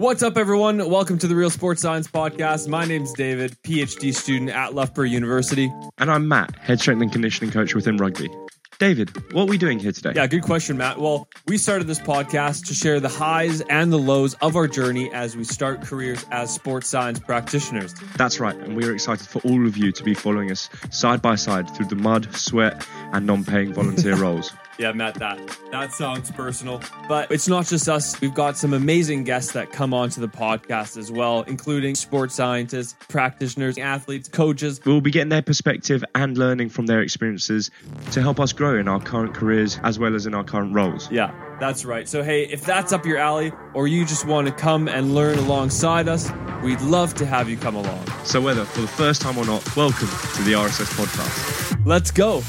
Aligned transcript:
What's 0.00 0.22
up, 0.22 0.36
everyone? 0.36 0.88
Welcome 0.88 1.18
to 1.18 1.26
the 1.26 1.34
Real 1.34 1.50
Sports 1.50 1.82
Science 1.82 2.06
Podcast. 2.06 2.68
My 2.68 2.84
name's 2.84 3.12
David, 3.14 3.56
PhD 3.64 4.14
student 4.14 4.48
at 4.48 4.72
Loughborough 4.72 5.06
University. 5.06 5.72
And 5.98 6.08
I'm 6.08 6.28
Matt, 6.28 6.54
head 6.54 6.78
strength 6.78 7.02
and 7.02 7.10
conditioning 7.10 7.50
coach 7.50 7.74
within 7.74 7.96
rugby. 7.96 8.30
David, 8.78 9.10
what 9.32 9.42
are 9.42 9.46
we 9.46 9.58
doing 9.58 9.80
here 9.80 9.90
today? 9.90 10.12
Yeah, 10.14 10.28
good 10.28 10.44
question, 10.44 10.76
Matt. 10.76 11.00
Well, 11.00 11.26
we 11.48 11.58
started 11.58 11.88
this 11.88 11.98
podcast 11.98 12.66
to 12.68 12.74
share 12.74 13.00
the 13.00 13.08
highs 13.08 13.60
and 13.62 13.92
the 13.92 13.98
lows 13.98 14.34
of 14.34 14.54
our 14.54 14.68
journey 14.68 15.12
as 15.12 15.36
we 15.36 15.42
start 15.42 15.82
careers 15.82 16.24
as 16.30 16.54
sports 16.54 16.86
science 16.86 17.18
practitioners. 17.18 17.92
That's 18.16 18.38
right, 18.38 18.54
and 18.54 18.76
we 18.76 18.84
are 18.84 18.92
excited 18.94 19.26
for 19.26 19.40
all 19.40 19.66
of 19.66 19.76
you 19.76 19.90
to 19.90 20.04
be 20.04 20.14
following 20.14 20.52
us 20.52 20.70
side 20.90 21.22
by 21.22 21.34
side 21.34 21.68
through 21.74 21.86
the 21.86 21.96
mud, 21.96 22.32
sweat, 22.36 22.86
and 23.12 23.26
non 23.26 23.44
paying 23.44 23.74
volunteer 23.74 24.14
roles. 24.22 24.52
Yeah, 24.78 24.92
Matt, 24.92 25.14
that 25.16 25.40
that 25.72 25.92
sounds 25.92 26.30
personal. 26.30 26.80
But 27.08 27.32
it's 27.32 27.48
not 27.48 27.66
just 27.66 27.88
us. 27.88 28.20
We've 28.20 28.32
got 28.32 28.56
some 28.56 28.72
amazing 28.72 29.24
guests 29.24 29.52
that 29.52 29.72
come 29.72 29.92
onto 29.92 30.20
the 30.20 30.28
podcast 30.28 30.96
as 30.96 31.10
well, 31.10 31.42
including 31.42 31.96
sports 31.96 32.36
scientists, 32.36 32.94
practitioners, 33.08 33.76
athletes, 33.76 34.28
coaches. 34.28 34.80
We'll 34.84 35.00
be 35.00 35.10
getting 35.10 35.30
their 35.30 35.42
perspective 35.42 36.04
and 36.14 36.38
learning 36.38 36.68
from 36.68 36.86
their 36.86 37.00
experiences 37.00 37.72
to 38.12 38.22
help 38.22 38.38
us 38.38 38.52
grow 38.52 38.78
in 38.78 38.86
our 38.86 39.00
current 39.00 39.34
careers 39.34 39.80
as 39.82 39.98
well 39.98 40.14
as 40.14 40.26
in 40.26 40.34
our 40.34 40.44
current 40.44 40.72
roles. 40.72 41.10
Yeah, 41.10 41.34
that's 41.58 41.84
right. 41.84 42.08
So, 42.08 42.22
hey, 42.22 42.44
if 42.44 42.64
that's 42.64 42.92
up 42.92 43.04
your 43.04 43.18
alley 43.18 43.52
or 43.74 43.88
you 43.88 44.04
just 44.04 44.26
want 44.26 44.46
to 44.46 44.52
come 44.52 44.86
and 44.86 45.12
learn 45.12 45.38
alongside 45.38 46.06
us, 46.08 46.30
we'd 46.62 46.80
love 46.82 47.14
to 47.14 47.26
have 47.26 47.48
you 47.48 47.56
come 47.56 47.74
along. 47.74 48.06
So, 48.22 48.40
whether 48.40 48.64
for 48.64 48.82
the 48.82 48.86
first 48.86 49.22
time 49.22 49.38
or 49.38 49.44
not, 49.44 49.76
welcome 49.76 50.06
to 50.36 50.42
the 50.44 50.52
RSS 50.52 50.94
podcast. 50.94 51.84
Let's 51.84 52.12
go. 52.12 52.44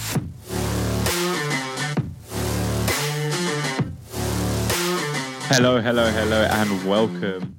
Hello, 5.51 5.81
hello, 5.81 6.05
hello, 6.11 6.43
and 6.43 6.87
welcome 6.87 7.57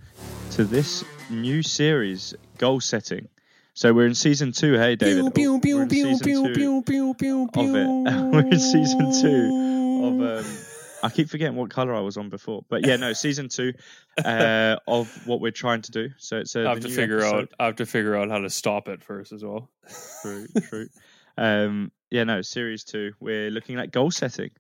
to 0.52 0.62
this 0.64 1.04
new 1.28 1.60
series, 1.60 2.32
Goal 2.56 2.78
Setting. 2.78 3.28
So 3.74 3.92
we're 3.92 4.06
in 4.06 4.14
season 4.14 4.52
two. 4.52 4.74
Hey, 4.74 4.94
David. 4.94 5.34
Pew, 5.34 5.60
pew, 5.60 5.76
we're 5.76 5.82
in 5.82 5.88
pew, 5.88 6.04
season 6.16 6.24
pew, 6.24 6.54
two 6.54 6.82
pew, 6.82 7.14
pew, 7.14 7.48
pew, 7.52 7.68
of 7.68 7.74
it. 7.74 7.86
we're 8.32 8.46
in 8.46 8.60
season 8.60 9.12
two 9.20 10.04
of. 10.06 10.44
Um, 10.44 10.52
I 11.02 11.10
keep 11.10 11.28
forgetting 11.28 11.56
what 11.56 11.70
color 11.70 11.92
I 11.92 12.00
was 12.00 12.16
on 12.16 12.28
before, 12.28 12.64
but 12.68 12.86
yeah, 12.86 12.94
no, 12.94 13.12
season 13.12 13.48
two 13.48 13.72
uh, 14.24 14.76
of 14.86 15.26
what 15.26 15.40
we're 15.40 15.50
trying 15.50 15.82
to 15.82 15.90
do. 15.90 16.10
So 16.18 16.38
it's 16.38 16.54
a 16.54 16.66
I 16.66 16.68
have 16.70 16.80
to 16.80 16.88
new 16.88 16.94
figure 16.94 17.24
out. 17.24 17.34
episode. 17.34 17.48
I 17.58 17.66
have 17.66 17.76
to 17.76 17.86
figure 17.86 18.16
out 18.16 18.30
how 18.30 18.38
to 18.38 18.50
stop 18.50 18.86
it 18.86 19.02
first 19.02 19.32
as 19.32 19.42
well. 19.42 19.68
True, 20.22 20.46
true. 20.68 20.88
um, 21.36 21.90
yeah, 22.10 22.22
no, 22.22 22.40
series 22.42 22.84
two. 22.84 23.14
We're 23.18 23.50
looking 23.50 23.80
at 23.80 23.90
goal 23.90 24.12
setting. 24.12 24.50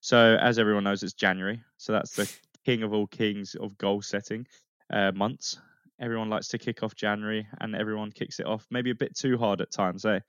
So 0.00 0.38
as 0.40 0.58
everyone 0.58 0.84
knows, 0.84 1.02
it's 1.02 1.12
January. 1.12 1.60
So 1.76 1.92
that's 1.92 2.16
the 2.16 2.32
king 2.68 2.82
of 2.82 2.92
all 2.92 3.06
kings 3.06 3.54
of 3.54 3.78
goal 3.78 4.02
setting 4.02 4.46
uh, 4.92 5.10
months. 5.12 5.58
Everyone 6.00 6.28
likes 6.28 6.48
to 6.48 6.58
kick 6.58 6.82
off 6.82 6.94
January, 6.94 7.46
and 7.60 7.74
everyone 7.74 8.12
kicks 8.12 8.38
it 8.40 8.46
off 8.46 8.66
maybe 8.70 8.90
a 8.90 8.94
bit 8.94 9.16
too 9.16 9.36
hard 9.38 9.60
at 9.60 9.70
times. 9.72 10.04
Eh? 10.04 10.20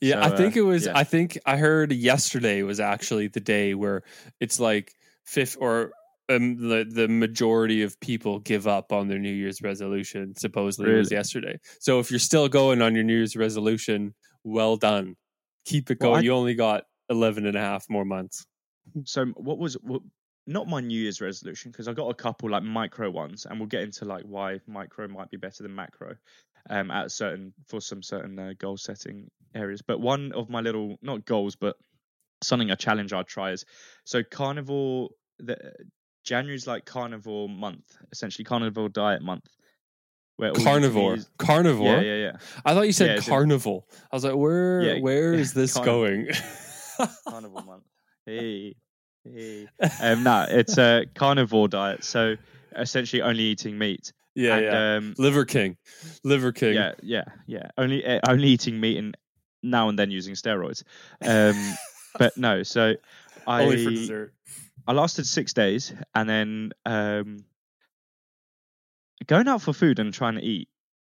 Yeah, 0.00 0.26
So, 0.26 0.32
I 0.34 0.36
think 0.36 0.56
uh, 0.56 0.60
it 0.60 0.62
was. 0.62 0.86
yeah. 0.86 0.92
I 0.96 1.04
think 1.04 1.38
I 1.46 1.56
heard 1.58 1.92
yesterday 1.92 2.62
was 2.62 2.80
actually 2.80 3.28
the 3.28 3.40
day 3.40 3.74
where 3.74 4.02
it's 4.40 4.58
like 4.58 4.92
fifth 5.24 5.56
or 5.60 5.92
um, 6.30 6.56
the 6.56 6.84
the 6.90 7.08
majority 7.08 7.82
of 7.82 8.00
people 8.00 8.38
give 8.40 8.66
up 8.66 8.90
on 8.92 9.06
their 9.08 9.18
New 9.20 9.32
Year's 9.42 9.60
resolution. 9.62 10.34
Supposedly 10.34 10.92
it 10.92 10.96
was 10.96 11.12
yesterday. 11.12 11.58
So 11.78 12.00
if 12.00 12.10
you're 12.10 12.18
still 12.30 12.48
going 12.48 12.80
on 12.82 12.94
your 12.94 13.04
New 13.04 13.16
Year's 13.16 13.36
resolution, 13.36 14.14
well 14.44 14.76
done. 14.76 15.14
Keep 15.66 15.90
it 15.92 15.98
Well, 16.00 16.12
going. 16.12 16.20
I- 16.20 16.24
you 16.24 16.32
only 16.32 16.54
got 16.54 16.84
11 17.10 17.46
and 17.46 17.56
a 17.56 17.60
half 17.60 17.84
more 17.88 18.04
months. 18.04 18.44
So 19.04 19.26
what 19.36 19.58
was 19.58 19.74
what, 19.82 20.02
not 20.46 20.68
my 20.68 20.80
New 20.80 21.00
Year's 21.00 21.20
resolution 21.20 21.70
because 21.70 21.88
I 21.88 21.92
got 21.92 22.08
a 22.08 22.14
couple 22.14 22.50
like 22.50 22.62
micro 22.62 23.10
ones, 23.10 23.46
and 23.46 23.58
we'll 23.58 23.68
get 23.68 23.82
into 23.82 24.04
like 24.04 24.24
why 24.24 24.60
micro 24.66 25.08
might 25.08 25.30
be 25.30 25.36
better 25.36 25.62
than 25.62 25.74
macro, 25.74 26.16
um, 26.70 26.90
at 26.90 27.10
certain 27.10 27.52
for 27.66 27.80
some 27.80 28.02
certain 28.02 28.38
uh, 28.38 28.52
goal 28.58 28.76
setting 28.76 29.30
areas. 29.54 29.82
But 29.82 30.00
one 30.00 30.32
of 30.32 30.48
my 30.48 30.60
little 30.60 30.96
not 31.02 31.24
goals, 31.24 31.56
but 31.56 31.76
something 32.42 32.70
a 32.70 32.76
challenge 32.76 33.12
I'd 33.12 33.26
try 33.26 33.52
is 33.52 33.64
so 34.04 34.22
carnivore. 34.22 35.10
The 35.38 35.72
January's 36.24 36.66
like 36.66 36.84
carnivore 36.84 37.48
month, 37.48 37.96
essentially 38.12 38.44
carnivore 38.44 38.88
diet 38.88 39.22
month. 39.22 39.48
Where 40.36 40.52
Carnivore. 40.52 41.18
Carnivore. 41.38 41.86
Yeah, 41.86 42.00
yeah, 42.00 42.14
yeah. 42.16 42.36
I 42.64 42.74
thought 42.74 42.86
you 42.86 42.92
said 42.92 43.16
Yeah, 43.16 43.20
carnival. 43.20 43.86
I 44.10 44.16
was 44.16 44.24
like, 44.24 44.34
where 44.34 44.80
Yeah, 44.82 45.00
where 45.00 45.34
is 45.34 45.52
this 45.52 45.74
carnival. 45.74 46.00
going? 46.02 46.28
carnivore 47.28 47.62
month. 47.62 47.84
Hey. 48.26 48.74
Um, 50.00 50.22
no, 50.22 50.46
it's 50.48 50.78
a 50.78 51.06
carnivore 51.14 51.68
diet. 51.68 52.04
So 52.04 52.36
essentially, 52.76 53.22
only 53.22 53.44
eating 53.44 53.78
meat. 53.78 54.12
yeah, 54.34 54.56
and, 54.56 54.64
yeah. 54.64 54.96
Um, 54.96 55.14
Liver 55.18 55.44
King. 55.44 55.76
Liver 56.24 56.52
King. 56.52 56.74
yeah, 56.74 56.92
yeah, 57.02 57.24
yeah. 57.46 57.68
Only 57.78 58.04
uh, 58.04 58.20
only 58.28 58.48
eating 58.48 58.80
meat 58.80 58.98
and 58.98 59.16
now 59.62 59.88
and 59.88 59.98
then 59.98 60.10
using 60.10 60.34
steroids. 60.34 60.82
Um, 61.24 61.76
but 62.18 62.36
no, 62.36 62.62
so 62.62 62.94
I 63.46 63.62
Only 63.62 63.84
for 63.84 63.90
dessert. 63.90 64.34
I 64.86 64.92
lasted 64.92 65.26
six 65.26 65.52
days, 65.52 65.92
and 66.14 66.28
then 66.28 66.72
um, 66.84 67.44
going 69.26 69.48
out 69.48 69.62
for 69.62 69.72
food 69.72 69.98
and 69.98 70.12
trying 70.12 70.34
to 70.34 70.42
eat 70.42 70.68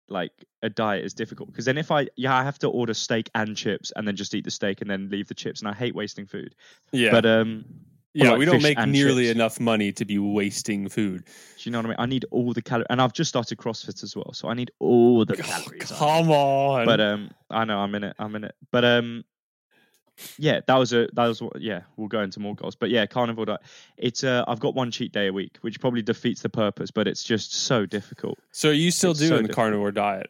like 0.10 0.32
a 0.62 0.70
diet 0.70 1.06
is 1.06 1.14
difficult 1.14 1.50
because 1.50 1.66
then 1.66 1.78
if 1.78 1.90
I 1.90 2.08
yeah 2.18 2.36
I 2.36 2.44
have 2.44 2.60
to 2.60 2.68
order 2.68 2.94
steak 2.94 3.30
and 3.34 3.56
chips 3.56 3.92
and 3.96 4.08
then 4.08 4.16
just 4.16 4.36
eat 4.36 4.44
the 4.44 4.52
steak 4.52 4.82
and 4.82 4.90
then 4.90 5.10
leave 5.10 5.28
the 5.28 5.34
chips 5.34 5.62
and 5.62 5.70
I 5.70 5.74
hate 5.74 5.96
wasting 5.96 6.26
food. 6.26 6.56
Yeah. 6.92 7.12
But 7.12 7.26
um, 7.26 7.66
yeah, 8.14 8.30
like 8.32 8.40
we 8.40 8.46
don't 8.46 8.62
make 8.62 8.78
nearly 8.88 9.26
chips. 9.26 9.36
enough 9.36 9.60
money 9.60 9.92
to 9.94 10.06
be 10.06 10.20
wasting 10.20 10.88
food. 10.90 11.24
do 11.26 11.32
you 11.64 11.72
know 11.72 11.80
what 11.80 11.86
I 11.86 11.90
mean? 11.90 11.96
I 12.00 12.06
need 12.06 12.26
all 12.32 12.54
the 12.54 12.62
calories, 12.62 12.88
and 12.90 13.02
I've 13.02 13.14
just 13.14 13.30
started 13.30 13.58
CrossFit 13.58 14.04
as 14.04 14.16
well, 14.16 14.32
so 14.34 14.48
I 14.50 14.54
need 14.54 14.72
all 14.80 15.26
the 15.26 15.34
Oh, 15.34 15.42
calories. 15.42 15.92
I 15.92 15.96
come 15.98 16.30
on. 16.32 16.86
but 16.86 17.00
um 17.02 17.32
i 17.50 17.66
know 17.66 17.78
i'm 17.80 17.94
in 17.96 18.04
it 18.04 18.16
i'm 18.20 18.36
in 18.36 18.44
it 18.46 18.56
but 18.72 18.84
um 18.86 19.24
yeah 20.38 20.60
that 20.68 20.76
was 20.78 20.94
a 20.94 21.08
that 21.14 21.26
was 21.28 21.42
what 21.42 21.60
yeah 21.60 21.82
we'll 21.98 22.08
go 22.08 22.22
into 22.22 22.40
more 22.40 22.56
goals 22.56 22.76
but 22.76 22.90
yeah 22.92 23.06
carnivore 23.06 23.46
diet 23.46 23.62
it's 23.98 24.24
uh 24.24 24.44
i've 24.48 24.60
got 24.60 24.76
one 24.76 24.92
cheat 24.92 25.12
day 25.12 25.28
a 25.28 25.34
week 25.34 25.58
which 25.62 25.80
probably 25.80 26.02
defeats 26.04 26.42
the 26.42 26.50
purpose 26.50 26.92
but 26.92 27.08
it's 27.08 27.24
just 27.24 27.54
so 27.54 27.86
difficult 27.86 28.38
so 28.52 28.70
are 28.70 28.74
you 28.74 28.92
still 28.92 29.12
it's 29.12 29.20
so 29.20 29.28
doing 29.28 29.42
the 29.44 29.48
difficult. 29.48 29.56
carnivore 29.66 29.92
diet? 29.92 30.28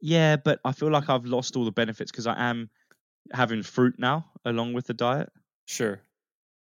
yeah 0.00 0.36
but 0.36 0.60
i 0.64 0.70
feel 0.72 0.90
like 0.90 1.08
i've 1.08 1.24
lost 1.24 1.56
all 1.56 1.64
the 1.64 1.72
benefits 1.72 2.10
because 2.10 2.26
i 2.26 2.48
am 2.48 2.70
having 3.32 3.62
fruit 3.64 3.94
now 3.98 4.24
along 4.44 4.72
with 4.72 4.86
the 4.86 4.94
diet 4.94 5.28
Sure. 5.68 6.00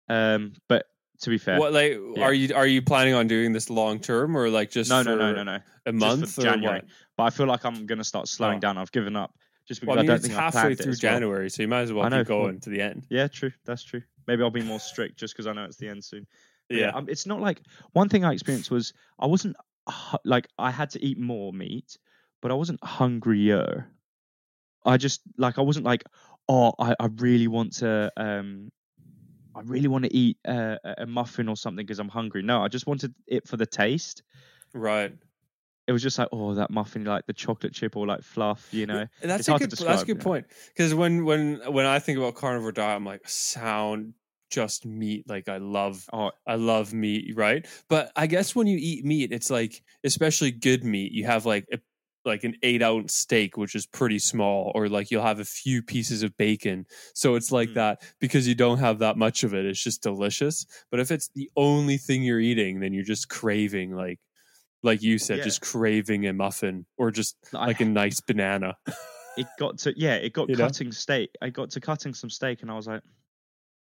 Um 0.10 0.54
but 0.70 0.86
to 1.20 1.30
be 1.30 1.38
fair 1.38 1.60
What 1.60 1.74
like 1.74 1.98
Yeah. 2.16 2.24
are 2.24 2.34
you 2.34 2.56
are 2.56 2.68
you 2.68 2.82
planning 2.82 3.14
on 3.14 3.28
doing 3.28 3.52
this 3.54 3.70
long 3.70 4.00
term 4.00 4.36
or 4.38 4.50
like 4.50 4.70
just 4.72 4.90
no 4.90 5.02
no 5.04 5.14
for 5.14 5.18
no 5.18 5.34
no 5.34 5.44
no 5.44 5.60
a 5.86 5.92
month 5.92 6.36
January. 6.40 6.80
what? 6.80 6.86
but 7.18 7.24
i 7.24 7.30
feel 7.30 7.46
like 7.48 7.66
i'm 7.66 7.86
gonna 7.86 8.04
start 8.04 8.28
slowing 8.28 8.58
Oh. 8.58 8.60
down 8.60 8.78
i've 8.78 8.92
given 8.92 9.16
up 9.16 9.34
just 9.68 9.82
because 9.82 9.96
Well, 9.96 10.00
I 10.00 10.02
mean, 10.04 10.10
i 10.12 10.14
don't 10.14 10.18
it's 10.18 10.28
think 10.28 10.40
halfway 10.40 10.60
planned 10.62 10.72
it 10.74 10.84
through 10.84 10.92
well. 10.92 10.98
January, 11.00 11.50
so 11.50 11.62
you 11.64 11.68
might 11.68 11.82
as 11.82 11.92
well 11.94 12.06
I 12.06 12.10
know, 12.10 12.20
keep 12.20 12.28
going 12.28 12.60
to 12.62 12.70
the 12.70 12.82
end. 12.82 13.06
Yeah, 13.10 13.28
true. 13.28 13.52
That's 13.66 13.84
true. 13.84 14.02
Maybe 14.26 14.42
I'll 14.42 14.50
be 14.50 14.62
more 14.64 14.80
strict 14.80 15.18
just 15.20 15.34
because 15.34 15.46
I 15.46 15.52
know 15.52 15.66
it's 15.66 15.76
the 15.76 15.90
end 15.90 16.06
soon. 16.06 16.26
But 16.70 16.78
Yeah. 16.78 16.92
um, 16.92 17.08
it's 17.10 17.26
not 17.26 17.42
like 17.42 17.60
one 17.92 18.08
thing 18.08 18.24
I 18.24 18.32
experienced 18.32 18.72
was 18.72 18.94
I 19.20 19.26
wasn't 19.26 19.58
like 20.24 20.48
I 20.58 20.72
had 20.72 20.90
to 20.92 21.04
eat 21.06 21.20
more 21.20 21.52
meat, 21.52 21.98
but 22.42 22.50
I 22.50 22.54
wasn't 22.54 22.82
hungrier. 22.82 23.88
I 24.86 24.96
just 24.96 25.20
like 25.38 25.58
I 25.58 25.62
wasn't 25.62 25.86
like 25.86 26.04
oh 26.48 26.72
I, 26.80 26.96
I 26.98 27.08
really 27.18 27.48
want 27.50 27.74
to 27.78 28.10
um 28.16 28.70
I 29.58 29.62
really 29.62 29.88
want 29.88 30.06
to 30.06 30.14
eat 30.16 30.38
uh, 30.48 30.78
a 30.98 31.06
muffin 31.06 31.50
or 31.50 31.58
something 31.58 31.86
because 31.86 32.00
I'm 32.00 32.10
hungry. 32.10 32.42
No, 32.44 32.64
I 32.64 32.68
just 32.68 32.88
wanted 32.88 33.14
it 33.26 33.48
for 33.48 33.58
the 33.58 33.66
taste. 33.66 34.24
Right. 34.74 35.14
It 35.88 35.94
was 35.94 36.04
just 36.04 36.20
like 36.20 36.28
oh 36.34 36.54
that 36.56 36.70
muffin 36.70 37.06
like 37.06 37.26
the 37.28 37.34
chocolate 37.34 37.74
chip 37.74 37.96
or 37.96 38.06
like 38.06 38.22
fluff, 38.22 38.68
you 38.74 38.86
know. 38.86 39.08
That's 39.22 39.48
It's 39.48 39.48
a 39.48 39.54
good. 39.54 39.62
that's 39.62 39.72
a 39.74 39.76
describe, 39.76 40.06
good 40.06 40.20
point. 40.20 40.48
Because 40.68 40.94
when 40.94 41.24
when 41.24 41.62
when 41.72 41.86
I 41.86 42.00
think 42.00 42.18
about 42.18 42.36
carnivore 42.36 42.74
diet, 42.74 42.98
I'm 42.98 43.06
like 43.06 43.28
sound 43.28 44.14
just 44.50 44.86
meat. 44.86 45.30
Like 45.30 45.48
I 45.48 45.58
love 45.58 46.06
Oh 46.12 46.32
I 46.46 46.56
love 46.56 46.94
meat, 46.94 47.34
right? 47.36 47.66
But 47.88 48.12
I 48.18 48.28
guess 48.28 48.54
when 48.54 48.68
you 48.68 48.78
eat 48.80 49.06
meat, 49.06 49.32
it's 49.32 49.50
like 49.50 49.82
especially 50.04 50.52
good 50.52 50.84
meat. 50.84 51.14
You 51.14 51.26
have 51.26 51.46
like 51.46 51.66
a, 51.72 51.80
like 52.28 52.44
an 52.44 52.56
eight 52.62 52.84
ounce 52.84 53.16
steak, 53.16 53.58
which 53.58 53.74
is 53.74 53.86
pretty 53.88 54.20
small, 54.20 54.72
or 54.76 54.88
like 54.90 55.10
you'll 55.10 55.24
have 55.24 55.40
a 55.40 55.46
few 55.46 55.82
pieces 55.82 56.22
of 56.22 56.38
bacon. 56.38 56.86
So 57.16 57.34
it's 57.36 57.52
like 57.52 57.70
Mm. 57.70 57.74
that 57.76 58.02
because 58.20 58.48
you 58.48 58.54
don't 58.54 58.78
have 58.80 59.00
that 59.00 59.18
much 59.18 59.44
of 59.44 59.54
it. 59.56 59.66
It's 59.66 59.84
just 59.84 60.04
delicious. 60.04 60.66
But 60.92 61.00
if 61.00 61.10
it's 61.10 61.30
the 61.30 61.50
only 61.56 61.98
thing 61.98 62.22
you're 62.24 62.40
eating, 62.40 62.80
then 62.82 62.94
you're 62.94 63.04
just 63.04 63.30
craving 63.30 63.96
like 63.96 64.20
like 64.84 65.02
you 65.02 65.18
said, 65.18 65.40
Yeah. 65.40 65.44
just 65.46 65.62
craving 65.62 66.28
a 66.28 66.34
muffin 66.34 66.86
or 66.98 67.10
just 67.10 67.36
I 67.54 67.66
like 67.66 67.82
a 67.82 67.86
nice 67.86 68.20
banana. 68.22 68.78
it 69.38 69.48
got 69.58 69.80
to 69.80 69.94
yeah 70.00 70.16
it 70.16 70.34
got 70.34 70.48
You 70.50 70.56
know? 70.56 70.64
cutting 70.66 70.92
steak 70.92 71.30
i 71.42 71.50
got 71.50 71.70
to 71.72 71.80
cutting 71.80 72.14
some 72.14 72.30
steak 72.30 72.62
and 72.62 72.72
i 72.72 72.76
was 72.76 72.88
like 72.88 73.02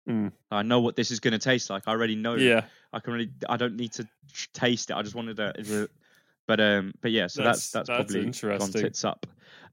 Mm. 0.08 0.32
i 0.52 0.62
know 0.62 0.82
what 0.82 0.96
this 0.96 1.10
is 1.10 1.20
going 1.20 1.32
to 1.34 1.40
taste 1.40 1.70
like 1.72 1.84
i 1.88 1.92
already 1.92 2.16
know 2.16 2.36
Yeah. 2.36 2.66
i 2.94 3.00
can 3.00 3.14
really 3.14 3.32
i 3.50 3.58
don't 3.58 3.76
need 3.76 3.92
to 3.94 4.08
taste 4.54 4.92
it 4.92 4.96
i 4.96 5.02
just 5.02 5.16
wanted 5.16 5.38
to 5.38 5.90
but 6.48 6.60
um 6.60 6.94
but 7.02 7.12
yeah 7.12 7.28
so 7.28 7.44
that's 7.44 7.72
That's- 7.72 7.88
that's, 7.88 8.12
that's 8.12 8.12
probably 8.42 8.58
gone 8.60 8.72
tits 8.84 9.04
up 9.04 9.26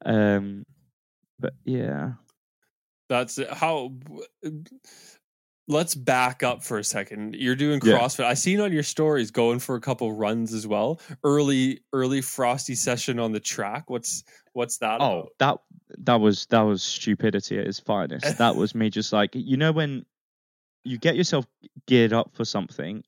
um 0.05 0.65
but 1.39 1.55
yeah 1.65 2.13
That's 3.09 3.39
how 3.51 3.93
let's 5.69 5.95
back 5.95 6.43
up 6.43 6.63
for 6.65 6.79
a 6.79 6.85
second. 6.85 7.35
You're 7.37 7.55
doing 7.57 7.81
Yeah. 7.85 7.99
CrossFit. 7.99 8.25
I 8.25 8.35
seen 8.35 8.61
on 8.61 8.73
your 8.73 8.83
stories 8.83 9.31
going 9.31 9.59
for 9.59 9.77
a 9.77 9.81
couple 9.81 10.13
runs 10.13 10.53
as 10.53 10.67
well. 10.67 11.01
Early, 11.23 11.81
early 11.93 12.21
frosty 12.21 12.75
session 12.75 13.19
on 13.19 13.33
the 13.33 13.41
track. 13.41 13.89
What's 13.89 14.25
what's 14.55 14.79
that? 14.79 15.01
Oh, 15.01 15.21
about? 15.21 15.29
that 15.39 15.59
that 16.05 16.21
was 16.21 16.47
that 16.47 16.63
was 16.63 16.83
stupidity 16.83 17.59
at 17.59 17.67
its 17.67 17.79
finest. 17.81 18.39
that 18.39 18.57
was 18.57 18.75
me 18.75 18.91
just 18.91 19.13
like 19.13 19.31
you 19.35 19.57
know 19.57 19.73
when 19.73 20.05
you 20.85 20.99
get 20.99 21.17
yourself 21.17 21.47
geared 21.87 22.13
up 22.13 22.35
for 22.35 22.45
something, 22.45 23.05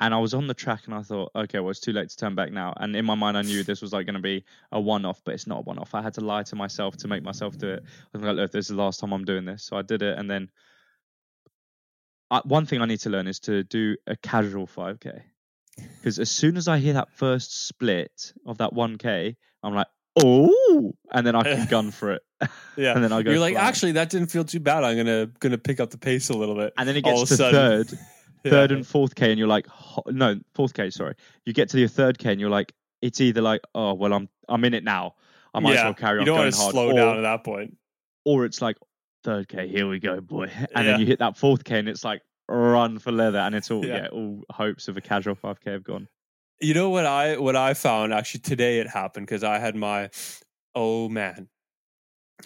and 0.00 0.14
I 0.14 0.18
was 0.18 0.34
on 0.34 0.46
the 0.46 0.54
track 0.54 0.82
and 0.86 0.94
I 0.94 1.02
thought, 1.02 1.30
okay, 1.34 1.60
well 1.60 1.70
it's 1.70 1.80
too 1.80 1.92
late 1.92 2.08
to 2.08 2.16
turn 2.16 2.34
back 2.34 2.52
now. 2.52 2.72
And 2.76 2.96
in 2.96 3.04
my 3.04 3.14
mind, 3.14 3.36
I 3.36 3.42
knew 3.42 3.62
this 3.62 3.82
was 3.82 3.92
like 3.92 4.06
going 4.06 4.14
to 4.14 4.20
be 4.20 4.44
a 4.72 4.80
one-off, 4.80 5.20
but 5.24 5.34
it's 5.34 5.46
not 5.46 5.58
a 5.58 5.62
one-off. 5.62 5.94
I 5.94 6.02
had 6.02 6.14
to 6.14 6.22
lie 6.22 6.42
to 6.44 6.56
myself 6.56 6.96
to 6.98 7.08
make 7.08 7.22
myself 7.22 7.58
do 7.58 7.68
it. 7.68 7.82
I 7.84 8.18
was 8.18 8.22
like, 8.22 8.36
look, 8.36 8.52
this 8.52 8.70
is 8.70 8.76
the 8.76 8.82
last 8.82 9.00
time 9.00 9.12
I'm 9.12 9.24
doing 9.24 9.44
this, 9.44 9.64
so 9.64 9.76
I 9.76 9.82
did 9.82 10.02
it, 10.02 10.18
and 10.18 10.30
then. 10.30 10.50
I, 12.32 12.40
one 12.44 12.64
thing 12.64 12.80
I 12.80 12.86
need 12.86 13.00
to 13.00 13.10
learn 13.10 13.26
is 13.26 13.40
to 13.40 13.64
do 13.64 13.96
a 14.06 14.14
casual 14.14 14.68
5k 14.68 15.20
because 16.00 16.18
as 16.18 16.30
soon 16.30 16.56
as 16.56 16.68
I 16.68 16.78
hear 16.78 16.94
that 16.94 17.10
first 17.12 17.66
split 17.66 18.32
of 18.46 18.58
that 18.58 18.72
1k, 18.72 19.36
I'm 19.62 19.74
like, 19.74 19.86
oh, 20.22 20.94
and 21.10 21.26
then 21.26 21.34
I 21.34 21.42
can 21.42 21.66
gun 21.66 21.90
for 21.90 22.12
it. 22.12 22.22
yeah. 22.76 22.92
and 22.94 23.04
then 23.04 23.12
I 23.12 23.22
go. 23.22 23.30
You're 23.30 23.40
like, 23.40 23.54
flying. 23.54 23.68
actually, 23.68 23.92
that 23.92 24.10
didn't 24.10 24.28
feel 24.28 24.44
too 24.44 24.60
bad. 24.60 24.84
I'm 24.84 24.96
gonna 24.96 25.26
gonna 25.38 25.58
pick 25.58 25.80
up 25.80 25.90
the 25.90 25.98
pace 25.98 26.30
a 26.30 26.34
little 26.34 26.54
bit. 26.54 26.72
and 26.76 26.88
then 26.88 26.96
it 26.96 27.04
all 27.04 27.20
gets 27.20 27.32
of 27.32 27.38
to 27.38 27.50
third. 27.50 27.98
third 28.44 28.72
and 28.72 28.86
fourth 28.86 29.14
k, 29.14 29.30
and 29.30 29.38
you're 29.38 29.48
like, 29.48 29.66
no, 30.06 30.38
fourth 30.54 30.74
k, 30.74 30.90
sorry. 30.90 31.14
You 31.44 31.52
get 31.52 31.68
to 31.70 31.78
your 31.78 31.88
third 31.88 32.18
k, 32.18 32.32
and 32.32 32.40
you're 32.40 32.50
like, 32.50 32.72
it's 33.02 33.20
either 33.20 33.40
like, 33.42 33.60
oh 33.74 33.94
well, 33.94 34.12
I'm 34.12 34.28
I'm 34.48 34.64
in 34.64 34.74
it 34.74 34.84
now. 34.84 35.14
I 35.54 35.60
might 35.60 35.78
as 35.78 35.84
well 35.84 35.94
carry 35.94 36.18
on 36.18 36.20
You 36.20 36.26
don't 36.26 36.36
going 36.36 36.44
want 36.46 36.54
to 36.54 36.60
hard, 36.60 36.72
slow 36.72 36.90
or, 36.90 36.94
down 36.94 37.18
at 37.18 37.22
that 37.22 37.44
point. 37.44 37.76
or 38.24 38.44
it's 38.44 38.62
like 38.62 38.76
third 39.24 39.48
k, 39.48 39.66
here 39.68 39.88
we 39.88 39.98
go, 39.98 40.20
boy, 40.20 40.44
and 40.54 40.68
Yeah. 40.72 40.82
then 40.82 41.00
you 41.00 41.06
hit 41.06 41.18
that 41.18 41.36
fourth 41.36 41.64
k, 41.64 41.78
and 41.78 41.88
it's 41.88 42.04
like 42.04 42.22
run 42.48 42.98
for 42.98 43.12
leather, 43.12 43.38
and 43.38 43.54
it's 43.54 43.70
all 43.70 43.84
Yeah. 43.84 43.96
yeah, 44.02 44.08
all 44.08 44.42
hopes 44.50 44.88
of 44.88 44.96
a 44.96 45.00
casual 45.00 45.34
five 45.34 45.60
k 45.60 45.72
have 45.72 45.84
gone. 45.84 46.08
You 46.60 46.74
know 46.74 46.90
what 46.90 47.06
I 47.06 47.38
what 47.38 47.56
I 47.56 47.72
found 47.74 48.12
actually 48.12 48.40
today 48.40 48.80
it 48.80 48.86
happened 48.88 49.26
because 49.26 49.42
I 49.44 49.58
had 49.58 49.74
my 49.76 50.10
oh 50.74 51.08
man. 51.08 51.48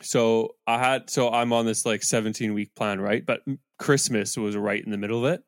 So 0.03 0.57
I 0.67 0.79
had 0.79 1.09
so 1.11 1.31
I'm 1.31 1.53
on 1.53 1.67
this 1.67 1.87
like 1.87 2.03
17 2.03 2.53
week 2.55 2.75
plan, 2.75 3.01
right? 3.01 3.25
But 3.25 3.43
Christmas 3.79 4.37
was 4.37 4.57
right 4.57 4.83
in 4.85 4.91
the 4.91 4.97
middle 4.99 5.25
of 5.25 5.33
it. 5.33 5.43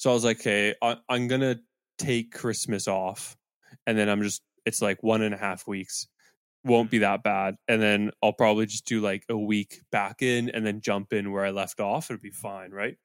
So 0.00 0.10
I 0.10 0.14
was 0.14 0.24
like, 0.24 0.40
okay, 0.40 0.74
I, 0.80 0.96
I'm 1.10 1.28
gonna 1.28 1.60
take 1.98 2.32
Christmas 2.32 2.88
off, 2.88 3.36
and 3.86 3.98
then 3.98 4.08
I'm 4.08 4.22
just 4.22 4.40
it's 4.64 4.80
like 4.80 5.02
one 5.02 5.20
and 5.20 5.34
a 5.34 5.38
half 5.38 5.68
weeks. 5.68 6.08
Won't 6.64 6.90
be 6.90 6.96
mm-hmm. 6.96 7.02
that 7.02 7.22
bad, 7.22 7.56
and 7.68 7.82
then 7.82 8.10
I'll 8.22 8.32
probably 8.32 8.64
just 8.64 8.86
do 8.86 9.02
like 9.02 9.24
a 9.28 9.36
week 9.36 9.82
back 9.92 10.22
in, 10.22 10.48
and 10.48 10.64
then 10.64 10.80
jump 10.80 11.12
in 11.12 11.30
where 11.30 11.44
I 11.44 11.50
left 11.50 11.80
off. 11.80 12.10
It'll 12.10 12.18
be 12.18 12.30
fine, 12.30 12.70
right? 12.70 12.96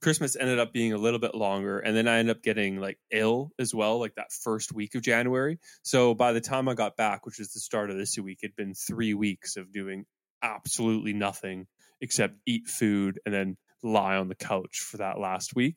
Christmas 0.00 0.34
ended 0.34 0.58
up 0.58 0.72
being 0.72 0.94
a 0.94 0.98
little 0.98 1.18
bit 1.18 1.34
longer, 1.34 1.80
and 1.80 1.94
then 1.94 2.08
I 2.08 2.16
ended 2.16 2.34
up 2.34 2.42
getting 2.42 2.80
like 2.80 2.98
ill 3.10 3.50
as 3.58 3.74
well, 3.74 4.00
like 4.00 4.14
that 4.14 4.32
first 4.32 4.72
week 4.72 4.94
of 4.94 5.02
January. 5.02 5.58
So 5.82 6.14
by 6.14 6.32
the 6.32 6.40
time 6.40 6.66
I 6.66 6.72
got 6.72 6.96
back, 6.96 7.26
which 7.26 7.40
was 7.40 7.52
the 7.52 7.60
start 7.60 7.90
of 7.90 7.98
this 7.98 8.18
week, 8.18 8.38
it'd 8.42 8.56
been 8.56 8.72
three 8.72 9.12
weeks 9.12 9.58
of 9.58 9.70
doing 9.70 10.06
absolutely 10.42 11.12
nothing 11.12 11.66
except 12.00 12.36
eat 12.46 12.68
food 12.68 13.20
and 13.26 13.34
then 13.34 13.58
lie 13.82 14.16
on 14.16 14.28
the 14.28 14.34
couch 14.34 14.78
for 14.78 14.96
that 14.96 15.20
last 15.20 15.54
week. 15.54 15.76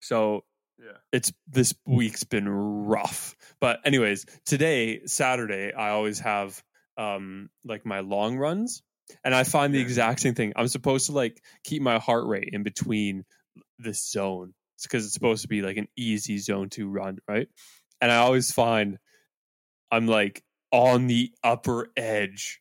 So 0.00 0.44
Yeah. 0.78 0.98
it's 1.12 1.32
this 1.46 1.74
week's 1.86 2.24
been 2.24 2.48
rough. 2.48 3.34
But 3.60 3.80
anyways, 3.84 4.26
today, 4.44 5.00
Saturday, 5.06 5.72
I 5.72 5.90
always 5.90 6.20
have 6.20 6.62
um 6.96 7.50
like 7.64 7.84
my 7.86 8.00
long 8.00 8.36
runs. 8.36 8.82
And 9.22 9.34
I 9.34 9.44
find 9.44 9.72
the 9.72 9.78
exact 9.80 10.18
same 10.20 10.34
thing. 10.34 10.52
I'm 10.56 10.66
supposed 10.66 11.06
to 11.06 11.12
like 11.12 11.40
keep 11.62 11.80
my 11.80 11.98
heart 12.00 12.26
rate 12.26 12.48
in 12.52 12.64
between 12.64 13.24
this 13.78 14.04
zone. 14.10 14.52
It's 14.74 14.82
because 14.82 15.04
it's 15.04 15.14
supposed 15.14 15.42
to 15.42 15.48
be 15.48 15.62
like 15.62 15.76
an 15.76 15.86
easy 15.96 16.38
zone 16.38 16.70
to 16.70 16.88
run, 16.88 17.18
right? 17.28 17.48
And 18.00 18.10
I 18.10 18.16
always 18.16 18.50
find 18.52 18.98
I'm 19.92 20.06
like 20.08 20.42
on 20.72 21.06
the 21.06 21.30
upper 21.44 21.88
edge 21.96 22.60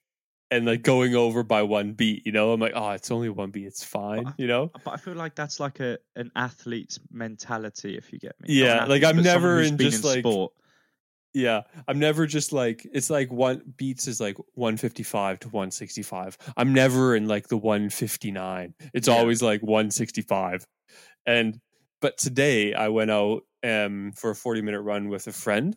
and 0.51 0.65
like 0.65 0.83
going 0.83 1.15
over 1.15 1.43
by 1.43 1.63
one 1.63 1.93
beat, 1.93 2.25
you 2.25 2.31
know? 2.31 2.51
I'm 2.53 2.59
like, 2.59 2.73
oh, 2.75 2.91
it's 2.91 3.11
only 3.11 3.29
one 3.29 3.51
beat, 3.51 3.65
it's 3.65 3.83
fine, 3.83 4.33
you 4.37 4.47
know? 4.47 4.71
But 4.83 4.91
I 4.93 4.97
feel 4.97 5.15
like 5.15 5.35
that's 5.35 5.59
like 5.59 5.79
a 5.79 5.97
an 6.15 6.31
athlete's 6.35 6.99
mentality, 7.11 7.97
if 7.97 8.13
you 8.13 8.19
get 8.19 8.39
me. 8.41 8.53
Yeah, 8.53 8.83
an 8.83 8.89
like, 8.89 9.03
I'm 9.03 9.21
never 9.21 9.59
in 9.61 9.77
just, 9.77 10.03
like, 10.03 10.19
sport. 10.19 10.53
Yeah, 11.33 11.63
I'm 11.89 11.99
never 11.99 12.25
just 12.25 12.53
like 12.53 12.87
it's 12.93 13.09
like 13.09 13.29
one 13.29 13.61
beats 13.75 14.07
is 14.07 14.21
like 14.21 14.37
155 14.53 15.39
to 15.39 15.49
165. 15.49 16.37
I'm 16.55 16.73
never 16.73 17.13
in 17.13 17.27
like 17.27 17.49
the 17.49 17.57
159. 17.57 18.73
It's 18.93 19.09
Yeah. 19.09 19.15
always 19.15 19.41
like 19.41 19.61
165. 19.61 20.65
And 21.25 21.59
but 22.01 22.17
today 22.17 22.73
I 22.73 22.87
went 22.87 23.11
out 23.11 23.41
um 23.63 24.13
for 24.15 24.29
a 24.29 24.35
40 24.35 24.61
minute 24.61 24.79
run 24.81 25.09
with 25.09 25.27
a 25.27 25.33
friend. 25.33 25.75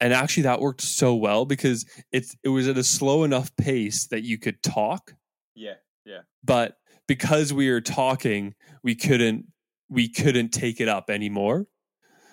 And 0.00 0.12
actually 0.12 0.44
that 0.44 0.60
worked 0.60 0.82
so 0.82 1.14
well 1.14 1.44
because 1.44 1.84
it's 2.12 2.36
it 2.42 2.48
was 2.48 2.68
at 2.68 2.78
a 2.78 2.84
slow 2.84 3.24
enough 3.24 3.54
pace 3.56 4.06
that 4.08 4.22
you 4.22 4.38
could 4.38 4.62
talk, 4.62 5.14
Yeah, 5.54 5.74
yeah. 6.04 6.20
but 6.44 6.76
because 7.06 7.52
we 7.52 7.70
were 7.70 7.80
talking, 7.80 8.54
we 8.82 8.94
couldn't 8.94 9.46
we 9.88 10.08
couldn't 10.08 10.50
take 10.50 10.80
it 10.80 10.88
up 10.88 11.10
anymore. 11.10 11.66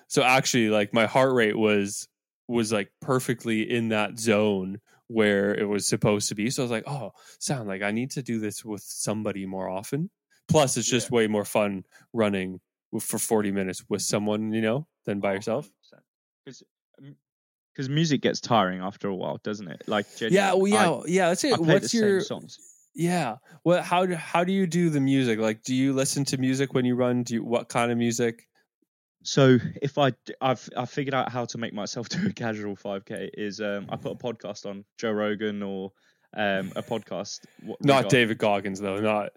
So 0.07 0.21
actually 0.21 0.69
like 0.69 0.93
my 0.93 1.05
heart 1.07 1.33
rate 1.33 1.57
was 1.57 2.07
was 2.47 2.71
like 2.71 2.91
perfectly 3.01 3.69
in 3.69 3.89
that 3.89 4.19
zone 4.19 4.79
where 5.07 5.55
it 5.55 5.65
was 5.65 5.87
supposed 5.87 6.29
to 6.29 6.35
be. 6.35 6.49
So 6.49 6.61
I 6.61 6.65
was 6.65 6.71
like, 6.71 6.87
oh, 6.87 7.11
sound 7.39 7.67
like 7.67 7.81
I 7.81 7.91
need 7.91 8.11
to 8.11 8.23
do 8.23 8.39
this 8.39 8.63
with 8.63 8.81
somebody 8.81 9.45
more 9.45 9.69
often. 9.69 10.09
Plus 10.47 10.77
it's 10.77 10.89
just 10.89 11.11
way 11.11 11.27
more 11.27 11.45
fun 11.45 11.83
running 12.13 12.59
for 12.99 13.17
40 13.17 13.51
minutes 13.51 13.83
with 13.89 14.01
someone, 14.01 14.51
you 14.51 14.61
know, 14.61 14.87
than 15.05 15.19
by 15.19 15.31
oh, 15.31 15.33
yourself. 15.33 15.69
Because 16.43 16.63
because 17.75 17.89
music 17.89 18.21
gets 18.21 18.39
tiring 18.39 18.79
after 18.81 19.09
a 19.09 19.15
while, 19.15 19.39
doesn't 19.43 19.67
it? 19.67 19.81
Like 19.87 20.05
Yeah, 20.19 20.53
well, 20.53 20.67
yeah, 20.67 21.01
yeah. 21.07 21.27
That's 21.29 21.43
I, 21.43 21.49
it. 21.49 21.53
I 21.55 21.57
What's 21.57 21.93
your 21.93 22.21
songs. 22.21 22.57
yeah? 22.93 23.35
Well, 23.65 23.83
How 23.83 24.05
do 24.05 24.15
how 24.15 24.43
do 24.45 24.53
you 24.53 24.65
do 24.67 24.89
the 24.89 25.01
music? 25.01 25.39
Like, 25.39 25.63
do 25.63 25.75
you 25.75 25.91
listen 25.93 26.23
to 26.25 26.37
music 26.37 26.73
when 26.73 26.85
you 26.85 26.95
run? 26.95 27.23
Do 27.23 27.33
you 27.33 27.43
what 27.43 27.67
kind 27.69 27.91
of 27.91 27.97
music? 27.97 28.47
So 29.23 29.57
if 29.81 29.97
I 29.97 30.13
I've 30.39 30.69
I 30.77 30.85
figured 30.85 31.13
out 31.15 31.31
how 31.31 31.45
to 31.45 31.57
make 31.57 31.73
myself 31.73 32.07
do 32.15 32.27
a 32.27 32.31
casual 32.33 32.75
5k 32.75 33.29
is 33.33 33.59
um 33.59 33.87
I 33.89 33.95
put 33.97 34.11
a 34.13 34.15
podcast 34.15 34.65
on 34.65 34.85
Joe 34.97 35.11
Rogan 35.11 35.63
or 35.63 35.91
um 36.37 36.71
a 36.75 36.83
podcast 36.83 37.39
what- 37.63 37.83
Not 37.83 38.09
David 38.09 38.37
Goggins 38.37 38.79
though. 38.79 38.99
Not 38.99 39.31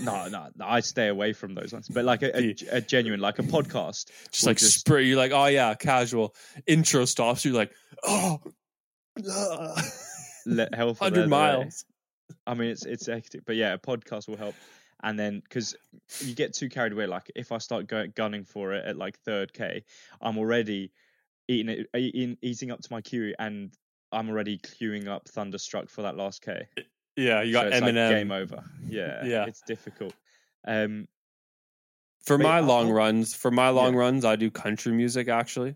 no 0.00 0.28
no 0.28 0.48
no, 0.56 0.66
I 0.66 0.80
stay 0.80 1.08
away 1.08 1.32
from 1.32 1.54
those 1.54 1.72
ones 1.72 1.88
but 1.88 2.04
like 2.04 2.22
a, 2.22 2.36
a, 2.36 2.56
a 2.72 2.80
genuine 2.80 3.20
like 3.20 3.38
a 3.38 3.42
podcast 3.42 4.10
just 4.30 4.46
like 4.46 4.58
just- 4.58 4.80
spray. 4.80 5.04
You're 5.04 5.16
like, 5.16 5.32
oh 5.32 5.46
yeah, 5.46 5.74
casual. 5.74 6.34
Intro 6.66 7.04
stops. 7.04 7.44
You're 7.44 7.54
like, 7.54 7.72
oh, 8.04 8.40
let 10.46 10.74
for 10.74 10.94
hundred 10.94 11.28
miles. 11.28 11.84
I 12.46 12.54
mean, 12.54 12.70
it's 12.70 12.84
it's 12.84 13.06
hectic, 13.06 13.42
but 13.44 13.56
yeah, 13.56 13.74
a 13.74 13.78
podcast 13.78 14.28
will 14.28 14.36
help. 14.36 14.54
And 15.02 15.18
then 15.18 15.40
because 15.40 15.74
you 16.20 16.34
get 16.34 16.52
too 16.52 16.68
carried 16.68 16.92
away, 16.92 17.06
like 17.06 17.30
if 17.34 17.52
I 17.52 17.58
start 17.58 17.86
going 17.86 18.12
gunning 18.14 18.44
for 18.44 18.74
it 18.74 18.84
at 18.84 18.96
like 18.96 19.18
third 19.20 19.52
k, 19.52 19.84
I'm 20.20 20.38
already 20.38 20.92
eating 21.48 21.70
it, 21.70 21.86
eating, 21.96 22.36
eating 22.42 22.70
up 22.70 22.80
to 22.80 22.92
my 22.92 23.00
queue, 23.00 23.34
and 23.38 23.72
I'm 24.12 24.28
already 24.28 24.58
queuing 24.58 25.08
up 25.08 25.28
Thunderstruck 25.28 25.88
for 25.88 26.02
that 26.02 26.16
last 26.16 26.42
k. 26.42 26.68
Yeah, 27.20 27.42
you 27.42 27.52
So 27.52 27.60
got 27.60 27.66
it's 27.72 27.80
like 27.80 27.94
Eminem. 27.94 28.10
game 28.10 28.32
over. 28.32 28.64
Yeah, 28.88 29.24
Yeah. 29.24 29.44
it's 29.46 29.62
difficult. 29.62 30.14
Um, 30.66 31.06
for 32.24 32.38
my 32.38 32.60
long 32.60 32.90
runs, 32.90 33.34
for 33.34 33.50
my 33.50 33.68
long 33.70 33.94
Yeah. 33.94 34.00
runs, 34.00 34.24
I 34.24 34.36
do 34.36 34.50
country 34.50 34.92
music 34.92 35.28
actually. 35.28 35.74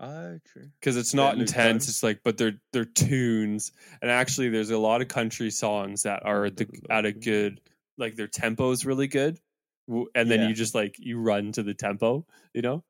oh, 0.00 0.38
true. 0.44 0.70
because 0.80 0.96
it's 0.96 1.12
not 1.14 1.36
Luke 1.36 1.48
intense. 1.48 1.88
It's 1.88 2.02
like, 2.02 2.20
but 2.22 2.36
they're 2.38 2.60
they're 2.72 2.84
tunes, 2.84 3.72
and 4.00 4.10
actually, 4.10 4.48
there's 4.48 4.70
a 4.70 4.78
lot 4.78 5.02
of 5.02 5.08
country 5.08 5.50
songs 5.50 6.02
that 6.04 6.24
are 6.24 6.44
at, 6.46 6.56
the, 6.56 6.68
at 6.88 7.04
a 7.04 7.12
good, 7.12 7.60
like 7.96 8.14
their 8.14 8.28
tempo 8.28 8.70
is 8.70 8.86
really 8.86 9.08
good, 9.08 9.40
and 9.88 10.30
then 10.30 10.40
Yeah. 10.42 10.48
you 10.48 10.54
just 10.54 10.74
like 10.74 10.96
you 10.98 11.20
run 11.20 11.50
to 11.52 11.62
the 11.62 11.74
tempo, 11.74 12.24
you 12.54 12.62
know. 12.62 12.84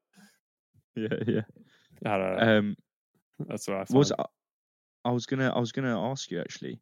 Yeah, 0.96 1.08
yeah. 1.26 1.40
I 2.04 2.18
don't 2.18 2.36
know. 2.36 2.58
Um, 2.58 2.76
That's 3.40 3.66
what 3.68 3.76
I 3.78 3.84
found. 3.84 3.98
was 3.98 4.12
I, 4.12 4.24
I 5.04 5.10
was 5.12 5.24
gonna 5.26 5.50
I 5.54 5.58
was 5.60 5.72
gonna 5.72 6.10
ask 6.10 6.30
you 6.30 6.40
actually 6.40 6.80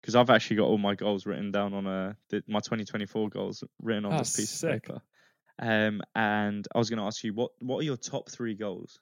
because 0.00 0.14
I've 0.14 0.30
actually 0.30 0.56
got 0.56 0.66
all 0.66 0.78
my 0.78 0.94
goals 0.94 1.26
written 1.26 1.50
down 1.52 1.74
on 1.74 1.86
a 1.86 2.16
the, 2.30 2.42
my 2.48 2.60
2024 2.60 3.28
goals 3.28 3.64
written 3.82 4.04
on 4.04 4.14
Oh, 4.14 4.18
this 4.18 4.36
piece 4.36 4.50
sick. 4.50 4.70
of 4.70 4.82
paper. 4.82 5.02
Um, 5.60 6.00
and 6.14 6.66
I 6.74 6.78
was 6.78 6.88
gonna 6.90 7.06
ask 7.06 7.22
you 7.24 7.34
what 7.34 7.50
what 7.60 7.78
are 7.78 7.82
your 7.82 7.96
top 7.96 8.30
three 8.30 8.54
goals? 8.54 9.00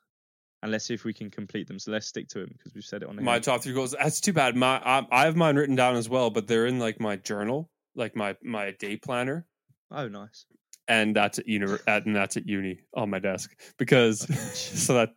And 0.63 0.73
let's 0.73 0.87
see 0.87 0.95
if 0.95 1.05
we 1.05 1.13
can 1.13 1.31
complete 1.31 1.69
them. 1.69 1.79
So 1.79 1.91
let's 1.93 2.07
stick 2.07 2.29
to 2.29 2.41
them 2.41 2.49
because 2.57 2.75
we've 2.75 2.83
said 2.85 3.03
it 3.03 3.09
on 3.09 3.23
my 3.23 3.39
top 3.39 3.63
three 3.63 3.75
goals. 3.75 3.95
That's 4.01 4.21
too 4.21 4.33
bad. 4.33 4.57
My 4.57 4.81
I, 4.85 5.07
I 5.11 5.25
have 5.27 5.37
mine 5.37 5.57
written 5.57 5.77
down 5.77 5.97
as 5.97 6.09
well, 6.09 6.31
but 6.31 6.47
they're 6.47 6.67
in 6.67 6.79
like 6.79 6.99
my 6.99 7.17
journal, 7.17 7.71
like 7.95 8.17
my 8.17 8.37
my 8.43 8.71
day 8.73 8.97
planner. 8.97 9.47
Oh, 9.91 10.09
nice. 10.09 10.47
and 10.89 11.15
that's 11.15 11.39
at 11.39 11.47
uni 11.47 11.77
at, 11.87 12.07
and 12.07 12.17
that's 12.17 12.37
at 12.39 12.49
uni 12.49 12.81
on 12.95 13.11
my 13.11 13.19
desk 13.19 13.55
because 13.77 14.21
so 14.55 14.95
that 14.95 15.15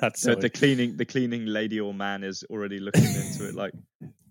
that's 0.00 0.20
So 0.22 0.30
silly. 0.30 0.40
the 0.42 0.50
cleaning 0.50 0.96
the 0.96 1.04
cleaning 1.04 1.46
lady 1.46 1.80
or 1.80 1.92
man 1.92 2.22
is 2.22 2.44
already 2.48 2.78
looking 2.78 3.04
into 3.04 3.48
it. 3.48 3.54
Like 3.56 3.72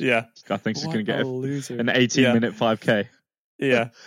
yeah. 0.00 0.24
I 0.48 0.56
think 0.56 0.76
she's 0.76 0.86
gonna 0.86 1.02
get 1.02 1.20
a 1.20 1.26
a, 1.26 1.78
an 1.78 1.88
18 1.88 2.24
Yeah. 2.24 2.32
minute 2.32 2.54
5k. 2.54 3.06
yeah. 3.58 3.88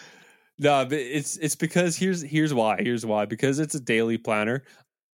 No, 0.59 0.85
but 0.85 0.99
it's 0.99 1.35
it's 1.37 1.55
because 1.55 1.97
here's 1.97 2.21
here's 2.21 2.53
why. 2.53 2.77
Here's 2.79 3.03
why. 3.05 3.25
Because 3.25 3.57
it's 3.59 3.73
a 3.73 3.79
daily 3.79 4.19
planner. 4.19 4.63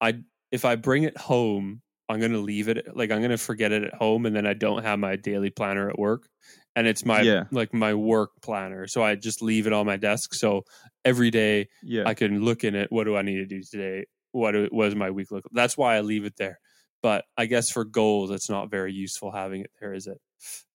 I 0.00 0.18
if 0.50 0.64
I 0.64 0.74
bring 0.74 1.04
it 1.04 1.16
home, 1.16 1.80
I'm 2.08 2.20
gonna 2.20 2.38
leave 2.38 2.68
it 2.68 2.96
like 2.96 3.12
I'm 3.12 3.22
gonna 3.22 3.38
forget 3.38 3.70
it 3.70 3.84
at 3.84 3.94
home 3.94 4.26
and 4.26 4.34
then 4.34 4.46
I 4.48 4.54
don't 4.54 4.82
have 4.82 4.98
my 4.98 5.14
daily 5.14 5.50
planner 5.50 5.88
at 5.88 5.98
work. 5.98 6.28
And 6.74 6.88
it's 6.88 7.04
my 7.06 7.20
Yeah. 7.22 7.44
like 7.52 7.72
my 7.72 7.94
work 7.94 8.30
planner. 8.42 8.88
So 8.88 9.02
I 9.02 9.14
just 9.14 9.40
leave 9.40 9.68
it 9.68 9.72
on 9.72 9.86
my 9.86 9.96
desk. 9.96 10.34
So 10.34 10.64
every 11.04 11.30
day 11.30 11.68
Yeah. 11.84 12.02
I 12.06 12.14
can 12.14 12.44
look 12.44 12.64
in 12.64 12.74
it. 12.74 12.90
What 12.90 13.04
do 13.04 13.16
I 13.16 13.22
need 13.22 13.36
to 13.36 13.46
do 13.46 13.62
today? 13.62 14.06
What 14.32 14.54
was 14.72 14.96
my 14.96 15.10
week 15.10 15.30
look? 15.30 15.44
That's 15.52 15.78
why 15.78 15.96
I 15.96 16.00
leave 16.00 16.24
it 16.24 16.34
there. 16.36 16.58
But 17.00 17.24
I 17.36 17.46
guess 17.46 17.70
for 17.70 17.84
goals, 17.84 18.32
it's 18.32 18.50
not 18.50 18.70
very 18.72 18.92
useful 18.92 19.30
having 19.30 19.60
it 19.62 19.70
there, 19.80 19.94
is 19.94 20.08
it? 20.08 20.18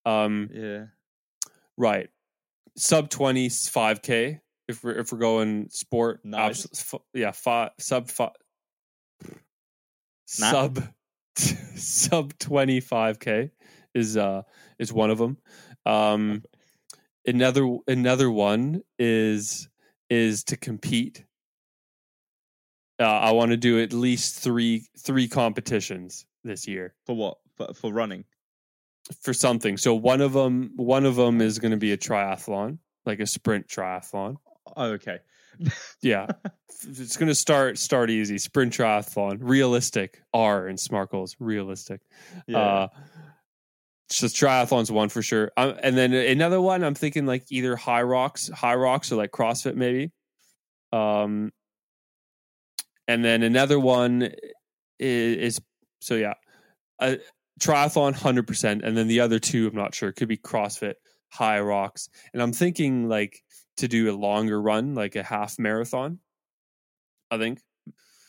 Um, 0.06 0.50
yeah. 0.54 0.86
right. 1.78 2.10
Sub 2.76 3.10
twenty 3.10 3.50
five 3.50 4.02
k. 4.02 4.40
If 4.68 4.84
we're 4.84 4.98
if 5.00 5.12
we're 5.12 5.18
going 5.20 5.70
sport, 5.70 6.22
Nice. 6.24 6.66
abs- 6.66 6.94
f- 6.94 7.02
yeah, 7.14 7.32
five 7.32 7.72
sub 7.80 8.10
five, 8.10 8.32
Nah. 10.40 10.52
sub 10.52 10.84
sub 11.76 12.38
twenty 12.40 12.80
five 12.80 13.20
k 13.20 13.52
is 13.94 14.18
uh 14.18 14.42
is 14.80 14.92
one 14.92 15.12
of 15.12 15.18
them. 15.18 15.38
Um, 15.86 16.44
another 17.28 17.78
another 17.88 18.32
one 18.32 18.82
is 18.98 19.70
is 20.10 20.44
to 20.46 20.58
compete. 20.58 21.26
Uh, 23.00 23.04
I 23.06 23.32
want 23.32 23.52
to 23.52 23.58
do 23.58 23.82
at 23.82 23.92
least 23.94 24.40
three 24.40 24.86
three 24.98 25.28
competitions 25.28 26.26
this 26.44 26.68
year 26.68 26.94
For 27.06 27.16
what? 27.16 27.38
For, 27.58 27.74
for 27.74 27.92
running. 27.94 28.26
For 29.22 29.34
something. 29.34 29.78
So 29.78 29.94
one 29.94 30.22
of 30.22 30.34
them 30.34 30.72
one 30.76 31.06
of 31.06 31.16
them 31.16 31.42
is 31.42 31.60
going 31.60 31.72
to 31.72 31.78
be 31.78 31.92
a 31.92 31.98
triathlon, 31.98 32.78
like 33.06 33.20
a 33.20 33.28
sprint 33.28 33.68
triathlon. 33.68 34.38
Oh, 34.78 34.92
okay. 34.92 35.20
Yeah, 36.02 36.28
it's 36.88 37.18
going 37.18 37.28
to 37.28 37.36
start 37.36 37.78
start 37.78 38.10
easy. 38.10 38.38
Sprint 38.38 38.74
triathlon, 38.74 39.40
realistic. 39.42 40.22
R 40.34 40.68
and 40.68 40.80
smart 40.80 41.12
goals, 41.12 41.36
realistic. 41.40 42.02
Yeah. 42.48 42.60
Uh, 42.60 42.88
so 44.10 44.28
triathlon's 44.28 44.92
one 44.92 45.10
for 45.10 45.22
sure. 45.22 45.52
Um, 45.58 45.76
and 45.82 45.98
then 45.98 46.14
another 46.14 46.62
one, 46.62 46.84
I'm 46.84 46.94
thinking 46.94 47.26
like 47.26 47.46
either 47.50 47.76
Hyrox, 47.76 48.52
high 48.52 48.76
rocks, 48.76 49.12
or 49.12 49.16
like 49.16 49.32
CrossFit 49.32 49.76
maybe. 49.76 50.12
Um, 50.92 51.52
and 53.08 53.26
then 53.26 53.44
another 53.44 53.80
one 53.80 54.30
is, 55.00 55.38
is 55.38 55.62
so 56.00 56.16
yeah, 56.16 56.36
a 57.00 57.18
triathlon, 57.60 58.14
hundred 58.16 58.48
percent, 58.48 58.84
and 58.84 58.96
then 58.98 59.08
the 59.08 59.20
other 59.22 59.40
two, 59.40 59.68
I'm 59.68 59.76
not 59.76 59.94
sure. 59.96 60.12
Could 60.12 60.28
be 60.28 60.38
CrossFit, 60.38 60.96
Hyrox, 61.36 62.10
and 62.34 62.42
I'm 62.42 62.54
thinking 62.54 63.08
like 63.10 63.44
to 63.78 63.88
do 63.88 64.12
a 64.12 64.16
longer 64.16 64.62
run, 64.62 64.96
like 64.96 65.16
a 65.16 65.24
half 65.24 65.58
marathon. 65.60 66.20
I 67.32 67.38
think 67.38 67.60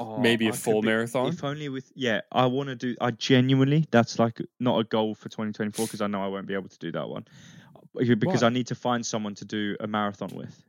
Oh, 0.01 0.19
maybe 0.19 0.47
a 0.49 0.51
a 0.51 0.53
full 0.53 0.83
marathon. 0.83 1.29
If 1.29 1.45
only 1.45 1.69
with 1.69 1.91
yeah, 1.95 2.23
I 2.33 2.47
want 2.47 2.69
to 2.69 2.75
do. 2.75 2.97
I 3.01 3.13
genuinely, 3.13 3.87
that's 3.93 4.19
like 4.19 4.41
not 4.59 4.79
a 4.81 4.85
goal 4.85 5.15
for 5.15 5.29
2024 5.29 5.87
because 5.87 6.01
I 6.01 6.09
know 6.09 6.21
I 6.21 6.27
won't 6.27 6.49
be 6.49 6.55
able 6.55 6.69
to 6.69 6.79
do 6.79 6.91
that 6.93 7.09
one 7.09 7.25
Uh, 7.77 8.15
because 8.19 8.43
Why? 8.43 8.49
I 8.49 8.51
need 8.51 8.67
to 8.69 8.75
find 8.75 9.07
someone 9.07 9.37
to 9.37 9.45
do 9.45 9.77
a 9.79 9.87
marathon 9.87 10.31
with. 10.35 10.61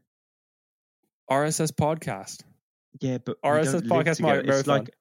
RSS 1.32 1.72
podcast. 1.72 2.44
Yeah, 3.02 3.18
but 3.18 3.42
RSS 3.42 3.82
podcast 3.88 4.18
together. 4.18 4.44
mar- 4.44 4.60
It's 4.60 4.68
like 4.68 4.92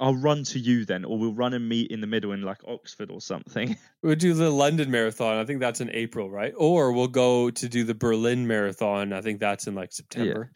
I'll 0.00 0.14
run 0.16 0.42
to 0.44 0.58
you 0.58 0.84
then, 0.84 1.04
or 1.04 1.18
we'll 1.18 1.32
run 1.34 1.54
and 1.54 1.68
meet 1.68 1.90
in 1.90 2.00
the 2.00 2.06
middle 2.06 2.32
in 2.32 2.42
like 2.42 2.58
Oxford 2.66 3.10
or 3.10 3.20
something. 3.20 3.76
We'll 4.02 4.16
do 4.16 4.34
the 4.34 4.50
London 4.50 4.90
Marathon. 4.90 5.38
I 5.38 5.44
think 5.44 5.60
that's 5.60 5.80
in 5.80 5.88
April, 5.92 6.28
right? 6.28 6.52
Or 6.56 6.90
we'll 6.92 7.06
go 7.06 7.50
to 7.50 7.68
do 7.68 7.84
the 7.84 7.94
Berlin 7.94 8.48
Marathon. 8.48 9.12
I 9.12 9.20
think 9.20 9.38
that's 9.38 9.68
in 9.68 9.76
like 9.76 9.92
September. 9.92 10.50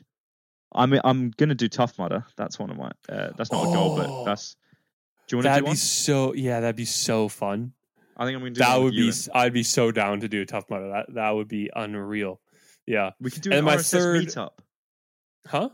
I 0.74 0.86
mean, 0.86 1.00
I'm 1.04 1.30
gonna 1.30 1.54
do 1.54 1.68
Tough 1.68 1.96
Mudder. 1.96 2.24
That's 2.36 2.58
one 2.58 2.70
of 2.70 2.76
my. 2.76 2.90
Uh, 3.08 3.30
that's 3.36 3.52
not 3.52 3.68
a 3.70 3.72
goal, 3.72 3.96
but 3.96 4.06
Oh. 4.08 4.24
that's. 4.24 4.56
Do 5.28 5.36
you 5.36 5.38
want 5.38 5.44
to 5.44 5.48
do 5.48 5.54
one? 5.54 5.62
That'd 5.64 5.70
be 5.70 5.76
so. 5.76 6.34
Yeah, 6.34 6.58
that'd 6.60 6.74
be 6.76 6.84
so 6.86 7.28
fun. 7.28 7.72
I 8.16 8.24
think 8.24 8.34
I'm 8.34 8.40
gonna 8.42 8.50
do 8.50 8.58
That 8.60 8.80
would 8.80 8.94
be. 8.94 9.12
I'd 9.32 9.52
be 9.52 9.62
so 9.62 9.92
down 9.92 10.20
to 10.22 10.28
do 10.28 10.42
a 10.42 10.46
tough 10.46 10.68
mudder. 10.68 10.88
That 10.88 11.14
that 11.14 11.30
would 11.30 11.46
be 11.48 11.70
unreal. 11.74 12.40
Yeah. 12.84 13.10
We 13.20 13.30
could 13.30 13.42
do 13.42 13.50
and 13.50 13.60
an 13.60 13.64
my 13.64 13.76
RSS 13.76 13.90
third- 13.90 14.26
meetup. 14.26 14.50
Huh? 15.46 15.68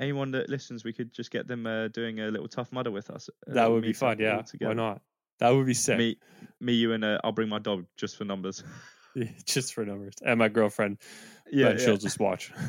Anyone 0.00 0.32
that 0.32 0.48
listens, 0.48 0.84
we 0.84 0.92
could 0.92 1.12
just 1.12 1.30
get 1.30 1.46
them 1.46 1.66
uh, 1.66 1.88
doing 1.88 2.20
a 2.20 2.26
little 2.28 2.48
Tough 2.48 2.72
Mudder 2.72 2.90
with 2.90 3.10
us. 3.10 3.28
a 3.46 3.52
That 3.54 3.70
would 3.70 3.82
be 3.82 3.92
fun. 3.92 4.18
Yeah. 4.18 4.42
Why 4.60 4.72
not? 4.72 5.00
That 5.38 5.50
would 5.50 5.66
be 5.66 5.74
sick. 5.74 5.98
Me, 5.98 6.16
me, 6.60 6.72
you, 6.74 6.92
and 6.92 7.04
uh, 7.04 7.18
I'll 7.24 7.32
bring 7.32 7.48
my 7.48 7.58
dog 7.58 7.86
just 7.96 8.16
for 8.16 8.24
numbers. 8.24 8.62
Just 9.46 9.74
for 9.74 9.84
numbers. 9.84 10.14
And 10.24 10.40
my 10.40 10.48
girlfriend. 10.48 10.98
yeah, 11.48 11.68
but 11.68 11.80
she'll 11.80 11.96
just 11.96 12.18
watch. 12.18 12.50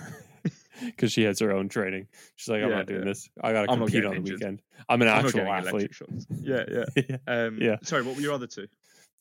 Because 0.84 1.12
she 1.13 1.24
has 1.24 1.39
her 1.39 1.51
own 1.53 1.70
training. 1.70 2.08
She's 2.36 2.50
like, 2.50 2.62
I'm 2.62 2.70
Yeah, 2.70 2.75
not 2.75 2.86
doing 2.86 3.00
yeah. 3.00 3.05
this. 3.05 3.29
I 3.41 3.53
gotta 3.53 3.72
I'm 3.72 3.77
compete 3.79 4.03
on 4.05 4.12
the 4.12 4.17
injured. 4.17 4.39
weekend. 4.39 4.62
I'm 4.89 5.01
an 5.01 5.08
I'm 5.08 5.25
actual 5.25 5.41
athlete. 5.48 5.91
Yeah, 6.41 6.84
yeah. 6.96 7.17
Um, 7.25 7.58
Yeah. 7.62 7.77
Sorry, 7.82 8.03
what 8.03 8.15
were 8.17 8.22
your 8.22 8.34
other 8.34 8.46
two? 8.46 8.67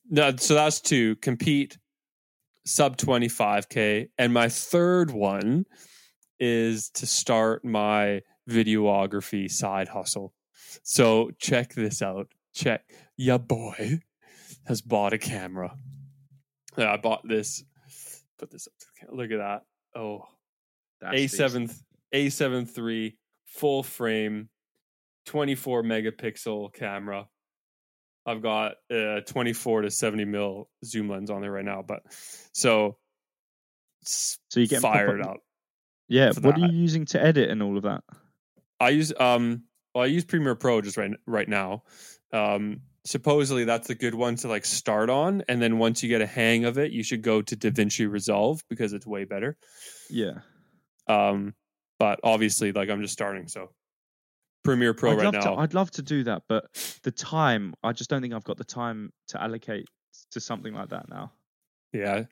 No, 0.09 0.35
so 0.35 0.53
that's 0.53 0.81
two. 0.81 1.15
Compete 1.15 1.77
sub 2.65 2.97
25k. 2.97 4.09
And 4.17 4.33
my 4.33 4.49
third 4.49 5.11
one 5.11 5.65
is 6.39 6.89
to 6.91 7.05
start 7.05 7.63
my 7.63 8.21
videography 8.49 9.49
side 9.49 9.87
hustle. 9.87 10.33
So 10.83 11.31
check 11.39 11.73
this 11.73 12.01
out. 12.01 12.27
Check. 12.53 12.83
Ya 13.17 13.37
boy 13.37 14.01
has 14.65 14.81
bought 14.81 15.13
a 15.13 15.17
camera. 15.17 15.75
Yeah, 16.77 16.93
I 16.93 16.97
bought 16.97 17.27
this. 17.27 17.63
Put 18.37 18.51
this 18.51 18.67
up. 18.67 18.73
to 18.79 18.85
the 18.85 18.99
camera. 18.99 19.15
Look 19.21 19.31
at 19.31 19.37
that. 19.37 19.99
Oh, 19.99 20.27
A7. 21.03 21.73
A7 22.13 22.77
III 22.77 23.17
full 23.45 23.83
frame 23.83 24.49
24 25.25 25.83
megapixel 25.83 26.73
camera. 26.73 27.27
I've 28.25 28.41
got 28.41 28.73
a 28.89 29.21
24 29.25 29.83
to 29.83 29.91
70 29.91 30.25
mil 30.25 30.69
zoom 30.83 31.09
lens 31.09 31.29
on 31.29 31.41
there 31.41 31.51
right 31.51 31.65
now, 31.65 31.83
but 31.85 32.03
so 32.53 32.97
So 34.03 34.59
you 34.59 34.67
get 34.67 34.81
fired 34.81 35.21
up. 35.21 35.37
Yeah. 36.07 36.31
What 36.39 36.55
are 36.55 36.67
you 36.67 36.77
using 36.77 37.05
to 37.07 37.21
edit 37.21 37.49
and 37.49 37.61
all 37.63 37.77
of 37.77 37.83
that? 37.83 38.03
I 38.79 38.89
use 38.89 39.13
um 39.19 39.63
well 39.93 40.03
I 40.03 40.07
use 40.07 40.25
Premiere 40.25 40.55
Pro 40.55 40.81
just 40.81 40.97
right 40.97 41.11
right 41.25 41.47
now. 41.47 41.83
Um 42.33 42.81
supposedly 43.05 43.65
that's 43.65 43.89
a 43.89 43.95
good 43.95 44.15
one 44.15 44.35
to 44.35 44.47
like 44.47 44.65
start 44.65 45.09
on 45.09 45.43
and 45.47 45.61
then 45.61 45.77
once 45.77 46.01
you 46.01 46.09
get 46.09 46.21
a 46.21 46.25
hang 46.25 46.65
of 46.65 46.77
it, 46.77 46.91
you 46.91 47.03
should 47.03 47.21
go 47.21 47.41
to 47.41 47.55
DaVinci 47.55 48.09
Resolve 48.09 48.63
because 48.69 48.93
it's 48.93 49.05
way 49.05 49.25
better. 49.25 49.57
Yeah. 50.09 50.39
Um 51.07 51.53
but 51.99 52.19
obviously 52.23 52.71
like 52.71 52.89
I'm 52.89 53.01
just 53.01 53.13
starting 53.13 53.47
so 53.47 53.69
Premiere 54.65 54.93
Pro 54.95 55.11
I'd 55.11 55.17
right 55.19 55.33
now. 55.33 55.41
To, 55.41 55.53
I'd 55.53 55.73
love 55.73 55.91
to 55.91 56.01
do 56.01 56.23
that, 56.23 56.41
but 56.49 56.65
the 57.03 57.11
time, 57.11 57.75
I 57.83 57.93
just 57.93 58.09
don't 58.09 58.21
think 58.21 58.33
I've 58.33 58.43
got 58.43 58.57
the 58.57 58.63
time 58.65 59.13
to 59.27 59.41
allocate 59.41 59.87
to 60.31 60.41
something 60.41 60.73
like 60.73 60.89
that 60.89 61.07
now. 61.07 61.31
Yeah, 61.93 62.23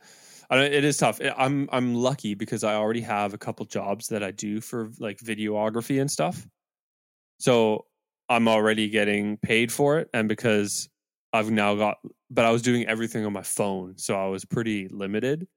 it 0.60 0.83
is 0.83 0.98
tough. 0.98 1.19
I'm 1.38 1.69
I'm 1.72 1.95
lucky 1.95 2.33
because 2.33 2.63
I 2.63 2.75
already 2.75 3.01
have 3.01 3.33
a 3.33 3.38
couple 3.38 3.65
jobs 3.65 4.07
that 4.07 4.24
I 4.24 4.31
do 4.31 4.62
for 4.62 4.89
like 5.00 5.19
videography 5.19 6.01
and 6.01 6.12
stuff. 6.12 6.45
So 7.39 7.86
I'm 8.29 8.48
already 8.48 8.89
getting 8.89 9.38
paid 9.38 9.72
for 9.72 10.00
it, 10.00 10.10
and 10.13 10.27
because 10.27 10.89
I've 11.31 11.51
now 11.51 11.75
got, 11.75 11.98
but 12.29 12.45
I 12.45 12.51
was 12.51 12.62
doing 12.62 12.86
everything 12.88 13.25
on 13.25 13.33
my 13.33 13.43
phone, 13.43 13.98
so 13.98 14.15
I 14.15 14.27
was 14.27 14.45
pretty 14.45 14.88
limited. 14.89 15.48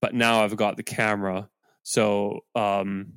But 0.00 0.14
now 0.14 0.44
I've 0.44 0.56
got 0.56 0.76
the 0.76 0.82
camera, 0.82 1.48
so 1.82 2.40
um, 2.54 3.14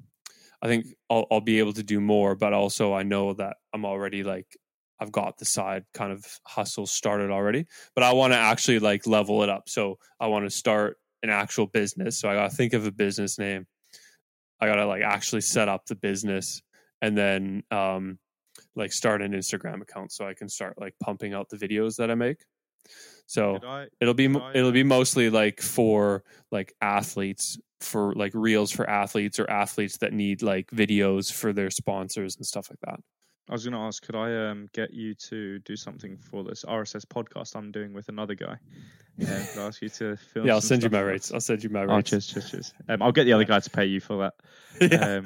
I 0.62 0.68
think 0.68 0.88
I'll, 1.10 1.28
I'll 1.32 1.42
be 1.42 1.60
able 1.60 1.74
to 1.74 1.84
do 1.84 2.00
more. 2.00 2.36
But 2.36 2.54
also, 2.54 2.94
I 2.94 3.04
know 3.04 3.34
that 3.34 3.58
I'm 3.74 3.86
already 3.86 4.24
like 4.24 4.48
I've 5.02 5.12
got 5.12 5.40
the 5.40 5.46
side 5.46 5.84
kind 5.96 6.12
of 6.12 6.24
hustle 6.46 6.86
started 6.86 7.32
already 7.32 7.66
but 7.96 8.04
I 8.04 8.14
want 8.14 8.34
to 8.34 8.38
actually 8.38 8.78
like 8.78 9.08
level 9.08 9.42
it 9.42 9.50
up. 9.50 9.68
So 9.68 9.98
I 10.20 10.28
want 10.28 10.46
to 10.46 10.52
start 10.52 10.98
an 11.24 11.30
actual 11.30 11.68
business. 11.68 12.18
So 12.18 12.30
I 12.30 12.36
got 12.36 12.50
to 12.50 12.56
think 12.56 12.74
of 12.74 12.86
a 12.86 12.92
business 12.92 13.38
name. 13.38 13.68
I 14.60 14.68
got 14.68 14.76
to 14.76 14.86
like 14.86 15.02
actually 15.02 15.42
set 15.42 15.68
up 15.68 15.86
the 15.86 15.96
business 15.96 16.62
and 17.02 17.18
then 17.18 17.64
um 17.72 18.20
like 18.76 18.94
start 18.94 19.22
an 19.22 19.34
Instagram 19.34 19.82
account 19.82 20.12
so 20.12 20.28
I 20.28 20.34
can 20.34 20.50
start 20.50 20.80
like 20.80 20.94
pumping 21.02 21.34
out 21.34 21.50
the 21.50 21.58
videos 21.58 21.98
that 21.98 22.12
I 22.12 22.16
make. 22.16 22.44
So 23.26 23.60
I, 23.66 23.88
it'll 24.00 24.14
be 24.14 24.28
I, 24.28 24.52
it'll 24.54 24.70
uh, 24.70 24.74
be 24.74 24.84
mostly 24.84 25.30
like 25.30 25.62
for 25.62 26.24
like 26.52 26.74
athletes 26.82 27.58
for 27.80 28.14
like 28.16 28.32
reels 28.36 28.72
for 28.72 28.90
athletes 28.90 29.40
or 29.40 29.50
athletes 29.50 29.98
that 29.98 30.14
need 30.14 30.42
like 30.42 30.70
videos 30.72 31.32
for 31.32 31.54
their 31.54 31.70
sponsors 31.70 32.36
and 32.36 32.46
stuff 32.46 32.70
like 32.70 32.80
that. 32.82 33.00
I 33.52 33.54
was 33.54 33.66
going 33.66 33.74
to 33.74 33.80
ask, 33.80 34.02
could 34.04 34.16
I 34.16 34.50
um, 34.50 34.70
get 34.74 34.94
you 34.94 35.14
to 35.30 35.60
do 35.60 35.76
something 35.76 36.18
for 36.18 36.44
this 36.46 36.64
RSS 36.64 37.06
podcast 37.06 37.56
I'm 37.56 37.72
doing 37.72 37.94
with 37.94 38.08
another 38.10 38.36
guy? 38.36 38.56
Uh, 39.22 39.26
I 39.58 39.62
ask 39.68 39.82
you 39.82 39.90
to 39.90 40.16
film? 40.16 40.48
Yeah, 40.48 40.54
I'll 40.54 40.62
send 40.62 40.82
you 40.84 40.90
my 40.90 41.02
rates. 41.02 41.32
I'll 41.34 41.42
send 41.42 41.64
you 41.64 41.70
my 41.70 41.82
Oh, 41.84 41.98
rates. 41.98 42.10
cheers, 42.10 42.28
cheers, 42.28 42.50
cheers. 42.50 42.74
Um, 42.88 43.04
I'll 43.04 43.12
get 43.12 43.26
the 43.26 43.34
other 43.34 43.44
guy 43.44 43.60
to 43.60 43.70
pay 43.70 43.86
you 43.86 44.00
for 44.00 44.32
that. 44.80 44.90
Yeah. 44.92 45.22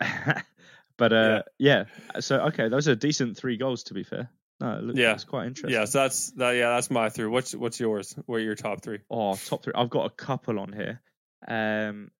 Um, 0.00 0.42
but 0.96 1.12
uh, 1.12 1.42
yeah. 1.58 1.84
So 2.20 2.40
okay, 2.46 2.68
those 2.68 2.88
are 2.88 2.94
decent 2.96 3.36
three 3.36 3.56
goals. 3.58 3.84
To 3.84 3.94
be 3.94 4.02
fair, 4.04 4.30
no, 4.58 4.78
it 4.78 4.82
looks, 4.84 4.98
Yeah. 4.98 5.12
it's 5.12 5.24
quite 5.24 5.46
interesting. 5.46 5.78
Yeah, 5.78 5.84
so 5.84 6.00
that's 6.00 6.30
that. 6.32 6.52
Yeah, 6.52 6.70
that's 6.70 6.90
my 6.90 7.10
three. 7.10 7.26
What's 7.26 7.54
what's 7.54 7.78
yours? 7.78 8.16
What 8.24 8.36
are 8.36 8.40
your 8.40 8.56
top 8.56 8.82
three? 8.82 9.00
Oh, 9.10 9.36
top 9.36 9.62
three. 9.62 9.74
I've 9.76 9.90
got 9.90 10.06
a 10.06 10.10
couple 10.10 10.58
on 10.58 10.72
here. 10.72 11.00
Um, 11.46 12.10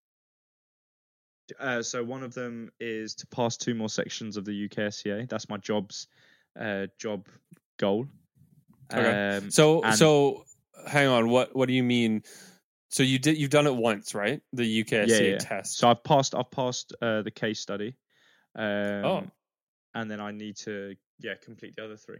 Uh, 1.59 1.81
so 1.81 2.03
one 2.03 2.23
of 2.23 2.33
them 2.33 2.71
is 2.79 3.15
to 3.15 3.27
pass 3.27 3.57
two 3.57 3.73
more 3.73 3.89
sections 3.89 4.37
of 4.37 4.45
the 4.45 4.67
UKSCA. 4.69 5.29
That's 5.29 5.49
my 5.49 5.57
job's 5.57 6.07
uh, 6.59 6.87
job 6.99 7.27
goal. 7.77 8.07
Okay. 8.93 9.37
Um, 9.37 9.51
So 9.51 9.81
and- 9.81 9.95
so 9.95 10.45
hang 10.87 11.07
on, 11.07 11.29
what 11.29 11.55
what 11.55 11.67
do 11.67 11.73
you 11.73 11.83
mean? 11.83 12.23
So 12.89 13.03
you 13.03 13.19
did 13.19 13.37
you've 13.37 13.49
done 13.49 13.67
it 13.67 13.75
once, 13.75 14.15
right? 14.15 14.41
The 14.53 14.83
UKSCA 14.83 15.07
Yeah, 15.07 15.19
yeah. 15.19 15.37
test. 15.39 15.77
So 15.77 15.89
I've 15.89 16.03
passed. 16.03 16.33
I've 16.35 16.49
passed 16.51 16.93
uh, 17.01 17.21
the 17.21 17.31
case 17.31 17.59
study. 17.59 17.95
Um, 18.55 19.05
Oh. 19.05 19.23
and 19.93 20.09
then 20.09 20.19
I 20.21 20.31
need 20.31 20.55
to 20.57 20.95
yeah 21.19 21.35
complete 21.35 21.75
the 21.75 21.83
other 21.85 21.97
three. 21.97 22.19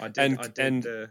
I 0.00 0.08
did. 0.08 0.18
And- 0.24 0.38
I 0.38 0.42
did 0.48 0.58
and- 0.58 0.82
the 0.82 1.10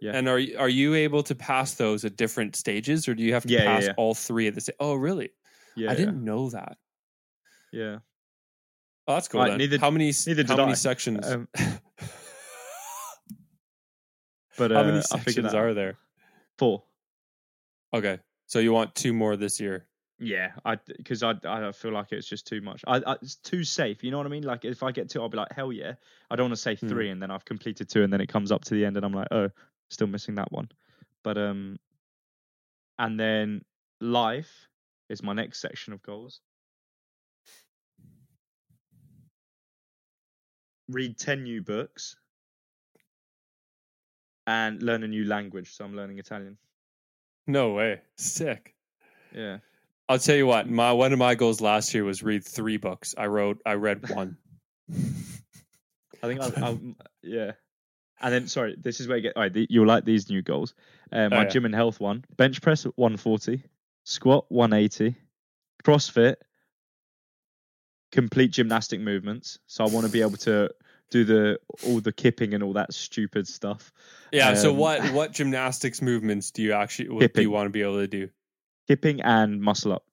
yeah. 0.00 0.12
And 0.16 0.28
are 0.28 0.38
you- 0.38 0.56
are 0.58 0.68
you 0.68 0.94
able 0.94 1.22
to 1.24 1.34
pass 1.34 1.74
those 1.74 2.04
at 2.04 2.16
different 2.16 2.54
stages, 2.56 3.08
or 3.08 3.14
do 3.14 3.22
you 3.24 3.32
have 3.34 3.44
to 3.44 3.52
Yeah, 3.52 3.64
pass 3.64 3.88
all 3.96 4.14
three 4.14 4.46
at 4.46 4.54
the 4.54 4.60
same? 4.60 4.76
Oh, 4.78 4.94
really? 4.94 5.30
Yeah 5.78 5.90
I 5.90 5.94
didn't 5.94 6.22
know 6.24 6.50
that. 6.50 6.76
Yeah. 7.72 7.98
Oh, 9.06 9.14
that's 9.14 9.28
cool. 9.28 9.40
Right, 9.40 9.56
neither- 9.56 9.78
how 9.78 9.90
many? 9.90 10.12
neither 10.26 10.44
how 10.46 10.56
many 10.56 10.72
I. 10.72 10.74
sections? 10.74 11.26
Um, 11.30 11.48
But 14.58 14.72
how 14.72 14.80
uh, 14.80 14.84
many 14.84 15.02
sections 15.02 15.54
are 15.54 15.72
there? 15.72 15.96
Four. 16.58 16.82
Okay, 17.94 18.18
so 18.46 18.58
you 18.58 18.72
want 18.72 18.94
two 18.94 19.12
more 19.14 19.36
this 19.36 19.60
year? 19.60 19.86
Yeah, 20.18 20.50
I 20.64 20.76
because 20.96 21.22
I 21.22 21.34
I 21.44 21.70
feel 21.70 21.92
like 21.92 22.10
it's 22.10 22.26
just 22.28 22.46
too 22.46 22.60
much. 22.60 22.82
I, 22.86 22.96
I 23.06 23.12
it's 23.22 23.36
too 23.36 23.62
safe. 23.62 24.02
You 24.02 24.10
know 24.10 24.16
what 24.18 24.26
I 24.26 24.30
mean? 24.30 24.42
Like 24.42 24.64
if 24.64 24.82
I 24.82 24.90
get 24.90 25.08
two, 25.08 25.22
I'll 25.22 25.28
be 25.28 25.36
like 25.36 25.52
hell 25.52 25.72
yeah. 25.72 25.92
I 26.28 26.34
don't 26.36 26.46
want 26.46 26.56
to 26.56 26.60
say 26.60 26.74
Hmm. 26.74 26.88
three 26.88 27.10
and 27.10 27.22
then 27.22 27.30
I've 27.30 27.44
completed 27.44 27.88
two 27.88 28.02
and 28.02 28.12
then 28.12 28.20
it 28.20 28.28
comes 28.28 28.50
up 28.50 28.64
to 28.64 28.74
the 28.74 28.84
end 28.84 28.96
and 28.96 29.06
I'm 29.06 29.12
like 29.12 29.28
oh 29.30 29.48
still 29.90 30.08
missing 30.08 30.34
that 30.34 30.50
one. 30.50 30.68
But 31.22 31.38
um, 31.38 31.78
and 32.98 33.18
then 33.18 33.64
life 34.00 34.67
is 35.08 35.22
my 35.22 35.32
next 35.32 35.60
section 35.60 35.92
of 35.92 36.02
goals. 36.02 36.40
Read 40.88 41.18
ten 41.18 41.42
new 41.42 41.62
books 41.62 42.16
and 44.46 44.82
learn 44.82 45.02
a 45.04 45.08
new 45.08 45.24
language. 45.24 45.74
So 45.74 45.84
I'm 45.84 45.94
learning 45.94 46.18
Italian. 46.18 46.56
No 47.46 47.72
way. 47.72 48.00
Sick. 48.16 48.74
Yeah. 49.34 49.58
I'll 50.08 50.18
tell 50.18 50.36
you 50.36 50.46
what. 50.46 50.68
My 50.70 50.92
one 50.92 51.12
of 51.12 51.18
my 51.18 51.34
goals 51.34 51.60
last 51.60 51.92
year 51.92 52.04
was 52.04 52.22
read 52.22 52.44
three 52.44 52.78
books. 52.78 53.14
I 53.18 53.26
wrote. 53.26 53.60
I 53.66 53.74
read 53.74 54.08
one. 54.08 54.36
I 54.90 56.26
think 56.26 56.40
I'll, 56.40 56.64
I'll 56.64 56.80
yeah. 57.22 57.52
And 58.20 58.32
then 58.34 58.48
sorry, 58.48 58.74
this 58.80 59.00
is 59.00 59.06
where 59.06 59.18
you 59.18 59.22
get 59.22 59.36
all 59.36 59.42
right. 59.42 59.52
The, 59.52 59.66
you'll 59.68 59.86
like 59.86 60.04
these 60.06 60.30
new 60.30 60.40
goals. 60.42 60.74
Uh, 61.12 61.28
my 61.28 61.36
Oh, 61.36 61.40
yeah. 61.42 61.48
gym 61.48 61.64
and 61.66 61.74
health 61.74 62.00
one: 62.00 62.24
bench 62.36 62.62
press 62.62 62.84
140, 62.84 63.62
squat 64.08 64.46
180, 64.48 65.14
CrossFit, 65.84 66.36
complete 68.10 68.50
gymnastic 68.50 69.00
movements. 69.00 69.58
So 69.66 69.84
I 69.84 69.88
want 69.88 70.06
to 70.06 70.12
be 70.12 70.22
able 70.22 70.38
to 70.38 70.70
do 71.10 71.24
the 71.24 71.58
all 71.86 72.00
the 72.00 72.12
kipping 72.12 72.54
and 72.54 72.62
all 72.62 72.72
that 72.72 72.92
stupid 72.94 73.46
stuff. 73.46 73.92
Yeah. 74.32 74.54
so 74.54 74.70
Um, 74.70 74.76
what 74.78 75.00
what 75.12 75.32
gymnastics 75.32 76.00
movements 76.00 76.50
do 76.50 76.62
you 76.62 76.72
actually 76.72 77.10
what 77.10 77.32
do 77.34 77.42
you 77.42 77.50
want 77.50 77.66
to 77.66 77.70
be 77.70 77.82
able 77.82 77.98
to 77.98 78.06
do? 78.06 78.30
Kipping 78.88 79.20
and 79.20 79.60
muscle 79.60 79.92
up, 79.92 80.04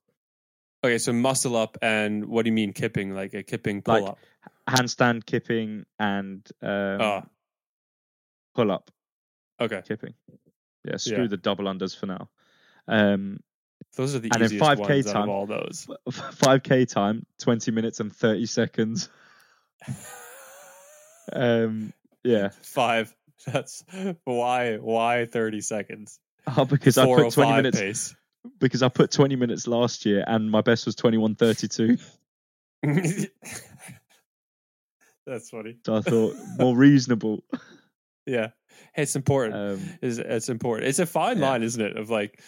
Okay, 0.84 0.98
so 0.98 1.14
muscle 1.14 1.56
up 1.56 1.78
and 1.82 2.26
what 2.26 2.44
do 2.44 2.50
you 2.50 2.54
mean 2.54 2.74
kipping? 2.74 3.16
Like 3.16 3.34
a 3.34 3.44
kipping 3.44 3.82
pull 3.82 4.02
Like, 4.02 4.10
up? 4.12 4.20
handstand 4.70 5.26
kipping 5.26 5.86
and 5.98 6.46
um, 6.62 7.02
Oh, 7.02 7.24
pull 8.56 8.72
up 8.72 8.92
okay. 9.62 9.82
kipping. 9.88 10.14
Yeah, 10.84 10.98
screw 10.98 11.22
Yeah. 11.22 11.28
the 11.28 11.38
double 11.38 11.66
unders 11.66 11.98
for 11.98 12.08
now. 12.08 12.30
Um, 12.90 13.40
Those 13.96 14.14
are 14.16 14.20
the 14.20 14.30
And 14.32 14.44
easiest 14.44 14.64
5K 14.64 14.78
ones 14.80 15.08
out 15.08 15.14
time. 15.14 15.24
of 15.24 15.30
all 15.30 15.46
those. 15.46 15.88
5k 16.10 16.88
time 16.88 17.26
20 17.40 17.72
minutes 17.72 18.00
and 18.00 18.14
30 18.16 18.46
seconds 18.46 19.10
um 21.34 21.94
yeah 22.24 22.50
Five. 22.62 23.16
That's 23.46 23.84
why 24.24 24.76
why 24.78 25.26
thirty 25.26 25.62
seconds. 25.62 26.20
oh, 26.58 26.66
because 26.66 26.98
i 26.98 27.06
put 27.06 27.32
20 27.32 27.54
minutes 27.54 27.80
pace. 27.80 28.16
because 28.60 28.82
i 28.84 28.88
put 28.90 29.12
20 29.12 29.36
minutes 29.36 29.68
last 29.68 30.06
year 30.06 30.24
and 30.28 30.50
my 30.50 30.62
best 30.62 30.86
was 30.86 30.96
21.32 30.96 32.00
That's 35.26 35.50
funny. 35.50 35.78
so 35.86 35.96
i 35.96 36.02
thought 36.02 36.36
more 36.58 36.76
reasonable 36.76 37.44
Yeah, 38.28 38.48
it's 38.96 39.16
important. 39.16 39.56
um 39.56 39.80
is 40.02 40.18
it's 40.18 40.50
important. 40.50 40.88
It's 40.90 40.98
a 40.98 41.06
fine 41.06 41.38
Yeah. 41.38 41.48
line, 41.50 41.62
isn't 41.62 41.80
it? 41.80 41.96
Of 41.96 42.10
like 42.10 42.42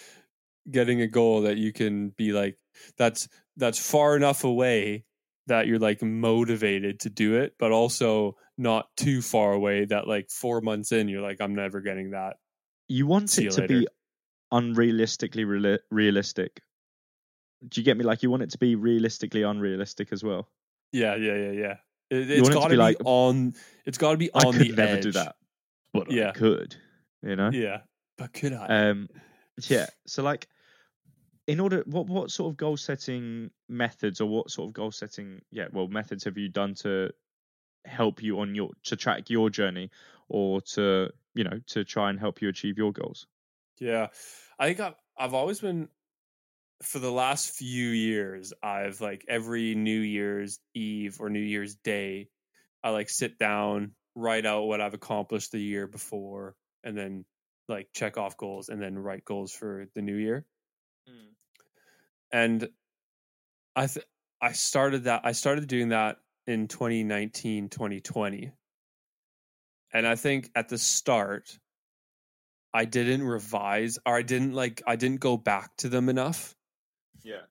getting 0.70 1.02
a 1.02 1.08
goal 1.08 1.42
that 1.44 1.58
you 1.58 1.72
can 1.74 2.10
be 2.10 2.32
like 2.34 2.58
that's 2.98 3.28
that's 3.56 3.80
far 3.80 4.16
enough 4.16 4.44
away 4.44 5.06
that 5.48 5.66
you're 5.68 5.80
like 5.80 6.02
motivated 6.02 7.00
to 7.02 7.10
do 7.10 7.36
it, 7.36 7.54
but 7.58 7.72
also 7.72 8.36
not 8.58 8.90
too 8.98 9.22
far 9.22 9.54
away 9.54 9.86
that 9.86 10.08
like 10.08 10.30
four 10.30 10.60
months 10.62 10.92
in 10.92 11.08
you're 11.08 11.22
like 11.22 11.40
I'm 11.40 11.56
never 11.56 11.80
getting 11.82 12.12
that. 12.12 12.38
you 12.88 13.08
want 13.08 13.30
See 13.30 13.46
it 13.48 13.52
to 13.54 13.62
later. 13.62 13.80
be 13.80 13.88
unrealistically 14.54 15.46
reali- 15.46 15.80
realistic 15.92 16.62
do 17.68 17.82
you 17.82 17.86
get 17.86 17.98
me 17.98 18.04
like 18.06 18.24
you 18.24 18.30
want 18.30 18.44
it 18.44 18.50
to 18.52 18.58
be 18.58 18.76
realistically 18.76 19.42
unrealistic 19.44 20.10
as 20.12 20.24
well 20.24 20.48
Yeah, 20.92 21.16
yeah, 21.16 21.36
yeah, 21.36 21.52
yeah. 21.52 21.76
It, 22.10 22.28
You 22.28 22.36
it's 22.36 22.42
want 22.42 22.46
it 22.46 22.50
to 22.50 22.56
got 22.56 22.64
to 22.64 22.70
be 22.70 22.76
be, 22.76 22.78
like- 22.78 22.98
on. 23.04 23.54
It's 23.86 23.98
got 23.98 24.12
to 24.12 24.18
be 24.18 24.32
on 24.32 24.48
i 24.48 24.52
could 24.58 24.68
the 24.68 24.76
never 24.76 24.96
edge. 24.98 25.04
do 25.04 25.12
that 25.14 25.36
but 25.94 26.12
Yeah. 26.12 26.30
i 26.30 26.32
could 26.32 26.76
you 27.24 27.36
know 27.36 27.50
Yeah, 27.52 27.82
but 28.18 28.32
could 28.34 28.54
I? 28.54 28.66
Um, 28.90 29.10
yeah. 29.68 29.88
So 30.06 30.22
like, 30.24 30.48
in 31.48 31.60
order, 31.60 31.84
what 31.86 32.08
what 32.08 32.32
sort 32.32 32.52
of 32.52 32.58
goal 32.58 32.78
setting 32.78 33.52
methods 33.70 34.22
or 34.22 34.30
what 34.30 34.52
sort 34.52 34.70
of 34.70 34.74
goal 34.74 34.92
setting, 34.92 35.42
yeah, 35.52 35.68
well, 35.72 35.88
methods 35.88 36.26
have 36.26 36.38
you 36.38 36.50
done 36.50 36.76
to 36.76 37.12
help 37.86 38.24
you 38.24 38.40
on 38.40 38.56
your 38.56 38.72
to 38.84 38.96
track 38.98 39.30
your 39.30 39.50
journey 39.50 39.92
or 40.30 40.62
to 40.62 41.12
you 41.36 41.44
know 41.46 41.60
to 41.68 41.86
try 41.86 42.10
and 42.10 42.20
help 42.20 42.42
you 42.42 42.50
achieve 42.50 42.78
your 42.78 42.94
goals? 42.94 43.28
Yeah, 43.80 44.08
I 44.60 44.68
think 44.68 44.80
I've 44.80 44.96
I've 45.18 45.34
always 45.34 45.60
been 45.60 45.90
for 46.84 47.00
the 47.00 47.12
last 47.12 47.52
few 47.52 47.90
years. 47.90 48.54
I've 48.64 49.02
like 49.02 49.26
every 49.28 49.76
New 49.76 50.02
Year's 50.02 50.60
Eve 50.74 51.20
or 51.22 51.30
New 51.30 51.40
Year's 51.40 51.76
Day, 51.76 52.30
I 52.84 52.92
like 52.92 53.10
sit 53.10 53.40
down, 53.40 53.96
write 54.16 54.46
out 54.46 54.64
what 54.66 54.82
I've 54.82 54.96
accomplished 54.96 55.52
the 55.52 55.60
year 55.62 55.88
before, 55.88 56.56
and 56.84 56.98
then 56.98 57.26
like 57.68 57.90
check 57.94 58.18
off 58.18 58.38
goals, 58.38 58.70
and 58.70 58.82
then 58.82 58.98
write 58.98 59.26
goals 59.26 59.54
for 59.54 59.88
the 59.96 60.02
new 60.02 60.18
year. 60.18 60.46
And 62.32 62.68
I 63.76 63.88
th- 63.88 64.06
I 64.42 64.52
started 64.52 65.06
that 65.06 65.22
I 65.24 65.32
started 65.32 65.68
doing 65.68 65.90
that 65.90 66.18
in 66.48 66.68
2019 66.68 67.70
2020 67.70 68.52
and 69.94 70.08
I 70.08 70.16
think 70.16 70.50
at 70.56 70.70
the 70.70 70.78
start 70.78 71.60
I 72.74 72.86
didn't 72.86 73.24
revise 73.24 73.98
or 74.06 74.16
I 74.16 74.22
didn't 74.22 74.54
like 74.54 74.82
I 74.86 74.96
didn't 74.96 75.20
go 75.20 75.38
back 75.38 75.76
to 75.78 75.90
them 75.90 76.10
enough. 76.10 76.56
Yeah. 77.24 77.42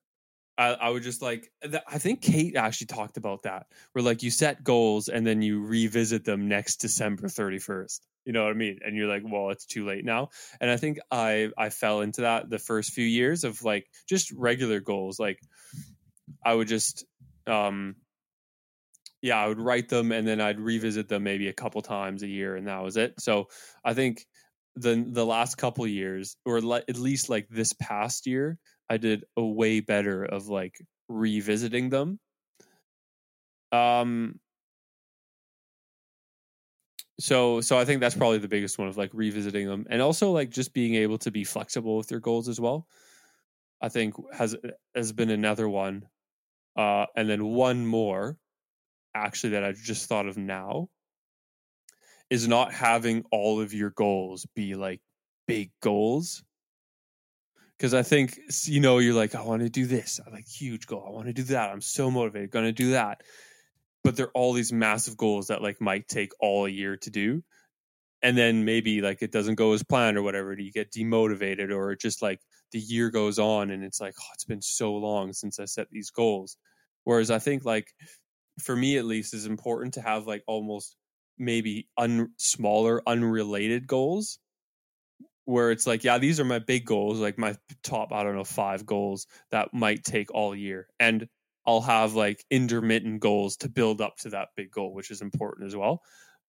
I, 0.58 0.68
I 0.74 0.90
would 0.90 1.02
just 1.02 1.22
like 1.22 1.50
I 1.86 1.98
think 1.98 2.22
Kate 2.22 2.56
actually 2.56 2.86
talked 2.86 3.16
about 3.16 3.42
that 3.42 3.66
where 3.92 4.04
like 4.04 4.22
you 4.22 4.30
set 4.30 4.64
goals 4.64 5.08
and 5.08 5.26
then 5.26 5.42
you 5.42 5.64
revisit 5.64 6.24
them 6.24 6.48
next 6.48 6.76
December 6.76 7.26
31st. 7.26 8.00
You 8.26 8.32
know 8.32 8.44
what 8.44 8.50
I 8.50 8.54
mean? 8.54 8.80
And 8.84 8.96
you're 8.96 9.08
like, 9.08 9.22
well, 9.24 9.50
it's 9.50 9.66
too 9.66 9.86
late 9.86 10.04
now. 10.04 10.30
And 10.60 10.70
I 10.70 10.76
think 10.76 10.98
I 11.12 11.50
I 11.56 11.70
fell 11.70 12.02
into 12.02 12.22
that 12.22 12.50
the 12.50 12.58
first 12.58 12.92
few 12.92 13.06
years 13.06 13.44
of 13.44 13.62
like 13.62 13.88
just 14.08 14.32
regular 14.32 14.80
goals. 14.80 15.20
Like 15.20 15.40
I 16.44 16.54
would 16.54 16.68
just 16.68 17.04
um 17.46 17.96
yeah, 19.22 19.38
I 19.38 19.48
would 19.48 19.60
write 19.60 19.88
them 19.88 20.12
and 20.12 20.26
then 20.26 20.40
I'd 20.40 20.60
revisit 20.60 21.08
them 21.08 21.22
maybe 21.24 21.48
a 21.48 21.52
couple 21.52 21.80
times 21.82 22.22
a 22.22 22.28
year 22.28 22.56
and 22.56 22.66
that 22.68 22.82
was 22.82 22.96
it. 22.96 23.20
So 23.20 23.48
I 23.84 23.94
think 23.94 24.26
the 24.76 25.04
the 25.08 25.24
last 25.24 25.56
couple 25.56 25.86
years 25.86 26.36
or 26.44 26.60
le- 26.60 26.84
at 26.88 26.98
least 26.98 27.30
like 27.30 27.48
this 27.48 27.72
past 27.74 28.26
year 28.26 28.58
I 28.90 28.98
did 28.98 29.24
a 29.36 29.44
way 29.44 29.80
better 29.80 30.24
of 30.24 30.48
like 30.48 30.78
revisiting 31.08 31.88
them. 31.88 32.20
Um 33.72 34.40
so 37.18 37.60
so 37.60 37.78
I 37.78 37.84
think 37.84 38.00
that's 38.00 38.14
probably 38.14 38.38
the 38.38 38.48
biggest 38.48 38.78
one 38.78 38.88
of 38.88 38.96
like 38.96 39.10
revisiting 39.14 39.66
them 39.66 39.86
and 39.88 40.02
also 40.02 40.32
like 40.32 40.50
just 40.50 40.74
being 40.74 40.94
able 40.96 41.18
to 41.18 41.30
be 41.30 41.44
flexible 41.44 41.96
with 41.96 42.10
your 42.10 42.20
goals 42.20 42.48
as 42.48 42.60
well. 42.60 42.86
I 43.80 43.88
think 43.88 44.14
has 44.32 44.56
has 44.94 45.12
been 45.12 45.30
another 45.30 45.68
one. 45.68 46.08
Uh 46.76 47.06
and 47.16 47.28
then 47.28 47.44
one 47.46 47.86
more 47.86 48.38
actually 49.14 49.50
that 49.50 49.64
I 49.64 49.72
just 49.72 50.08
thought 50.08 50.26
of 50.26 50.36
now 50.36 50.90
is 52.30 52.48
not 52.48 52.72
having 52.72 53.24
all 53.30 53.60
of 53.60 53.72
your 53.72 53.90
goals 53.90 54.46
be 54.54 54.74
like 54.74 55.00
big 55.46 55.70
goals. 55.80 56.44
Because 57.76 57.92
I 57.92 58.02
think, 58.02 58.38
you 58.64 58.80
know, 58.80 58.98
you're 58.98 59.14
like, 59.14 59.34
I 59.34 59.42
want 59.42 59.60
to 59.60 59.68
do 59.68 59.84
this. 59.84 60.18
I 60.26 60.30
like 60.30 60.46
huge 60.48 60.86
goal. 60.86 61.04
I 61.06 61.10
want 61.10 61.26
to 61.26 61.34
do 61.34 61.42
that. 61.44 61.70
I'm 61.70 61.82
so 61.82 62.10
motivated, 62.10 62.50
to 62.50 62.72
do 62.72 62.92
that. 62.92 63.22
But 64.06 64.14
they're 64.14 64.30
all 64.34 64.52
these 64.52 64.72
massive 64.72 65.16
goals 65.16 65.48
that 65.48 65.62
like 65.62 65.80
might 65.80 66.06
take 66.06 66.30
all 66.38 66.68
year 66.68 66.96
to 66.98 67.10
do. 67.10 67.42
And 68.22 68.38
then 68.38 68.64
maybe 68.64 69.02
like 69.02 69.20
it 69.20 69.32
doesn't 69.32 69.56
go 69.56 69.72
as 69.72 69.82
planned 69.82 70.16
or 70.16 70.22
whatever. 70.22 70.54
Do 70.54 70.62
you 70.62 70.70
get 70.70 70.92
demotivated 70.92 71.70
or 71.72 71.96
just 71.96 72.22
like 72.22 72.38
the 72.70 72.78
year 72.78 73.10
goes 73.10 73.40
on 73.40 73.72
and 73.72 73.82
it's 73.82 74.00
like 74.00 74.14
oh, 74.16 74.30
it's 74.34 74.44
been 74.44 74.62
so 74.62 74.94
long 74.94 75.32
since 75.32 75.58
I 75.58 75.64
set 75.64 75.88
these 75.90 76.10
goals. 76.10 76.56
Whereas 77.02 77.32
I 77.32 77.40
think 77.40 77.64
like 77.64 77.88
for 78.60 78.76
me 78.76 78.96
at 78.96 79.06
least 79.06 79.34
is 79.34 79.46
important 79.46 79.94
to 79.94 80.02
have 80.02 80.28
like 80.28 80.44
almost 80.46 80.94
maybe 81.36 81.88
un 81.98 82.28
smaller 82.38 83.02
unrelated 83.08 83.88
goals 83.88 84.38
where 85.46 85.72
it's 85.72 85.86
like 85.86 86.04
yeah 86.04 86.18
these 86.18 86.40
are 86.40 86.44
my 86.44 86.58
big 86.60 86.84
goals 86.86 87.18
like 87.18 87.38
my 87.38 87.54
top 87.82 88.12
i 88.12 88.22
don't 88.22 88.34
know 88.34 88.44
five 88.44 88.86
goals 88.86 89.26
that 89.50 89.68
might 89.74 90.02
take 90.02 90.32
all 90.32 90.54
year 90.54 90.88
and 90.98 91.28
i'll 91.66 91.80
have 91.80 92.14
like 92.14 92.44
intermittent 92.50 93.20
goals 93.20 93.56
to 93.58 93.68
build 93.68 94.00
up 94.00 94.16
to 94.16 94.30
that 94.30 94.48
big 94.56 94.70
goal 94.70 94.94
which 94.94 95.10
is 95.10 95.22
important 95.22 95.66
as 95.66 95.76
well. 95.76 96.02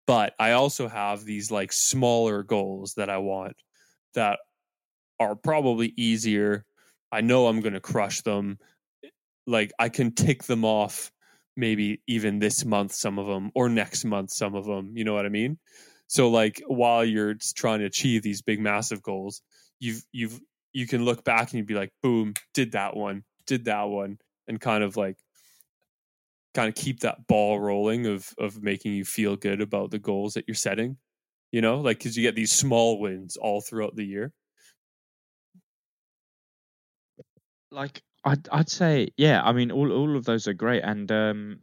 But 0.05 0.33
i 0.39 0.51
also 0.51 0.87
have 0.87 1.25
these 1.25 1.51
like 1.51 1.73
smaller 1.73 2.43
goals 2.43 2.93
that 2.95 3.09
i 3.09 3.17
want 3.17 3.57
that 4.13 4.39
are 5.19 5.35
probably 5.35 5.93
easier. 5.97 6.65
I 7.11 7.21
know 7.21 7.47
i'm 7.47 7.61
going 7.61 7.73
to 7.73 7.79
crush 7.79 8.21
them. 8.21 8.59
Like 9.45 9.71
i 9.79 9.89
can 9.89 10.13
tick 10.13 10.43
them 10.43 10.65
off 10.65 11.11
maybe 11.55 12.01
even 12.07 12.39
this 12.39 12.63
month 12.63 12.93
some 12.93 13.17
of 13.17 13.25
them 13.25 13.51
or 13.55 13.67
next 13.67 14.05
month 14.05 14.31
some 14.31 14.53
of 14.53 14.65
them 14.65 14.91
you 14.95 15.03
know 15.03 15.13
what 15.13 15.25
i 15.25 15.29
mean? 15.29 15.57
So 16.07 16.29
like 16.29 16.61
while 16.67 17.03
you're 17.03 17.35
trying 17.55 17.79
to 17.79 17.85
achieve 17.85 18.23
these 18.23 18.41
big 18.41 18.59
massive 18.59 19.01
goals 19.01 19.41
you've 19.79 20.03
you've 20.11 20.39
you 20.73 20.87
can 20.87 21.03
look 21.03 21.23
back 21.23 21.51
and 21.51 21.53
you'd 21.53 21.67
be 21.67 21.73
like 21.73 21.91
boom 22.01 22.33
did 22.53 22.73
that 22.73 22.95
one 22.95 23.23
did 23.45 23.65
that 23.65 23.83
one 23.89 24.19
and 24.47 24.59
kind 24.61 24.83
of 24.83 24.97
like 24.97 25.17
kind 26.53 26.69
of 26.69 26.75
keep 26.75 27.01
that 27.01 27.27
ball 27.27 27.59
rolling 27.59 28.07
of 28.07 28.33
of 28.37 28.63
making 28.63 28.93
you 28.93 29.05
feel 29.05 29.35
good 29.35 29.61
about 29.61 29.91
the 29.91 29.99
goals 29.99 30.33
that 30.33 30.45
you're 30.47 30.55
setting 30.55 30.97
you 31.51 31.61
know 31.61 31.79
like 31.79 31.99
cuz 31.99 32.17
you 32.17 32.23
get 32.23 32.35
these 32.35 32.51
small 32.51 32.99
wins 32.99 33.37
all 33.37 33.61
throughout 33.61 33.95
the 33.95 34.05
year 34.05 34.33
like 37.71 38.01
I'd 38.23 38.49
I'd 38.49 38.69
say 38.69 39.09
yeah. 39.17 39.41
I 39.43 39.53
mean, 39.53 39.71
all 39.71 39.91
all 39.91 40.17
of 40.17 40.25
those 40.25 40.47
are 40.47 40.53
great, 40.53 40.83
and 40.83 41.11
um, 41.11 41.59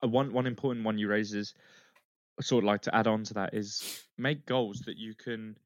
one 0.00 0.32
one 0.32 0.46
important 0.46 0.84
one 0.84 0.98
you 0.98 1.08
raise 1.08 1.32
is 1.34 1.54
sort 2.40 2.64
of 2.64 2.68
like 2.68 2.82
to 2.82 2.94
add 2.94 3.06
on 3.06 3.24
to 3.24 3.34
that 3.34 3.54
is 3.54 4.04
make 4.16 4.46
goals 4.46 4.80
that 4.80 4.96
you 4.96 5.14
can. 5.14 5.56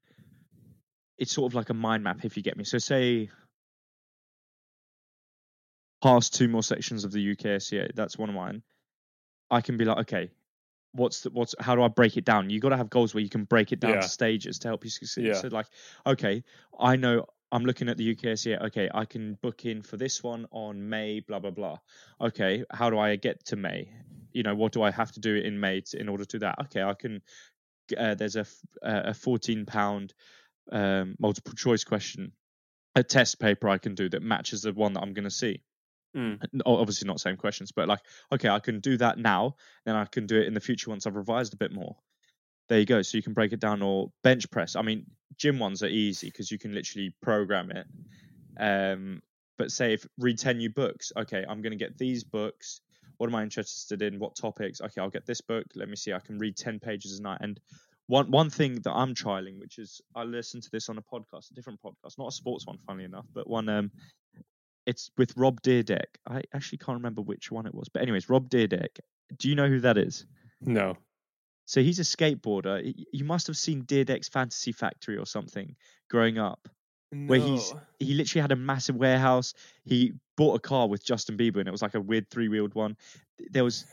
It's 1.18 1.32
sort 1.32 1.50
of 1.50 1.54
like 1.54 1.70
a 1.70 1.74
mind 1.74 2.04
map, 2.04 2.24
if 2.24 2.36
you 2.36 2.42
get 2.42 2.56
me. 2.56 2.64
So 2.64 2.78
say 2.78 3.30
pass 6.02 6.28
two 6.30 6.48
more 6.48 6.62
sections 6.62 7.04
of 7.04 7.12
the 7.12 7.34
UKSCA. 7.36 7.94
That's 7.94 8.18
one 8.18 8.28
of 8.28 8.34
mine. 8.34 8.62
I 9.50 9.60
can 9.60 9.76
be 9.76 9.84
like, 9.84 9.98
okay, 9.98 10.30
what's 10.92 11.20
the, 11.20 11.30
what's 11.30 11.54
how 11.60 11.74
do 11.76 11.82
I 11.82 11.88
break 11.88 12.16
it 12.16 12.24
down? 12.24 12.50
You 12.50 12.60
got 12.60 12.70
to 12.70 12.76
have 12.76 12.90
goals 12.90 13.14
where 13.14 13.22
you 13.22 13.28
can 13.30 13.44
break 13.44 13.72
it 13.72 13.80
down 13.80 13.94
Yeah. 13.94 14.00
to 14.00 14.08
stages 14.08 14.58
to 14.60 14.68
help 14.68 14.84
you 14.84 14.90
succeed. 14.90 15.26
Yeah. 15.26 15.34
So 15.34 15.48
like, 15.48 15.66
okay, 16.06 16.42
I 16.78 16.96
know 16.96 17.26
I'm 17.50 17.64
looking 17.64 17.88
at 17.88 17.96
the 17.96 18.14
UKSCA. 18.14 18.62
Okay, 18.66 18.88
I 18.92 19.04
can 19.04 19.34
book 19.42 19.64
in 19.66 19.82
for 19.82 19.96
this 19.96 20.22
one 20.22 20.46
on 20.50 20.88
May. 20.88 21.20
Blah 21.20 21.38
blah 21.38 21.50
blah. 21.50 21.78
Okay, 22.20 22.64
how 22.70 22.90
do 22.90 22.98
I 22.98 23.16
get 23.16 23.44
to 23.46 23.56
May? 23.56 23.92
You 24.32 24.42
know, 24.42 24.54
what 24.54 24.72
do 24.72 24.82
I 24.82 24.90
have 24.90 25.12
to 25.12 25.20
do 25.20 25.36
in 25.36 25.60
May 25.60 25.82
to, 25.82 26.00
in 26.00 26.08
order 26.08 26.24
to 26.24 26.38
do 26.38 26.40
that? 26.40 26.56
Okay, 26.64 26.82
I 26.82 26.94
can. 26.94 27.20
Uh, 27.96 28.14
there's 28.14 28.36
a 28.36 28.46
uh, 28.82 29.02
a 29.06 29.14
14 29.14 29.66
pound 29.66 30.14
um, 30.70 31.16
multiple 31.18 31.52
choice 31.52 31.84
question, 31.84 32.32
a 32.94 33.02
test 33.02 33.38
paper 33.38 33.68
I 33.68 33.78
can 33.78 33.94
do 33.94 34.08
that 34.08 34.22
matches 34.22 34.62
the 34.62 34.72
one 34.72 34.94
that 34.94 35.00
I'm 35.00 35.12
going 35.12 35.24
to 35.24 35.30
see. 35.30 35.62
Mm. 36.16 36.38
Obviously, 36.66 37.06
not 37.06 37.20
same 37.20 37.36
questions, 37.36 37.72
but 37.72 37.88
like, 37.88 38.00
okay, 38.32 38.48
I 38.48 38.58
can 38.58 38.80
do 38.80 38.96
that 38.98 39.18
now, 39.18 39.56
then 39.84 39.96
I 39.96 40.04
can 40.04 40.26
do 40.26 40.38
it 40.38 40.46
in 40.46 40.54
the 40.54 40.60
future 40.60 40.90
once 40.90 41.06
I've 41.06 41.16
revised 41.16 41.54
a 41.54 41.56
bit 41.56 41.72
more. 41.72 41.96
There 42.68 42.78
you 42.78 42.86
go. 42.86 43.02
So 43.02 43.16
you 43.16 43.22
can 43.22 43.32
break 43.32 43.52
it 43.52 43.60
down 43.60 43.82
or 43.82 44.12
bench 44.22 44.50
press. 44.50 44.76
I 44.76 44.82
mean, 44.82 45.06
gym 45.36 45.58
ones 45.58 45.82
are 45.82 45.88
easy 45.88 46.28
because 46.28 46.50
you 46.50 46.58
can 46.58 46.74
literally 46.74 47.14
program 47.20 47.70
it. 47.70 47.86
Um, 48.58 49.22
but 49.58 49.70
say 49.70 49.94
if 49.94 50.06
read 50.18 50.38
10 50.38 50.58
new 50.58 50.70
books, 50.70 51.12
okay, 51.16 51.44
I'm 51.48 51.62
going 51.62 51.72
to 51.72 51.82
get 51.84 51.98
these 51.98 52.24
books. 52.24 52.80
What 53.18 53.28
am 53.28 53.34
I 53.34 53.42
interested 53.42 54.02
in? 54.02 54.18
What 54.18 54.36
topics? 54.36 54.80
Okay, 54.80 55.00
I'll 55.00 55.10
get 55.10 55.26
this 55.26 55.40
book. 55.40 55.66
Let 55.74 55.88
me 55.88 55.96
see. 55.96 56.12
I 56.12 56.18
can 56.18 56.38
read 56.38 56.56
10 56.56 56.80
pages 56.80 57.18
a 57.18 57.22
night. 57.22 57.38
And 57.40 57.60
one 58.06 58.30
one 58.30 58.50
thing 58.50 58.80
that 58.82 58.92
I'm 58.92 59.14
trialing, 59.14 59.58
which 59.58 59.78
is 59.78 60.00
I 60.14 60.24
listened 60.24 60.64
to 60.64 60.70
this 60.70 60.88
on 60.88 60.98
a 60.98 61.02
podcast, 61.02 61.50
a 61.50 61.54
different 61.54 61.80
podcast, 61.80 62.18
not 62.18 62.28
a 62.28 62.32
sports 62.32 62.66
one, 62.66 62.78
funnily 62.86 63.04
enough, 63.04 63.26
but 63.32 63.48
one 63.48 63.68
um 63.68 63.90
it's 64.86 65.10
with 65.16 65.36
Rob 65.36 65.60
Dyrdek. 65.62 66.06
I 66.28 66.42
actually 66.54 66.78
can't 66.78 66.96
remember 66.96 67.22
which 67.22 67.50
one 67.50 67.66
it 67.66 67.74
was. 67.74 67.88
But 67.88 68.02
anyways, 68.02 68.28
Rob 68.28 68.48
Dyrdek. 68.50 68.98
Do 69.38 69.48
you 69.48 69.54
know 69.54 69.68
who 69.68 69.80
that 69.80 69.96
is? 69.98 70.26
no 70.60 70.96
So 71.64 71.80
he's 71.82 71.98
a 71.98 72.02
skateboarder. 72.02 72.92
You 73.12 73.24
must 73.24 73.46
have 73.46 73.56
seen 73.56 73.82
Dyrdek's 73.84 74.28
Fantasy 74.28 74.72
Factory 74.72 75.16
or 75.16 75.26
something 75.26 75.74
growing 76.10 76.38
up. 76.38 76.68
Where 77.28 77.40
he's- 77.40 77.72
he 77.98 78.14
literally 78.14 78.40
had 78.42 78.52
a 78.52 78.56
massive 78.56 78.96
warehouse. 78.96 79.52
He 79.84 80.12
bought 80.36 80.54
a 80.56 80.60
car 80.60 80.88
with 80.88 81.04
Justin 81.04 81.36
Bieber, 81.36 81.58
and 81.58 81.68
it 81.68 81.70
was 81.70 81.82
like 81.82 81.94
a 81.94 82.00
weird 82.00 82.28
three-wheeled 82.30 82.74
one. 82.74 82.96
There 83.50 83.64
was, 83.64 83.84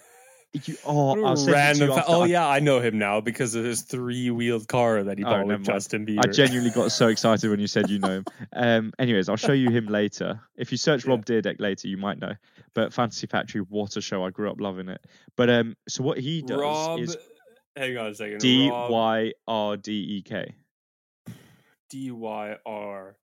you, 0.53 0.75
oh, 0.85 1.09
What 1.15 1.19
a 1.19 1.25
I'll 1.25 1.35
send 1.35 1.49
it 1.49 1.51
to 1.51 1.57
random. 1.57 1.89
you 1.89 1.95
fa- 1.95 2.03
oh 2.07 2.23
yeah, 2.23 2.47
I 2.47 2.59
know 2.59 2.79
him 2.79 2.97
now 2.97 3.21
because 3.21 3.53
of 3.55 3.63
his 3.63 3.83
three-wheeled 3.83 4.67
car 4.67 5.03
that 5.03 5.17
he 5.19 5.23
Oh, 5.23 5.29
bought 5.29 5.47
never 5.47 5.59
with. 5.59 5.65
Justin 5.67 6.05
Bieber. 6.05 6.27
I 6.27 6.31
genuinely 6.31 6.71
got 6.71 6.91
so 6.91 7.07
excited 7.09 7.49
when 7.49 7.59
you 7.59 7.67
said 7.67 7.89
you 7.89 7.99
know 7.99 8.09
him. 8.17 8.25
Um, 8.53 8.93
anyways, 8.97 9.29
I'll 9.29 9.35
show 9.35 9.53
you 9.53 9.69
him 9.69 9.85
later. 9.85 10.41
If 10.55 10.71
you 10.71 10.77
search 10.77 11.05
Yeah. 11.05 11.11
Rob 11.11 11.25
Dyrdek 11.25 11.59
later, 11.59 11.87
you 11.87 11.97
might 11.97 12.19
know. 12.19 12.33
But 12.73 12.93
Fantasy 12.93 13.27
Factory, 13.27 13.61
what 13.61 13.95
a 13.97 14.01
show! 14.01 14.23
I 14.25 14.29
grew 14.31 14.49
up 14.49 14.59
loving 14.59 14.89
it. 14.89 15.01
But 15.35 15.49
um, 15.49 15.75
so 15.87 16.03
what 16.03 16.17
he 16.17 16.41
does 16.41 16.59
Rob. 16.59 16.99
is 16.99 17.17
hang 17.75 17.97
on 17.97 18.07
a 18.07 18.15
second. 18.15 18.39
D 18.39 18.69
Rob 18.69 18.91
Y 18.91 19.33
R 19.47 19.77
D 19.77 19.91
E 19.91 20.21
K. 20.23 20.55
D 21.89 22.11
Y 22.11 22.55
R. 22.65 23.15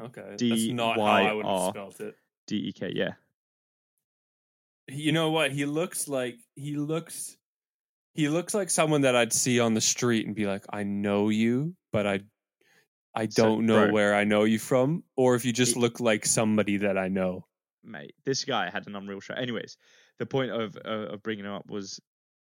Okay, 0.00 0.36
that's 0.38 0.66
not 0.68 0.94
how 0.96 1.02
Y 1.02 1.22
I 1.28 1.32
would 1.32 1.44
have 1.46 1.54
R. 1.54 1.70
spelled 1.70 2.00
it. 2.00 2.16
D 2.46 2.56
E 2.56 2.72
K. 2.72 2.92
Yeah. 2.94 3.12
You 4.90 5.12
know 5.12 5.30
what? 5.30 5.52
He 5.52 5.64
looks 5.64 6.08
like 6.08 6.36
he 6.56 6.76
looks. 6.76 7.36
He 8.14 8.28
looks 8.28 8.54
like 8.54 8.70
someone 8.70 9.02
that 9.02 9.14
I'd 9.14 9.32
see 9.32 9.60
on 9.60 9.74
the 9.74 9.80
street 9.80 10.26
and 10.26 10.34
be 10.34 10.46
like, 10.46 10.64
"I 10.70 10.82
know 10.82 11.28
you, 11.28 11.74
but 11.92 12.06
I, 12.06 12.20
I 13.14 13.26
don't 13.26 13.66
know 13.66 13.86
bro. 13.86 13.92
where 13.92 14.14
I 14.14 14.24
know 14.24 14.44
you 14.44 14.58
from." 14.58 15.04
Or 15.16 15.36
if 15.36 15.44
you 15.44 15.52
just 15.52 15.76
look 15.76 16.00
like 16.00 16.26
somebody 16.26 16.76
that 16.78 16.98
I 16.98 17.08
know. 17.08 17.46
mate, 17.84 18.14
this 18.24 18.44
guy 18.44 18.68
had 18.70 18.86
an 18.86 18.96
unreal 18.96 19.20
show. 19.20 19.34
Anyways, 19.34 19.76
the 20.18 20.26
point 20.26 20.50
of 20.50 20.76
uh, 20.84 21.12
of 21.12 21.22
bringing 21.22 21.44
him 21.44 21.52
up 21.52 21.68
was 21.68 22.00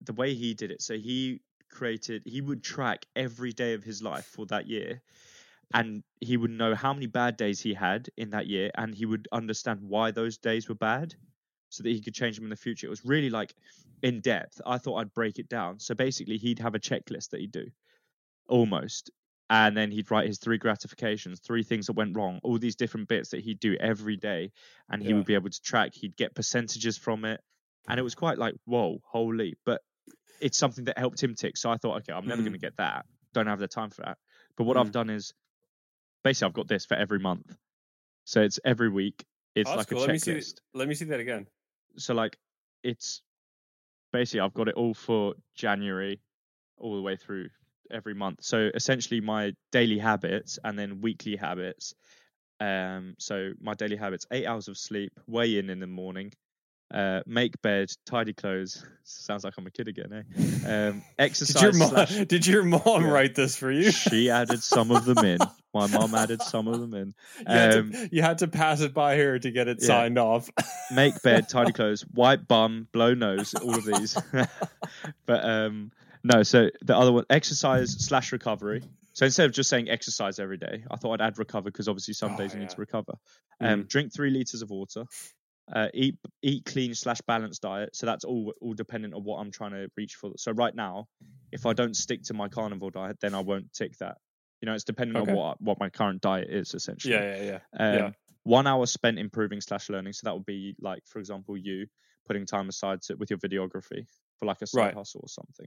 the 0.02 0.12
way 0.12 0.34
he 0.34 0.54
did 0.54 0.70
it. 0.70 0.82
So 0.82 0.94
he 0.94 1.40
created, 1.70 2.22
he 2.24 2.40
would 2.40 2.62
track 2.62 3.04
every 3.16 3.52
day 3.52 3.74
of 3.74 3.84
his 3.84 4.02
life 4.02 4.26
for 4.26 4.46
that 4.46 4.66
year, 4.66 5.02
and 5.74 6.02
he 6.20 6.36
would 6.36 6.50
know 6.50 6.74
how 6.74 6.92
many 6.92 7.06
bad 7.06 7.36
days 7.36 7.60
he 7.60 7.74
had 7.74 8.08
in 8.16 8.30
that 8.30 8.46
year, 8.46 8.70
and 8.76 8.94
he 8.94 9.06
would 9.06 9.28
understand 9.32 9.80
why 9.82 10.10
those 10.10 10.38
days 10.38 10.68
were 10.68 10.74
bad, 10.74 11.14
so 11.70 11.82
that 11.82 11.90
he 11.90 12.00
could 12.00 12.14
change 12.14 12.36
them 12.36 12.44
in 12.44 12.50
the 12.50 12.56
future. 12.56 12.86
It 12.86 12.90
was 12.90 13.04
really 13.04 13.30
like 13.30 13.54
in 14.02 14.20
depth. 14.20 14.60
I 14.66 14.78
thought 14.78 14.96
I'd 14.96 15.12
break 15.14 15.38
it 15.38 15.48
down. 15.48 15.80
So 15.80 15.94
basically, 15.94 16.38
he'd 16.38 16.58
have 16.60 16.74
a 16.74 16.78
checklist 16.80 17.30
that 17.30 17.40
he'd 17.40 17.52
do, 17.52 17.66
almost. 18.48 19.10
And 19.50 19.74
then 19.74 19.90
he'd 19.90 20.10
write 20.10 20.26
his 20.26 20.38
three 20.38 20.58
gratifications, 20.58 21.40
three 21.40 21.62
things 21.62 21.86
that 21.86 21.94
went 21.94 22.14
wrong, 22.14 22.38
all 22.42 22.58
these 22.58 22.76
different 22.76 23.08
bits 23.08 23.30
that 23.30 23.40
he'd 23.40 23.58
do 23.60 23.76
every 23.80 24.16
day 24.16 24.52
and 24.90 25.02
he 25.02 25.08
Yeah. 25.08 25.16
would 25.16 25.24
be 25.24 25.32
able 25.34 25.48
to 25.48 25.62
track. 25.62 25.94
He'd 25.94 26.16
get 26.16 26.34
percentages 26.34 26.98
from 26.98 27.24
it, 27.24 27.40
and 27.88 27.98
it 27.98 28.02
was 28.02 28.14
quite 28.14 28.36
like 28.36 28.54
whoa, 28.66 29.00
holy! 29.04 29.56
But 29.64 29.80
it's 30.40 30.58
something 30.58 30.84
that 30.84 30.98
helped 30.98 31.22
him 31.22 31.34
tick. 31.34 31.56
So 31.56 31.70
I 31.70 31.78
thought, 31.78 31.96
okay, 31.98 32.12
I'm 32.12 32.26
never 32.26 32.42
Mm. 32.42 32.44
going 32.44 32.52
to 32.52 32.58
get 32.58 32.76
that. 32.76 33.06
Don't 33.32 33.46
have 33.46 33.58
the 33.58 33.68
time 33.68 33.90
for 33.90 34.02
that. 34.02 34.18
But 34.56 34.64
what 34.64 34.76
I've 34.76 34.88
Mm. 34.88 34.92
done 34.92 35.10
is 35.10 35.32
basically 36.22 36.46
I've 36.48 36.52
got 36.54 36.68
this 36.68 36.84
for 36.84 36.94
every 36.94 37.18
month. 37.18 37.56
So 38.24 38.42
it's 38.42 38.60
every 38.64 38.90
week. 38.90 39.24
It's 39.54 39.70
Oh, 39.70 39.76
like 39.76 39.88
cool. 39.88 39.98
a 39.98 40.02
Let 40.02 40.10
me 40.12 40.18
see. 40.18 40.32
checklist. 40.32 40.60
Let 40.74 40.88
me 40.88 40.94
see 40.94 41.06
that 41.06 41.20
again. 41.20 41.46
So 41.98 42.14
like 42.14 42.38
it's 42.82 43.22
basically 44.12 44.40
I've 44.40 44.54
got 44.54 44.68
it 44.68 44.74
all 44.74 44.94
for 44.94 45.34
January, 45.54 46.20
all 46.78 46.96
the 46.96 47.02
way 47.02 47.16
through 47.16 47.48
every 47.90 48.14
month. 48.14 48.42
So 48.42 48.70
essentially 48.74 49.20
my 49.20 49.54
daily 49.72 49.98
habits 49.98 50.58
and 50.64 50.78
then 50.78 51.00
weekly 51.00 51.36
habits. 51.36 51.94
Um, 52.60 53.14
so 53.18 53.52
my 53.60 53.74
daily 53.74 53.96
habits: 53.96 54.26
eight 54.32 54.46
hours 54.46 54.68
of 54.68 54.78
sleep, 54.78 55.12
weigh 55.26 55.58
in 55.58 55.70
in 55.70 55.80
the 55.80 55.86
morning, 55.86 56.32
uh, 56.92 57.20
make 57.26 57.60
bed, 57.62 57.88
tidy 58.06 58.32
clothes. 58.32 58.84
Sounds 59.04 59.44
like 59.44 59.54
I'm 59.58 59.66
a 59.66 59.70
kid 59.70 59.88
again, 59.88 60.12
eh? 60.12 60.88
Um, 60.88 61.02
exercise. 61.18 61.54
Did 61.60 61.62
your 61.62 61.72
mom? 61.74 61.88
slash- 61.90 62.26
Did 62.28 62.46
your 62.46 62.62
mom 62.62 63.02
Yeah. 63.04 63.10
write 63.10 63.34
this 63.34 63.56
for 63.56 63.70
you? 63.70 63.90
she 63.90 64.30
added 64.30 64.62
some 64.62 64.90
of 64.90 65.04
them 65.04 65.18
in. 65.24 65.38
My 65.74 65.86
mom 65.86 66.14
added 66.14 66.40
some 66.42 66.66
of 66.66 66.80
them 66.80 66.94
in. 66.94 67.14
you, 67.40 67.44
had 67.46 67.72
Um, 67.74 67.92
to, 67.92 68.08
you 68.10 68.22
had 68.22 68.38
to 68.38 68.48
pass 68.48 68.80
it 68.80 68.94
by 68.94 69.16
her 69.16 69.38
to 69.38 69.50
get 69.50 69.68
it 69.68 69.78
Yeah. 69.80 69.86
signed 69.86 70.18
off. 70.18 70.48
make 70.90 71.20
bed, 71.22 71.48
tidy 71.48 71.72
clothes, 71.72 72.04
wipe 72.14 72.48
bum, 72.48 72.88
blow 72.92 73.12
nose, 73.14 73.54
all 73.54 73.76
of 73.76 73.84
these. 73.84 74.16
but 75.26 75.44
um 75.44 75.90
no, 76.24 76.42
so 76.42 76.68
the 76.82 76.96
other 76.96 77.12
one, 77.12 77.24
exercise 77.30 77.92
slash 78.06 78.32
recovery. 78.32 78.82
So 79.12 79.24
instead 79.24 79.46
of 79.46 79.52
just 79.52 79.68
saying 79.70 79.88
exercise 79.88 80.38
every 80.38 80.56
day, 80.58 80.84
I 80.90 80.96
thought 80.96 81.20
I'd 81.20 81.26
add 81.26 81.38
recover 81.38 81.70
because 81.70 81.88
obviously 81.88 82.14
some 82.14 82.32
Oh, 82.32 82.36
days 82.36 82.54
you 82.54 82.60
need 82.60 82.70
to 82.70 82.80
recover. 82.80 83.12
Um, 83.60 83.84
Mm. 83.84 83.88
drink 83.88 84.12
three 84.14 84.30
liters 84.30 84.62
of 84.62 84.70
water. 84.70 85.04
Uh, 85.72 85.88
eat 85.92 86.16
eat 86.42 86.64
clean 86.64 86.94
slash 86.94 87.20
balanced 87.26 87.62
diet. 87.62 87.94
So 87.94 88.06
that's 88.06 88.24
all 88.24 88.54
all 88.60 88.74
dependent 88.74 89.14
on 89.14 89.22
what 89.24 89.38
I'm 89.38 89.50
trying 89.50 89.72
to 89.72 89.88
reach 89.96 90.14
for. 90.14 90.32
So 90.36 90.52
right 90.52 90.74
now, 90.74 91.06
if 91.52 91.66
I 91.66 91.72
don't 91.72 91.94
stick 91.94 92.22
to 92.24 92.34
my 92.34 92.48
carnivore 92.48 92.90
diet, 92.90 93.18
then 93.20 93.34
I 93.34 93.40
won't 93.40 93.72
tick 93.72 93.96
that. 93.98 94.16
You 94.60 94.66
know, 94.66 94.74
it's 94.74 94.84
depending 94.84 95.16
Okay. 95.16 95.30
on 95.30 95.36
what 95.36 95.60
what 95.60 95.78
my 95.78 95.90
current 95.90 96.20
diet 96.20 96.48
is 96.50 96.74
essentially. 96.74 97.14
Yeah, 97.14 97.40
yeah, 97.42 97.60
yeah. 97.78 97.86
Um, 97.86 97.94
yeah. 97.96 98.10
One 98.44 98.66
hour 98.66 98.86
spent 98.86 99.18
improving 99.18 99.60
slash 99.60 99.90
learning. 99.90 100.14
So 100.14 100.22
that 100.24 100.34
would 100.34 100.46
be 100.46 100.74
like, 100.80 101.02
for 101.06 101.18
example, 101.18 101.56
you 101.56 101.86
putting 102.26 102.46
time 102.46 102.68
aside 102.68 103.02
to, 103.02 103.14
with 103.16 103.30
your 103.30 103.38
videography 103.38 104.06
for 104.38 104.46
like 104.46 104.62
a 104.62 104.66
side 104.66 104.84
Right. 104.84 104.94
hustle 104.94 105.20
or 105.24 105.28
something. 105.28 105.66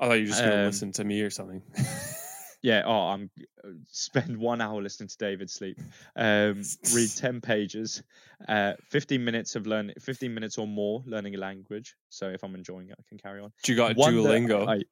I 0.00 0.06
thought 0.06 0.14
you 0.14 0.22
were 0.22 0.28
just 0.28 0.42
gonna 0.44 0.56
um, 0.56 0.66
listen 0.66 0.92
to 0.92 1.04
me 1.04 1.20
or 1.22 1.30
something. 1.30 1.62
Yeah. 2.62 2.82
Oh, 2.86 3.08
I'm 3.08 3.30
uh, 3.64 3.70
spend 3.88 4.36
one 4.36 4.60
hour 4.60 4.80
listening 4.80 5.08
to 5.08 5.16
David 5.18 5.50
sleep. 5.50 5.78
Um, 6.16 6.62
read 6.94 7.10
ten 7.16 7.40
pages. 7.40 8.02
Uh, 8.48 8.74
fifteen 8.90 9.24
minutes 9.24 9.56
of 9.56 9.66
learning. 9.66 9.96
Fifteen 10.00 10.32
minutes 10.34 10.58
or 10.58 10.66
more 10.66 11.02
learning 11.06 11.34
a 11.34 11.38
language. 11.38 11.96
So 12.08 12.28
if 12.28 12.42
I'm 12.44 12.54
enjoying 12.54 12.88
it, 12.88 12.96
I 12.98 13.02
can 13.08 13.18
carry 13.18 13.40
on. 13.40 13.52
Do 13.62 13.72
you 13.72 13.76
got 13.76 13.96
One 13.96 14.14
Duolingo. 14.14 14.68
I- 14.68 14.84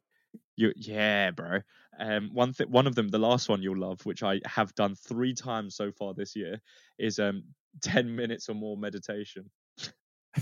you, 0.57 0.73
yeah, 0.77 1.31
bro. 1.33 1.61
Um, 1.99 2.31
one 2.33 2.53
th- 2.53 2.69
one 2.69 2.87
of 2.87 2.95
them, 2.95 3.09
the 3.09 3.19
last 3.19 3.49
one 3.49 3.63
you'll 3.63 3.79
love, 3.79 4.05
which 4.07 4.23
I 4.23 4.41
have 4.45 4.73
done 4.75 4.95
three 4.95 5.35
times 5.35 5.75
so 5.75 5.91
far 5.91 6.15
this 6.15 6.37
year, 6.37 6.61
is 6.99 7.19
um 7.19 7.45
ten 7.83 8.15
minutes 8.15 8.49
or 8.49 8.55
more 8.55 8.77
meditation. 8.77 9.51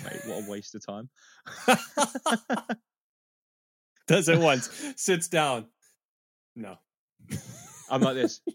Mate, 0.04 0.20
what 0.26 0.44
a 0.44 0.50
waste 0.50 0.74
of 0.74 0.84
time. 0.84 1.08
Does 4.06 4.28
it 4.28 4.38
once. 4.38 4.68
Sits 4.96 5.28
down. 5.28 5.66
No. 6.56 6.76
I'm 7.90 8.00
like 8.00 8.14
this. 8.14 8.40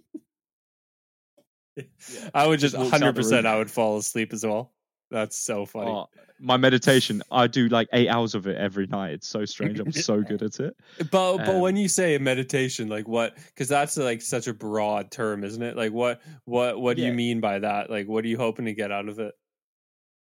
I 2.34 2.48
would 2.48 2.60
just 2.60 2.76
Just 2.76 2.92
walks 2.92 3.02
out 3.02 3.16
the 3.16 3.22
100% 3.22 3.46
I 3.46 3.58
would 3.58 3.72
fall 3.72 3.98
asleep 3.98 4.34
as 4.34 4.46
well. 4.46 4.72
That's 5.10 5.38
so 5.38 5.66
funny. 5.66 5.92
Oh, 5.92 6.08
my 6.40 6.58
meditation, 6.58 7.22
I 7.32 7.48
do 7.48 7.68
like 7.70 7.88
eight 7.94 8.10
hours 8.10 8.36
of 8.36 8.48
it 8.48 8.58
every 8.58 8.88
night. 8.88 9.12
It's 9.12 9.28
so 9.28 9.46
strange. 9.46 9.80
I'm 9.80 9.92
so 9.92 10.22
good 10.22 10.42
at 10.42 10.60
it. 10.60 10.76
But 11.12 11.38
but 11.38 11.50
Um, 11.50 11.62
when 11.62 11.76
you 11.76 11.88
say 11.88 12.18
meditation, 12.18 12.90
like 12.90 13.08
what? 13.08 13.36
Because 13.36 13.70
that's 13.70 13.96
like 13.96 14.22
such 14.22 14.48
a 14.48 14.54
broad 14.54 15.12
term, 15.12 15.44
isn't 15.44 15.62
it? 15.62 15.78
Like 15.78 15.92
what 15.92 16.22
what 16.46 16.82
what 16.82 16.98
do 16.98 17.04
you 17.04 17.14
mean 17.14 17.42
by 17.42 17.60
that? 17.60 17.90
Like 17.90 18.08
what 18.08 18.26
are 18.26 18.28
you 18.28 18.38
hoping 18.38 18.66
to 18.66 18.74
get 18.74 18.92
out 18.92 19.08
of 19.08 19.20
it? 19.20 19.34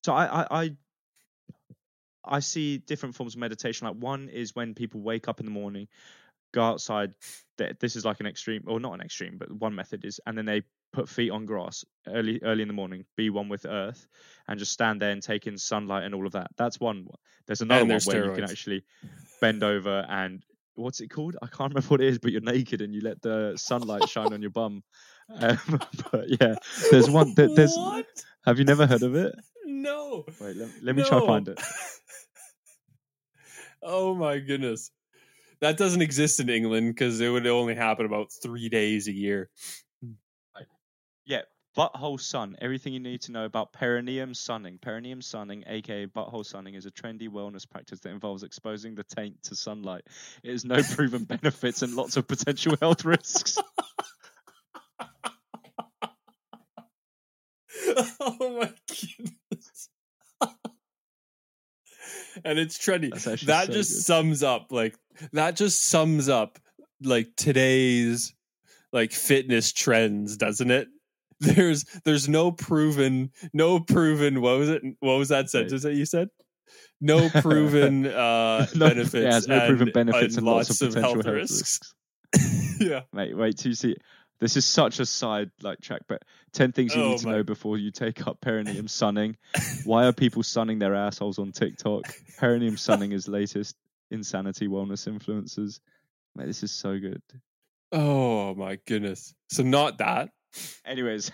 So 0.06 0.14
I, 0.14 0.42
I, 0.42 0.64
I, 0.64 0.76
I 2.24 2.40
see 2.40 2.78
different 2.78 3.16
forms 3.16 3.34
of 3.34 3.40
meditation. 3.40 3.88
Like 3.88 3.98
one 3.98 4.30
is 4.30 4.56
when 4.56 4.76
people 4.76 5.02
wake 5.02 5.28
up 5.28 5.40
in 5.40 5.46
the 5.46 5.52
morning, 5.52 5.88
go 6.54 6.64
outside. 6.64 7.14
This 7.80 7.96
is 7.96 8.06
like 8.06 8.20
an 8.20 8.26
extreme, 8.26 8.64
or 8.68 8.80
not 8.80 8.94
an 8.94 9.02
extreme, 9.02 9.38
but 9.38 9.52
one 9.52 9.76
method 9.76 10.06
is, 10.06 10.20
and 10.26 10.38
then 10.38 10.46
they 10.46 10.64
put 10.92 11.10
feet 11.10 11.32
on 11.32 11.46
grass 11.46 11.84
early, 12.08 12.40
early 12.44 12.62
in 12.62 12.68
the 12.68 12.74
morning, 12.74 13.04
be 13.18 13.30
one 13.30 13.50
with 13.50 13.66
earth, 13.66 14.08
and 14.48 14.60
just 14.60 14.72
stand 14.72 15.02
there 15.02 15.12
and 15.12 15.22
take 15.22 15.48
in 15.48 15.58
sunlight 15.58 16.04
and 16.04 16.16
all 16.16 16.26
of 16.26 16.34
that. 16.34 16.48
That's 16.58 16.80
one. 16.80 17.08
There's 17.48 17.62
another 17.62 17.82
And 17.82 17.90
one 17.90 18.02
where 18.06 18.26
you 18.26 18.34
can 18.34 18.44
actually 18.44 18.84
bend 19.42 19.64
over 19.64 20.06
and 20.08 20.44
what's 20.76 21.02
it 21.02 21.10
called? 21.10 21.36
I 21.42 21.48
can't 21.48 21.74
remember 21.74 21.88
what 21.88 22.02
it 22.02 22.08
is, 22.08 22.20
but 22.20 22.32
you're 22.32 22.42
naked 22.42 22.82
and 22.82 22.94
you 22.94 23.02
let 23.02 23.22
the 23.22 23.54
sunlight 23.56 24.08
shine 24.10 24.34
on 24.34 24.42
your 24.42 24.52
bum. 24.52 24.84
Um, 25.40 25.80
but 26.12 26.26
yeah, 26.28 26.56
there's 26.92 27.10
one. 27.10 27.34
There, 27.34 27.48
there's. 27.56 27.74
what? 27.78 28.06
Have 28.46 28.60
you 28.60 28.66
never 28.66 28.86
heard 28.86 29.04
of 29.04 29.16
it? 29.16 29.34
No. 29.64 30.26
Wait, 30.42 30.58
let, 30.58 30.70
let 30.82 30.96
me 30.98 31.04
try 31.04 31.26
find 31.26 31.48
it. 31.48 31.62
oh 33.82 34.14
my 34.16 34.40
goodness. 34.40 34.92
That 35.64 35.78
doesn't 35.78 36.02
exist 36.02 36.42
in 36.42 36.50
England 36.50 36.94
because 36.94 37.22
it 37.22 37.30
would 37.30 37.48
only 37.48 37.74
happen 37.74 38.06
about 38.06 38.34
three 38.34 38.68
days 38.68 39.08
a 39.08 39.14
year. 39.14 39.50
Yeah, 41.26 41.44
butthole 41.78 42.20
sun. 42.20 42.58
Everything 42.60 42.92
you 42.92 43.00
need 43.00 43.22
to 43.22 43.32
know 43.32 43.46
about 43.46 43.72
perineum 43.72 44.34
sunning. 44.34 44.78
Perineum 44.78 45.22
sunning, 45.22 45.64
aka 45.66 46.06
butthole 46.08 46.46
sunning, 46.46 46.74
is 46.74 46.86
a 46.86 46.92
trendy 46.92 47.30
wellness 47.30 47.66
practice 47.70 48.02
that 48.02 48.10
involves 48.10 48.44
exposing 48.44 48.96
the 48.96 49.06
taint 49.06 49.42
to 49.44 49.56
sunlight. 49.56 50.02
It 50.44 50.52
has 50.52 50.66
no 50.66 50.82
proven 50.84 51.24
benefits 51.24 51.82
and 51.82 51.96
lots 51.96 52.18
of 52.18 52.28
potential 52.28 52.76
health 52.82 53.06
risks. 53.06 53.58
oh 58.20 58.60
my 58.60 58.74
goodness. 58.90 59.90
and 62.44 62.60
it's 62.60 62.78
trendy. 62.78 63.12
That 63.46 63.68
so 63.68 63.74
just 63.74 63.92
good. 63.92 64.04
sums 64.04 64.44
up 64.44 64.68
like 64.72 64.96
that 65.34 65.56
just 65.56 65.86
sums 65.86 66.30
up 66.30 66.60
like 67.02 67.30
today's 67.36 68.34
like 68.92 69.12
fitness 69.12 69.72
trends, 69.74 70.38
doesn't 70.38 70.72
it? 70.72 70.88
There's 71.40 71.84
there's 72.06 72.30
no 72.30 72.52
proven 72.52 73.32
no 73.54 73.80
proven 73.80 74.40
what 74.42 74.60
was 74.60 74.70
it 74.70 74.82
what 75.00 75.16
was 75.18 75.30
that 75.30 75.50
sentence 75.50 75.84
that 75.84 75.94
you 75.96 76.06
said? 76.06 76.30
No 77.02 77.28
proven 77.42 78.06
uh 78.08 78.66
No- 78.76 78.88
benefits. 78.90 79.48
yeah, 79.48 79.58
no 79.60 79.68
proven 79.68 79.92
benefits 79.94 80.38
and 80.38 80.46
lots 80.46 80.70
of 80.70 80.78
potential 80.90 81.02
health 81.02 81.26
health 81.26 81.36
risks. 81.36 81.80
yeah. 82.80 83.02
Mate, 83.12 83.36
wait 83.38 83.58
till 83.58 83.72
you 83.72 83.76
see. 83.76 83.96
This 84.44 84.58
is 84.58 84.66
such 84.66 85.00
a 85.00 85.06
side 85.06 85.52
like 85.62 85.80
track, 85.80 86.02
but 86.10 86.22
ten 86.52 86.74
things 86.74 86.94
you 86.94 87.02
Oh 87.02 87.12
need 87.12 87.18
to 87.20 87.30
know 87.30 87.44
before 87.44 87.78
you 87.78 87.92
take 87.92 88.28
up 88.28 88.42
perineum 88.42 88.90
sunning. 88.90 89.38
Why 89.86 90.06
are 90.06 90.12
people 90.12 90.44
sunning 90.44 90.80
their 90.80 90.94
assholes 90.96 91.40
on 91.40 91.54
TikTok? 91.54 92.04
Perineum 92.38 92.76
sunning 92.76 93.14
is 93.14 93.30
latest 93.30 93.78
insanity 94.12 94.68
wellness 94.68 95.08
influences. 95.08 95.80
Mate, 96.36 96.48
this 96.48 96.62
is 96.62 96.74
so 96.74 97.00
good. 97.00 97.22
Oh 97.94 98.54
my 98.56 98.80
goodness. 98.86 99.34
So 99.50 99.64
not 99.64 100.00
that. 100.00 100.32
Anyways, 100.86 101.32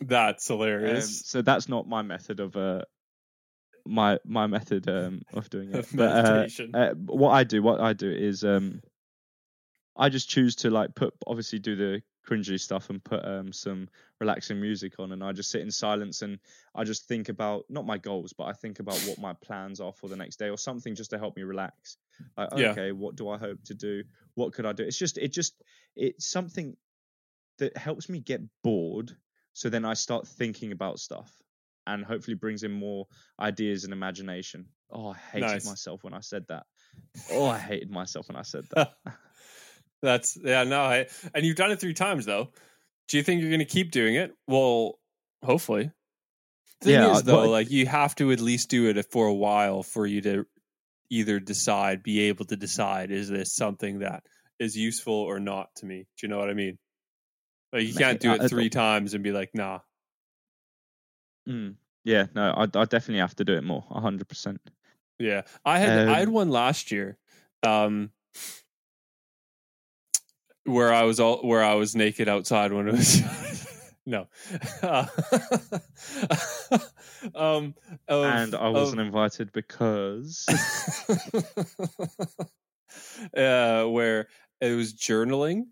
That's 0.00 0.50
um, 0.50 0.56
hilarious. 0.56 1.22
so 1.24 1.42
that's 1.42 1.68
not 1.68 1.86
my 1.86 2.02
method 2.02 2.40
of 2.40 2.56
uh 2.56 2.82
my 3.86 4.18
my 4.24 4.48
method 4.48 4.88
um 4.88 5.22
of 5.32 5.48
doing 5.48 5.70
it. 5.70 5.78
Of 5.78 5.92
But, 5.96 6.26
uh, 6.26 6.46
uh, 6.76 6.94
what 6.94 7.30
I 7.30 7.44
do, 7.44 7.62
what 7.62 7.80
I 7.80 7.92
do 7.92 8.10
is 8.10 8.42
um 8.42 8.82
I 9.96 10.08
just 10.08 10.28
choose 10.28 10.56
to 10.56 10.70
like 10.70 10.96
put 10.96 11.14
obviously 11.24 11.60
do 11.60 11.76
the 11.76 12.02
cringy 12.26 12.58
stuff 12.58 12.90
and 12.90 13.02
put 13.02 13.24
um 13.24 13.52
some 13.52 13.88
relaxing 14.20 14.60
music 14.60 14.94
on 14.98 15.12
and 15.12 15.24
I 15.24 15.32
just 15.32 15.50
sit 15.50 15.60
in 15.60 15.70
silence 15.70 16.22
and 16.22 16.38
I 16.74 16.84
just 16.84 17.08
think 17.08 17.28
about 17.28 17.64
not 17.68 17.84
my 17.86 17.98
goals 17.98 18.32
but 18.32 18.44
I 18.44 18.52
think 18.52 18.78
about 18.80 19.02
what 19.02 19.18
my 19.18 19.32
plans 19.34 19.80
are 19.80 19.92
for 19.92 20.08
the 20.08 20.16
next 20.16 20.36
day 20.38 20.48
or 20.48 20.56
something 20.58 20.94
just 20.94 21.10
to 21.10 21.18
help 21.18 21.36
me 21.36 21.42
relax. 21.42 21.96
Like 22.36 22.52
Yeah. 22.56 22.72
okay, 22.72 22.92
what 22.92 23.16
do 23.16 23.28
I 23.28 23.38
hope 23.38 23.62
to 23.64 23.74
do? 23.74 24.04
What 24.34 24.52
could 24.52 24.66
I 24.66 24.72
do? 24.72 24.84
It's 24.84 24.98
just 24.98 25.18
it 25.18 25.32
just 25.32 25.60
it's 25.96 26.30
something 26.30 26.76
that 27.58 27.76
helps 27.76 28.08
me 28.08 28.20
get 28.20 28.40
bored 28.62 29.16
so 29.52 29.68
then 29.68 29.84
I 29.84 29.94
start 29.94 30.26
thinking 30.26 30.72
about 30.72 30.98
stuff 30.98 31.30
and 31.86 32.04
hopefully 32.04 32.34
brings 32.36 32.62
in 32.62 32.72
more 32.72 33.06
ideas 33.38 33.84
and 33.84 33.92
imagination. 33.92 34.66
Oh, 34.90 35.08
I 35.08 35.14
hated 35.16 35.40
Nice. 35.40 35.66
myself 35.66 36.04
when 36.04 36.14
I 36.14 36.20
said 36.20 36.46
that. 36.48 36.66
Oh, 37.30 37.46
I 37.46 37.58
hated 37.58 37.90
myself 37.90 38.28
when 38.28 38.36
I 38.36 38.42
said 38.42 38.64
that. 38.74 38.92
That's 40.02 40.36
yeah, 40.42 40.64
no, 40.64 40.80
I, 40.80 41.06
and 41.34 41.46
you've 41.46 41.56
done 41.56 41.70
it 41.70 41.80
three 41.80 41.94
times 41.94 42.26
though. 42.26 42.50
Do 43.08 43.16
you 43.16 43.22
think 43.22 43.40
you're 43.40 43.50
going 43.50 43.60
to 43.60 43.64
keep 43.64 43.90
doing 43.90 44.16
it? 44.16 44.32
Well, 44.46 44.98
hopefully. 45.44 45.90
The 46.80 46.86
Thing 46.86 46.94
Yeah, 46.94 47.16
is 47.16 47.22
though, 47.22 47.48
like 47.50 47.70
you 47.70 47.86
have 47.86 48.14
to 48.16 48.32
at 48.32 48.40
least 48.40 48.68
do 48.68 48.88
it 48.88 49.06
for 49.12 49.26
a 49.26 49.34
while 49.34 49.82
for 49.82 50.06
you 50.06 50.20
to 50.22 50.46
either 51.10 51.38
decide, 51.38 52.02
be 52.02 52.22
able 52.22 52.44
to 52.46 52.56
decide, 52.56 53.10
is 53.10 53.28
this 53.28 53.54
something 53.54 54.00
that 54.00 54.24
is 54.58 54.76
useful 54.76 55.14
or 55.14 55.38
not 55.38 55.68
to 55.76 55.86
me? 55.86 56.06
Do 56.18 56.26
you 56.26 56.28
know 56.28 56.38
what 56.38 56.50
I 56.50 56.54
mean? 56.54 56.78
Like 57.72 57.86
you 57.86 57.94
can't 57.94 58.20
do 58.20 58.32
it 58.32 58.48
three 58.48 58.70
times 58.70 59.14
and 59.14 59.22
be 59.22 59.32
like, 59.32 59.50
nah. 59.54 59.80
Mm. 61.48 61.76
Yeah, 62.04 62.26
no, 62.34 62.50
I, 62.50 62.62
I 62.62 62.84
definitely 62.84 63.18
have 63.18 63.36
to 63.36 63.44
do 63.44 63.54
it 63.54 63.62
more. 63.62 63.84
hundred 63.90 64.28
percent. 64.28 64.60
Yeah, 65.18 65.42
I 65.64 65.78
had 65.78 66.08
I 66.08 66.18
had 66.18 66.28
Um, 66.28 66.34
one 66.34 66.50
last 66.50 66.90
year, 66.90 67.16
um, 67.62 68.10
where 70.64 70.92
I 70.92 71.02
was 71.02 71.20
all 71.20 71.38
where 71.38 71.62
I 71.62 71.74
was 71.74 71.96
naked 71.96 72.28
outside 72.28 72.72
when 72.72 72.88
it 72.88 72.92
was 72.92 73.66
no, 74.06 74.26
uh, 74.82 75.06
um, 77.34 77.74
of- 78.08 78.24
And 78.24 78.54
I 78.54 78.68
wasn't 78.68 79.00
invited 79.00 79.52
because 79.52 80.46
uh, 83.36 83.84
where 83.84 84.28
it 84.60 84.74
was 84.76 84.94
journaling. 84.94 85.64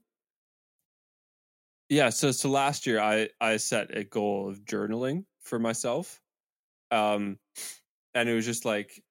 Yeah, 1.89 2.11
so 2.11 2.31
so 2.31 2.49
last 2.51 2.87
year 2.87 3.01
I 3.01 3.31
I 3.41 3.57
set 3.57 3.97
a 3.97 4.05
goal 4.05 4.49
of 4.49 4.65
journaling 4.65 5.25
for 5.43 5.59
myself, 5.59 6.21
um, 6.93 7.39
and 8.15 8.29
it 8.29 8.35
was 8.35 8.47
just 8.47 8.65
like 8.65 9.03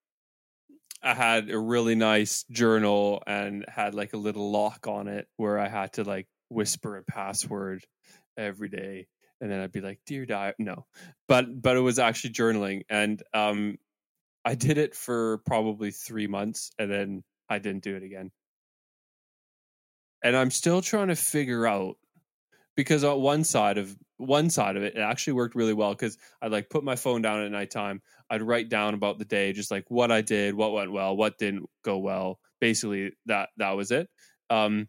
I 1.02 1.14
had 1.14 1.50
a 1.50 1.60
really 1.60 1.96
nice 1.96 2.44
journal 2.52 3.24
and 3.26 3.66
had 3.68 3.96
like 3.96 4.14
a 4.14 4.18
little 4.18 4.52
lock 4.52 4.88
on 4.88 5.08
it 5.08 5.28
where 5.38 5.58
I 5.60 5.68
had 5.70 5.94
to 5.94 6.04
like 6.04 6.28
whisper 6.50 6.98
a 6.98 7.04
password 7.04 7.86
every 8.38 8.70
day, 8.70 9.08
and 9.42 9.52
then 9.52 9.62
I'd 9.62 9.72
be 9.72 9.82
like, 9.82 10.02
"Dear 10.06 10.26
diary 10.26 10.56
no, 10.60 10.88
but 11.28 11.62
but 11.62 11.78
it 11.78 11.82
was 11.82 12.00
actually 12.00 12.34
journaling, 12.34 12.84
and 12.90 13.22
um, 13.34 13.78
I 14.46 14.56
did 14.56 14.78
it 14.80 14.96
for 14.96 15.40
probably 15.40 15.92
three 15.92 16.28
months, 16.28 16.72
and 16.80 16.92
then 16.92 17.24
I 17.50 17.60
didn't 17.60 17.84
do 17.84 17.96
it 17.96 18.04
again, 18.04 18.32
and 20.24 20.36
I'm 20.36 20.52
still 20.52 20.82
trying 20.82 21.08
to 21.08 21.16
figure 21.16 21.66
out 21.66 21.98
because 22.76 23.04
on 23.04 23.22
one 23.22 23.44
side 23.44 23.78
of 23.78 23.98
one 24.18 24.50
side 24.50 24.78
of 24.78 24.84
it, 24.84 24.96
it 24.96 25.02
actually 25.02 25.34
worked 25.34 25.56
really 25.56 25.74
well 25.74 25.92
because 25.94 26.18
I'd 26.42 26.52
like 26.52 26.70
put 26.70 26.84
my 26.84 26.96
phone 26.96 27.22
down 27.22 27.42
at 27.44 27.52
nighttime. 27.52 28.02
I'd 28.30 28.42
write 28.42 28.70
down 28.70 28.94
about 28.94 29.18
the 29.20 29.26
day, 29.26 29.54
just 29.54 29.72
like 29.72 29.86
what 29.90 30.12
I 30.12 30.22
did, 30.22 30.54
what 30.54 30.74
went 30.74 30.92
well, 30.92 31.16
what 31.16 31.38
didn't 31.38 31.70
go 31.84 31.98
well. 31.98 32.40
Basically, 32.60 33.12
that 33.26 33.50
that 33.58 33.72
was 33.72 33.92
it. 33.92 34.10
Um, 34.50 34.88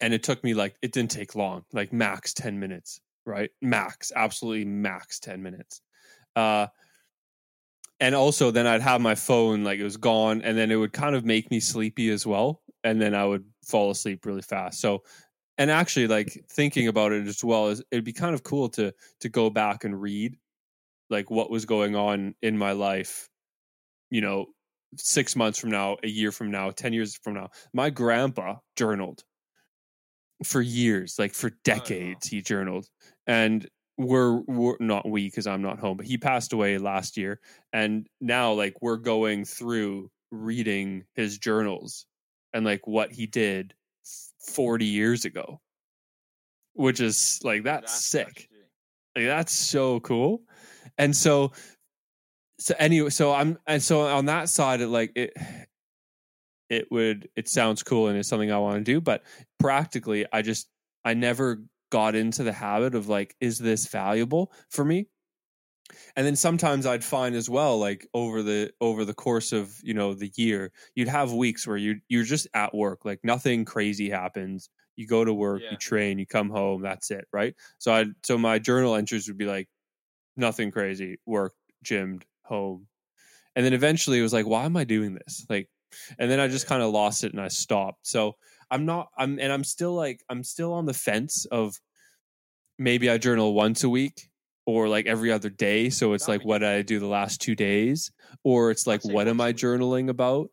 and 0.00 0.14
it 0.14 0.22
took 0.22 0.42
me 0.44 0.54
like 0.54 0.76
it 0.82 0.92
didn't 0.92 1.10
take 1.10 1.34
long, 1.34 1.64
like 1.72 1.92
max 1.92 2.34
10 2.34 2.58
minutes, 2.58 3.00
right? 3.26 3.50
Max, 3.62 4.12
absolutely 4.14 4.64
max 4.64 5.18
10 5.20 5.42
minutes. 5.42 5.80
Uh 6.36 6.66
and 7.98 8.14
also 8.14 8.50
then 8.50 8.66
I'd 8.66 8.80
have 8.80 9.00
my 9.00 9.14
phone 9.14 9.62
like 9.62 9.78
it 9.78 9.84
was 9.84 9.98
gone 9.98 10.42
and 10.42 10.56
then 10.56 10.70
it 10.70 10.76
would 10.76 10.92
kind 10.92 11.14
of 11.14 11.24
make 11.24 11.50
me 11.50 11.60
sleepy 11.60 12.10
as 12.10 12.26
well 12.26 12.62
and 12.82 13.00
then 13.00 13.14
I 13.14 13.26
would 13.26 13.44
fall 13.62 13.90
asleep 13.90 14.24
really 14.24 14.42
fast. 14.42 14.80
So 14.80 15.02
and 15.58 15.70
actually 15.70 16.06
like 16.06 16.44
thinking 16.50 16.88
about 16.88 17.12
it 17.12 17.26
as 17.26 17.44
well 17.44 17.68
is 17.68 17.82
it'd 17.90 18.04
be 18.04 18.12
kind 18.12 18.34
of 18.34 18.42
cool 18.42 18.68
to 18.70 18.94
to 19.20 19.28
go 19.28 19.50
back 19.50 19.84
and 19.84 20.00
read 20.00 20.36
like 21.10 21.30
what 21.30 21.50
was 21.50 21.64
going 21.64 21.96
on 21.96 22.34
in 22.42 22.56
my 22.56 22.72
life 22.72 23.28
you 24.10 24.20
know 24.20 24.46
6 24.96 25.36
months 25.36 25.58
from 25.58 25.70
now, 25.70 25.96
a 26.02 26.08
year 26.08 26.32
from 26.32 26.50
now, 26.50 26.70
10 26.70 26.92
years 26.92 27.16
from 27.22 27.34
now. 27.34 27.50
My 27.72 27.90
grandpa 27.90 28.56
journaled 28.76 29.22
for 30.44 30.60
years, 30.60 31.16
like 31.18 31.32
for 31.32 31.50
oh, 31.52 31.58
decades 31.64 32.26
he 32.26 32.42
journaled. 32.42 32.88
And 33.26 33.68
we're, 33.96 34.40
we're 34.48 34.76
not 34.80 35.08
we 35.08 35.26
because 35.26 35.46
I'm 35.46 35.62
not 35.62 35.78
home, 35.78 35.96
but 35.96 36.06
he 36.06 36.18
passed 36.18 36.52
away 36.52 36.78
last 36.78 37.16
year. 37.16 37.40
And 37.72 38.08
now 38.20 38.52
like 38.52 38.74
we're 38.80 38.96
going 38.96 39.44
through 39.44 40.10
reading 40.32 41.04
his 41.14 41.38
journals 41.38 42.06
and 42.52 42.64
like 42.64 42.86
what 42.86 43.12
he 43.12 43.26
did 43.26 43.74
40 44.48 44.86
years 44.86 45.24
ago 45.24 45.60
which 46.74 47.00
is 47.00 47.40
like 47.42 47.64
that's, 47.64 48.06
sick. 48.06 48.48
like 49.16 49.26
that's 49.26 49.52
so 49.52 50.00
cool 50.00 50.40
and 51.00 51.16
so 51.16 51.52
so 52.58 52.74
anyway 52.78 53.10
so 53.10 53.32
i'm 53.32 53.58
and 53.66 53.82
so 53.82 54.02
on 54.02 54.26
that 54.26 54.48
side 54.48 54.80
it 54.80 54.88
like 54.88 55.12
it 55.16 55.32
it 56.68 56.90
would 56.90 57.28
it 57.36 57.48
sounds 57.48 57.82
cool 57.82 58.08
and 58.08 58.18
it's 58.18 58.28
something 58.28 58.52
i 58.52 58.58
want 58.58 58.78
to 58.78 58.84
do 58.92 59.00
but 59.00 59.22
practically 59.58 60.26
i 60.32 60.42
just 60.42 60.68
i 61.04 61.14
never 61.14 61.64
got 61.90 62.14
into 62.14 62.42
the 62.42 62.52
habit 62.52 62.94
of 62.94 63.08
like 63.08 63.34
is 63.40 63.58
this 63.58 63.88
valuable 63.88 64.52
for 64.68 64.84
me? 64.84 65.08
And 66.16 66.26
then 66.26 66.36
sometimes 66.36 66.86
i'd 66.86 67.04
find 67.04 67.34
as 67.34 67.48
well 67.50 67.78
like 67.78 68.06
over 68.14 68.42
the 68.42 68.72
over 68.80 69.04
the 69.04 69.14
course 69.14 69.52
of 69.52 69.80
you 69.82 69.94
know 69.94 70.14
the 70.14 70.32
year 70.36 70.72
you'd 70.94 71.08
have 71.08 71.32
weeks 71.32 71.66
where 71.66 71.76
you 71.76 72.00
you're 72.08 72.24
just 72.24 72.46
at 72.54 72.74
work 72.74 73.04
like 73.04 73.20
nothing 73.24 73.64
crazy 73.64 74.10
happens. 74.10 74.68
You 74.96 75.06
go 75.06 75.24
to 75.24 75.32
work 75.32 75.62
Yeah. 75.62 75.70
you 75.70 75.76
train 75.78 76.18
you 76.18 76.26
come 76.26 76.50
home 76.50 76.82
that's 76.82 77.10
it 77.10 77.26
right? 77.32 77.54
So 77.78 77.92
i 77.92 78.06
so 78.24 78.38
my 78.38 78.58
journal 78.58 78.94
entries 78.94 79.28
would 79.28 79.38
be 79.38 79.46
like 79.46 79.68
nothing 80.36 80.70
crazy 80.70 81.18
work 81.26 81.54
gymmed 81.82 82.24
home. 82.42 82.86
And 83.56 83.64
then 83.64 83.72
eventually 83.72 84.18
it 84.18 84.22
was 84.22 84.32
like 84.32 84.46
why 84.46 84.64
am 84.64 84.76
i 84.76 84.84
doing 84.84 85.14
this? 85.14 85.46
Like 85.48 85.68
and 86.18 86.30
then 86.30 86.38
i 86.38 86.46
just 86.46 86.66
kind 86.68 86.82
of 86.82 86.92
lost 86.92 87.24
it 87.24 87.32
and 87.32 87.40
i 87.40 87.48
stopped. 87.48 88.06
So 88.06 88.36
i'm 88.70 88.86
not 88.86 89.08
i'm 89.18 89.38
and 89.40 89.52
i'm 89.52 89.64
still 89.64 89.94
like 89.94 90.22
i'm 90.28 90.44
still 90.44 90.72
on 90.72 90.86
the 90.86 90.94
fence 90.94 91.46
of 91.50 91.80
maybe 92.78 93.10
i 93.10 93.18
journal 93.18 93.52
once 93.52 93.82
a 93.84 93.88
week 93.88 94.28
or 94.66 94.88
like 94.88 95.06
every 95.06 95.32
other 95.32 95.50
day 95.50 95.90
so 95.90 96.12
it's 96.12 96.28
like 96.28 96.44
what 96.44 96.58
did 96.58 96.68
i 96.68 96.82
do 96.82 97.00
the 97.00 97.06
last 97.06 97.40
two 97.40 97.56
days? 97.56 98.12
Or 98.44 98.70
it's 98.70 98.86
like 98.86 99.04
what 99.04 99.26
am 99.26 99.40
i 99.40 99.52
journaling 99.52 100.08
about? 100.08 100.50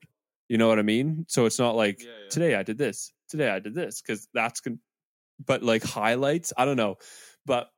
You 0.50 0.58
know 0.58 0.68
what 0.68 0.80
i 0.80 0.84
mean? 0.84 1.26
So 1.28 1.46
it's 1.46 1.60
not 1.60 1.76
like 1.76 2.02
Yeah, 2.02 2.08
yeah. 2.24 2.30
today 2.30 2.56
i 2.56 2.63
did 2.63 2.78
this 2.78 3.13
today 3.30 3.50
i 3.50 3.60
did 3.60 3.76
this 3.76 4.02
because 4.02 4.28
that's 4.34 4.62
good 4.62 4.80
but 5.46 5.62
like 5.62 5.84
highlights 5.84 6.52
i 6.58 6.66
don't 6.66 6.78
know. 6.78 6.96
But 7.46 7.70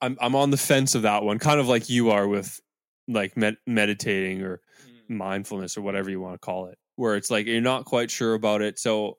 i'm 0.00 0.16
i'm 0.20 0.34
on 0.34 0.50
the 0.50 0.56
fence 0.56 0.94
of 0.94 1.02
that 1.02 1.22
one 1.22 1.38
kind 1.38 1.60
of 1.60 1.68
like 1.68 1.88
you 1.88 2.10
are 2.10 2.26
with 2.28 2.60
like 3.08 3.36
med- 3.36 3.58
meditating 3.66 4.42
or 4.42 4.60
Mm. 5.08 5.16
mindfulness 5.16 5.76
or 5.76 5.82
whatever 5.82 6.10
you 6.10 6.20
want 6.20 6.34
to 6.34 6.38
call 6.44 6.66
it 6.66 6.78
where 6.96 7.16
it's 7.16 7.30
like 7.30 7.46
you're 7.46 7.60
not 7.60 7.84
quite 7.84 8.10
sure 8.10 8.34
about 8.34 8.60
it 8.62 8.78
so 8.78 9.18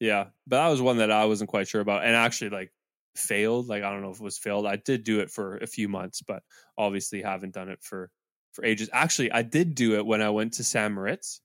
yeah 0.00 0.24
but 0.46 0.62
that 0.62 0.68
was 0.68 0.82
one 0.82 0.98
that 0.98 1.10
i 1.10 1.24
wasn't 1.24 1.48
quite 1.48 1.66
sure 1.68 1.80
about 1.80 2.04
and 2.04 2.14
actually 2.14 2.50
like 2.50 2.72
failed 3.16 3.68
like 3.68 3.82
i 3.82 3.90
don't 3.90 4.02
know 4.02 4.10
if 4.10 4.20
it 4.20 4.24
was 4.24 4.36
failed 4.38 4.66
i 4.66 4.76
did 4.76 5.04
do 5.04 5.20
it 5.20 5.30
for 5.30 5.56
a 5.58 5.66
few 5.66 5.88
months 5.88 6.20
but 6.22 6.42
obviously 6.76 7.22
haven't 7.22 7.54
done 7.54 7.68
it 7.70 7.82
for 7.82 8.10
for 8.52 8.64
ages 8.64 8.90
actually 8.92 9.30
i 9.32 9.40
did 9.42 9.74
do 9.74 9.94
it 9.96 10.04
when 10.04 10.20
i 10.20 10.28
went 10.28 10.52
to 10.52 10.62
san 10.64 10.92
moritz 10.92 11.40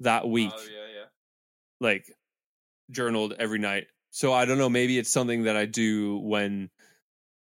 that 0.00 0.28
week 0.28 0.52
Oh, 0.54 0.62
yeah, 0.64 1.00
yeah. 1.00 1.04
like 1.80 2.10
journaled 2.90 3.34
every 3.38 3.58
night. 3.58 3.86
So 4.10 4.32
I 4.32 4.44
don't 4.44 4.58
know, 4.58 4.70
maybe 4.70 4.98
it's 4.98 5.10
something 5.12 5.44
that 5.44 5.56
I 5.56 5.66
do 5.66 6.18
when 6.18 6.70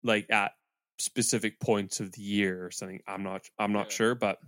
like 0.04 0.30
at 0.32 0.52
specific 1.00 1.60
points 1.60 2.00
of 2.00 2.12
the 2.12 2.22
year 2.22 2.66
or 2.66 2.72
something. 2.72 3.02
I'm 3.08 3.24
not 3.24 3.42
I'm 3.60 3.74
not 3.74 3.88
Yeah. 3.88 3.96
sure, 3.96 4.16
but 4.16 4.40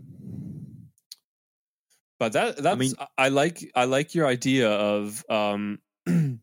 but 2.20 2.34
that 2.34 2.58
that's 2.58 2.76
I, 2.76 2.80
mean- 2.80 2.94
I 3.18 3.30
like 3.30 3.72
I 3.76 3.86
like 3.86 4.16
your 4.16 4.28
idea 4.28 4.70
of 4.72 5.24
um 5.30 5.80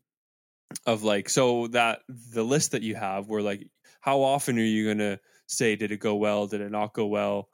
of 0.87 1.03
like 1.03 1.29
so 1.29 1.67
that 1.69 2.01
the 2.09 2.43
list 2.45 2.73
that 2.73 2.83
you 2.83 2.95
have 2.95 3.29
where 3.29 3.43
like 3.43 3.67
how 4.01 4.21
often 4.21 4.59
are 4.59 4.63
you 4.63 4.89
gonna 4.89 5.19
say 5.47 5.77
did 5.77 5.93
it 5.93 5.99
go 5.99 6.15
well, 6.17 6.47
did 6.47 6.61
it 6.61 6.71
not 6.71 6.93
go 6.95 7.07
well? 7.07 7.49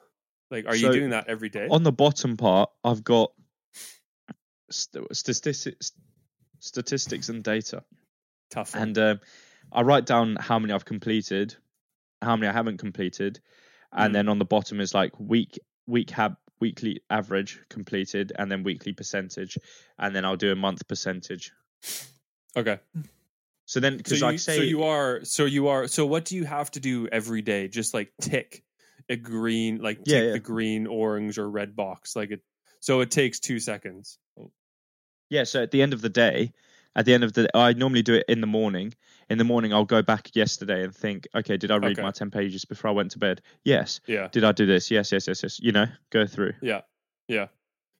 Like 0.50 0.66
are 0.66 0.76
you 0.76 0.92
doing 0.92 1.10
that 1.10 1.28
every 1.28 1.48
day? 1.48 1.66
On 1.70 1.82
the 1.82 1.92
bottom 1.92 2.36
part, 2.36 2.70
I've 2.84 3.02
got 3.02 3.32
st- 4.70 5.14
statistics, 5.16 5.92
statistics 6.60 7.28
and 7.28 7.42
data, 7.42 7.82
Tough 8.50 8.74
one. 8.74 8.82
and 8.84 8.98
um, 8.98 9.20
I 9.72 9.82
write 9.82 10.06
down 10.06 10.36
how 10.40 10.58
many 10.58 10.72
I've 10.72 10.84
completed, 10.84 11.54
how 12.22 12.36
many 12.36 12.48
I 12.48 12.52
haven't 12.52 12.78
completed, 12.78 13.40
and 13.92 14.10
Mm. 14.10 14.14
then 14.14 14.28
on 14.28 14.38
the 14.38 14.44
bottom 14.44 14.80
is 14.80 14.94
like 14.94 15.18
week 15.20 15.58
week 15.86 16.10
hab 16.10 16.36
weekly 16.58 17.00
average 17.10 17.60
completed, 17.68 18.32
and 18.38 18.50
then 18.50 18.62
weekly 18.62 18.92
percentage, 18.92 19.58
and 19.98 20.14
then 20.16 20.24
I'll 20.24 20.36
do 20.36 20.52
a 20.52 20.56
month 20.56 20.86
percentage. 20.88 21.52
okay. 22.56 22.80
So 23.66 23.80
then, 23.80 23.96
because 23.96 24.20
so 24.20 24.26
like 24.26 24.38
say 24.38 24.56
so 24.56 24.62
you 24.62 24.84
are 24.84 25.24
so 25.24 25.44
you 25.44 25.68
are 25.68 25.88
so 25.88 26.06
what 26.06 26.24
do 26.24 26.36
you 26.36 26.44
have 26.44 26.70
to 26.72 26.80
do 26.80 27.08
every 27.08 27.42
day 27.42 27.66
just 27.66 27.92
like 27.94 28.12
tick 28.20 28.62
a 29.08 29.16
green 29.16 29.78
like 29.82 29.98
tick 29.98 30.06
Yeah, 30.06 30.20
yeah. 30.20 30.32
the 30.34 30.38
green 30.38 30.86
orange 30.86 31.36
or 31.36 31.50
red 31.50 31.74
box 31.74 32.14
like 32.14 32.30
it 32.30 32.42
so 32.80 33.00
it 33.00 33.10
takes 33.10 33.40
two 33.40 33.58
seconds 33.58 34.18
Yeah, 35.30 35.42
so 35.44 35.62
at 35.62 35.72
the 35.72 35.82
end 35.82 35.92
of 35.92 36.00
the 36.00 36.08
day, 36.08 36.52
at 36.94 37.04
the 37.06 37.12
end 37.14 37.24
of 37.24 37.32
the 37.32 37.48
I 37.56 37.72
normally 37.72 38.02
do 38.02 38.14
it 38.14 38.24
in 38.28 38.40
the 38.40 38.46
morning. 38.46 38.94
In 39.28 39.38
the 39.38 39.44
morning 39.44 39.72
I'll 39.72 39.84
go 39.84 40.02
back 40.02 40.34
yesterday 40.36 40.84
and 40.84 40.94
think, 40.94 41.26
okay, 41.34 41.56
did 41.56 41.70
I 41.70 41.76
read 41.76 41.92
Okay. 41.92 42.02
my 42.02 42.12
10 42.12 42.30
pages 42.30 42.64
before 42.64 42.90
I 42.90 42.94
went 42.94 43.10
to 43.12 43.18
bed? 43.18 43.42
Yes. 43.64 44.00
yeah 44.06 44.28
Did 44.28 44.44
I 44.44 44.52
do 44.52 44.66
this? 44.66 44.90
Yes, 44.90 45.10
yes, 45.10 45.26
yes, 45.26 45.42
yes. 45.42 45.58
You 45.60 45.72
know, 45.72 45.86
go 46.10 46.26
through. 46.26 46.52
yeah 46.62 46.82
yeah 47.28 47.48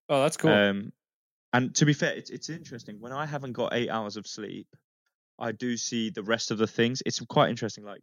oh 0.08 0.22
that's 0.22 0.36
cool 0.36 0.52
Um 0.52 0.92
and 1.52 1.74
to 1.76 1.86
be 1.86 1.94
fair, 1.94 2.12
it's 2.14 2.30
it's 2.30 2.50
interesting. 2.50 3.00
When 3.00 3.12
I 3.12 3.24
haven't 3.24 3.52
got 3.52 3.72
8 3.72 3.88
hours 3.88 4.16
of 4.16 4.26
sleep, 4.26 4.68
I 5.38 5.52
do 5.52 5.76
see 5.76 6.10
the 6.10 6.22
rest 6.22 6.50
of 6.50 6.58
the 6.58 6.66
things. 6.66 7.02
It's 7.06 7.18
quite 7.20 7.50
interesting 7.50 7.84
like 7.84 8.02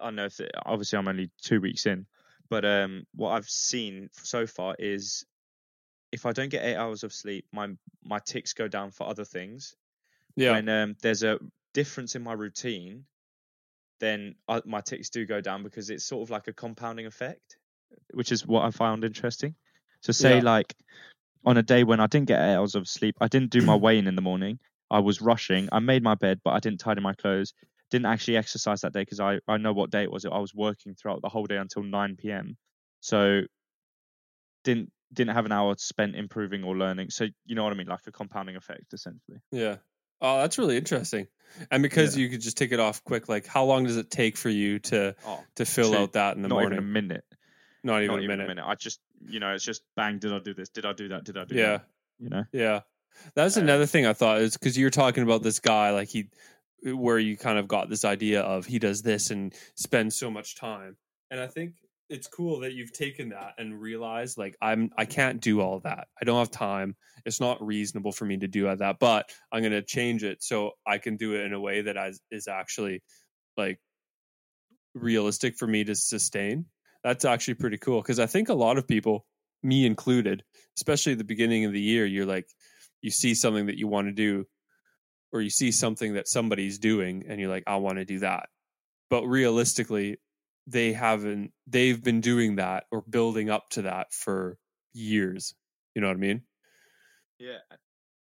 I 0.00 0.04
don't 0.04 0.16
know 0.16 0.26
if 0.26 0.38
it, 0.40 0.52
obviously 0.64 0.98
I'm 0.98 1.08
only 1.08 1.30
2 1.42 1.60
weeks 1.60 1.86
in, 1.86 2.06
but 2.48 2.64
um 2.64 3.04
what 3.14 3.30
I've 3.32 3.48
seen 3.48 4.08
so 4.12 4.46
far 4.46 4.74
is 4.78 5.26
if 6.12 6.24
I 6.24 6.32
don't 6.32 6.48
get 6.50 6.64
8 6.64 6.76
hours 6.76 7.02
of 7.04 7.12
sleep, 7.12 7.46
my 7.52 7.68
my 8.04 8.20
ticks 8.20 8.54
go 8.54 8.68
down 8.68 8.90
for 8.90 9.06
other 9.08 9.24
things. 9.24 9.76
yeah 10.36 10.52
when 10.52 10.68
um, 10.68 10.96
there's 11.02 11.22
a 11.24 11.38
difference 11.78 12.16
in 12.16 12.22
my 12.24 12.32
routine, 12.32 13.04
then 14.00 14.34
I, 14.48 14.56
uh, 14.56 14.60
my 14.64 14.80
ticks 14.80 15.10
do 15.10 15.24
go 15.24 15.40
down 15.40 15.62
because 15.62 15.90
it's 15.90 16.04
sort 16.04 16.22
of 16.24 16.30
like 16.30 16.48
a 16.48 16.52
compounding 16.52 17.06
effect, 17.06 17.56
which 18.12 18.32
is 18.32 18.44
what 18.44 18.64
I 18.64 18.72
found 18.72 19.04
interesting. 19.04 19.54
So, 20.00 20.12
say 20.12 20.34
Yeah. 20.34 20.42
like 20.42 20.74
on 21.44 21.56
a 21.56 21.62
day 21.62 21.84
when 21.84 22.00
I 22.00 22.08
didn't 22.08 22.26
get 22.26 22.40
eight 22.40 22.56
hours 22.56 22.74
of 22.74 22.88
sleep, 22.88 23.14
I 23.20 23.28
didn't 23.28 23.50
do 23.50 23.62
my 23.62 23.76
weighing 23.84 24.00
in 24.00 24.08
in 24.08 24.16
the 24.16 24.22
morning. 24.22 24.58
I 24.90 24.98
was 24.98 25.20
rushing. 25.20 25.68
I 25.70 25.78
made 25.78 26.02
my 26.02 26.16
bed, 26.16 26.40
but 26.42 26.50
I 26.50 26.58
didn't 26.58 26.80
tidy 26.80 27.00
my 27.00 27.14
clothes. 27.14 27.52
Didn't 27.92 28.06
actually 28.06 28.36
exercise 28.38 28.80
that 28.80 28.92
day 28.92 29.02
because 29.02 29.20
I, 29.20 29.38
I 29.46 29.56
know 29.58 29.72
what 29.72 29.90
day 29.90 30.02
it 30.02 30.10
was. 30.10 30.24
I 30.24 30.38
was 30.38 30.54
working 30.54 30.96
throughout 30.96 31.22
the 31.22 31.28
whole 31.28 31.46
day 31.46 31.58
until 31.58 31.84
9 31.84 32.16
p.m. 32.16 32.56
So 33.00 33.42
didn't 34.64 34.90
didn't 35.12 35.34
have 35.34 35.46
an 35.46 35.52
hour 35.52 35.76
spent 35.78 36.16
improving 36.16 36.64
or 36.64 36.76
learning. 36.76 37.10
So 37.10 37.28
you 37.46 37.54
know 37.54 37.62
what 37.62 37.72
I 37.72 37.76
mean, 37.76 37.86
like 37.86 38.06
a 38.08 38.12
compounding 38.12 38.56
effect 38.56 38.92
essentially. 38.92 39.38
yeah 39.52 39.76
oh 40.20 40.38
that's 40.38 40.58
really 40.58 40.76
interesting 40.76 41.26
and 41.70 41.82
because 41.82 42.16
you 42.16 42.28
could 42.28 42.40
just 42.40 42.56
take 42.56 42.72
it 42.72 42.80
off 42.80 43.02
quick 43.04 43.28
like 43.28 43.46
how 43.46 43.64
long 43.64 43.84
does 43.84 43.96
it 43.96 44.10
take 44.10 44.36
for 44.36 44.48
you 44.50 44.78
to 44.78 45.14
Oh, 45.26 45.42
to 45.56 45.64
fill 45.64 45.92
Two- 45.92 45.98
out 45.98 46.12
that 46.14 46.36
in 46.36 46.42
the 46.42 46.48
not 46.48 46.56
morning 46.56 46.78
even 46.78 46.88
a 46.88 46.92
minute. 46.92 47.24
not 47.84 48.02
even 48.02 48.06
not 48.08 48.20
a 48.20 48.22
even 48.24 48.28
minute 48.38 48.44
a 48.44 48.48
minute. 48.48 48.64
I 48.66 48.74
just, 48.74 49.00
you 49.26 49.40
know, 49.40 49.54
it's 49.54 49.64
just 49.64 49.82
bang. 49.96 50.18
Did 50.18 50.32
I 50.32 50.38
do 50.40 50.52
this? 50.54 50.68
Did 50.68 50.84
I 50.84 50.92
do 50.92 51.08
that? 51.08 51.24
Did 51.24 51.36
I 51.38 51.44
do 51.44 51.54
yeah 51.54 51.78
that? 51.78 51.86
You 52.18 52.28
know. 52.30 52.44
Yeah. 52.52 52.80
That's 53.34 53.56
Um, 53.56 53.62
another 53.64 53.86
thing 53.86 54.04
I 54.06 54.12
thought 54.12 54.40
is 54.40 54.56
because 54.56 54.76
you're 54.76 54.90
talking 54.90 55.22
about 55.22 55.42
this 55.42 55.58
guy, 55.60 55.90
like 55.90 56.08
he, 56.08 56.28
where 56.84 57.18
you 57.18 57.36
kind 57.36 57.58
of 57.58 57.66
got 57.66 57.88
this 57.88 58.04
idea 58.04 58.42
of 58.42 58.66
he 58.66 58.78
does 58.78 59.02
this 59.02 59.30
and 59.30 59.54
spends 59.74 60.16
so 60.16 60.30
much 60.30 60.56
time. 60.56 60.96
And 61.30 61.40
I 61.40 61.46
think 61.46 61.74
it's 62.08 62.26
cool 62.26 62.60
that 62.60 62.72
you've 62.72 62.92
taken 62.92 63.30
that 63.30 63.54
and 63.58 63.80
realized 63.80 64.38
like 64.38 64.56
I'm, 64.62 64.90
I 64.96 65.04
can't 65.04 65.40
do 65.40 65.60
all 65.60 65.80
that. 65.80 66.08
I 66.20 66.24
don't 66.24 66.38
have 66.38 66.50
time. 66.50 66.96
It's 67.24 67.40
not 67.40 67.64
reasonable 67.64 68.12
for 68.12 68.24
me 68.24 68.38
to 68.38 68.48
do 68.48 68.74
that, 68.74 68.98
but 68.98 69.30
I'm 69.52 69.60
going 69.60 69.72
to 69.72 69.82
change 69.82 70.24
it 70.24 70.42
so 70.42 70.72
I 70.86 70.98
can 70.98 71.16
do 71.16 71.34
it 71.34 71.42
in 71.42 71.52
a 71.52 71.60
way 71.60 71.82
that 71.82 71.96
is, 71.96 72.20
is 72.30 72.48
actually 72.48 73.02
like 73.56 73.78
realistic 74.94 75.56
for 75.58 75.66
me 75.66 75.84
to 75.84 75.94
sustain. 75.94 76.66
That's 77.04 77.24
actually 77.24 77.54
pretty 77.54 77.78
cool 77.78 78.00
because 78.00 78.20
I 78.20 78.26
think 78.26 78.48
a 78.48 78.54
lot 78.54 78.78
of 78.78 78.88
people, 78.88 79.26
me 79.62 79.84
included, 79.84 80.42
especially 80.76 81.12
at 81.12 81.18
the 81.18 81.24
beginning 81.24 81.64
of 81.64 81.72
the 81.72 81.80
year, 81.80 82.06
you're 82.06 82.26
like, 82.26 82.46
you 83.02 83.10
see 83.10 83.34
something 83.34 83.66
that 83.66 83.78
you 83.78 83.86
want 83.86 84.08
to 84.08 84.12
do 84.12 84.46
or 85.32 85.40
you 85.40 85.50
see 85.50 85.70
something 85.72 86.14
that 86.14 86.26
somebody's 86.26 86.78
doing 86.78 87.24
and 87.28 87.38
you're 87.38 87.50
like 87.50 87.64
I 87.66 87.76
want 87.76 87.98
to 87.98 88.04
do 88.04 88.20
that. 88.20 88.48
But 89.10 89.24
realistically, 89.24 90.18
they 90.68 90.92
haven't 90.92 91.52
they've 91.66 92.02
been 92.02 92.20
doing 92.20 92.56
that 92.56 92.84
or 92.90 93.02
building 93.08 93.50
up 93.50 93.70
to 93.70 93.82
that 93.82 94.12
for 94.12 94.58
years. 94.92 95.54
You 95.94 96.02
know 96.02 96.08
what 96.08 96.16
I 96.16 96.20
mean? 96.20 96.42
Yeah, 97.38 97.58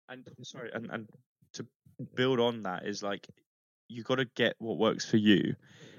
and 0.08 0.26
sorry, 0.42 0.70
and 0.72 0.90
and 0.90 1.08
to 1.54 1.66
build 2.14 2.40
on 2.40 2.62
that 2.64 2.86
is 2.86 3.02
like 3.02 3.26
you 3.88 4.02
got 4.02 4.16
to 4.16 4.26
get 4.36 4.54
what 4.58 4.78
works 4.78 5.08
for 5.08 5.16
you, 5.16 5.56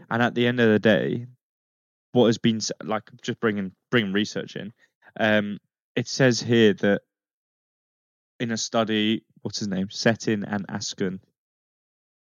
and 0.09 0.21
at 0.21 0.35
the 0.35 0.47
end 0.47 0.59
of 0.59 0.69
the 0.69 0.79
day, 0.79 1.25
what 2.11 2.27
has 2.27 2.37
been 2.37 2.59
like 2.83 3.03
just 3.23 3.39
bringing 3.39 3.71
bringing 3.89 4.13
research 4.13 4.55
in, 4.55 4.71
um, 5.19 5.57
it 5.95 6.07
says 6.07 6.41
here 6.41 6.73
that 6.75 7.01
in 8.39 8.51
a 8.51 8.57
study, 8.57 9.23
what's 9.41 9.59
his 9.59 9.67
name, 9.67 9.87
Setin 9.87 10.45
and 10.47 10.65
Askin, 10.69 11.19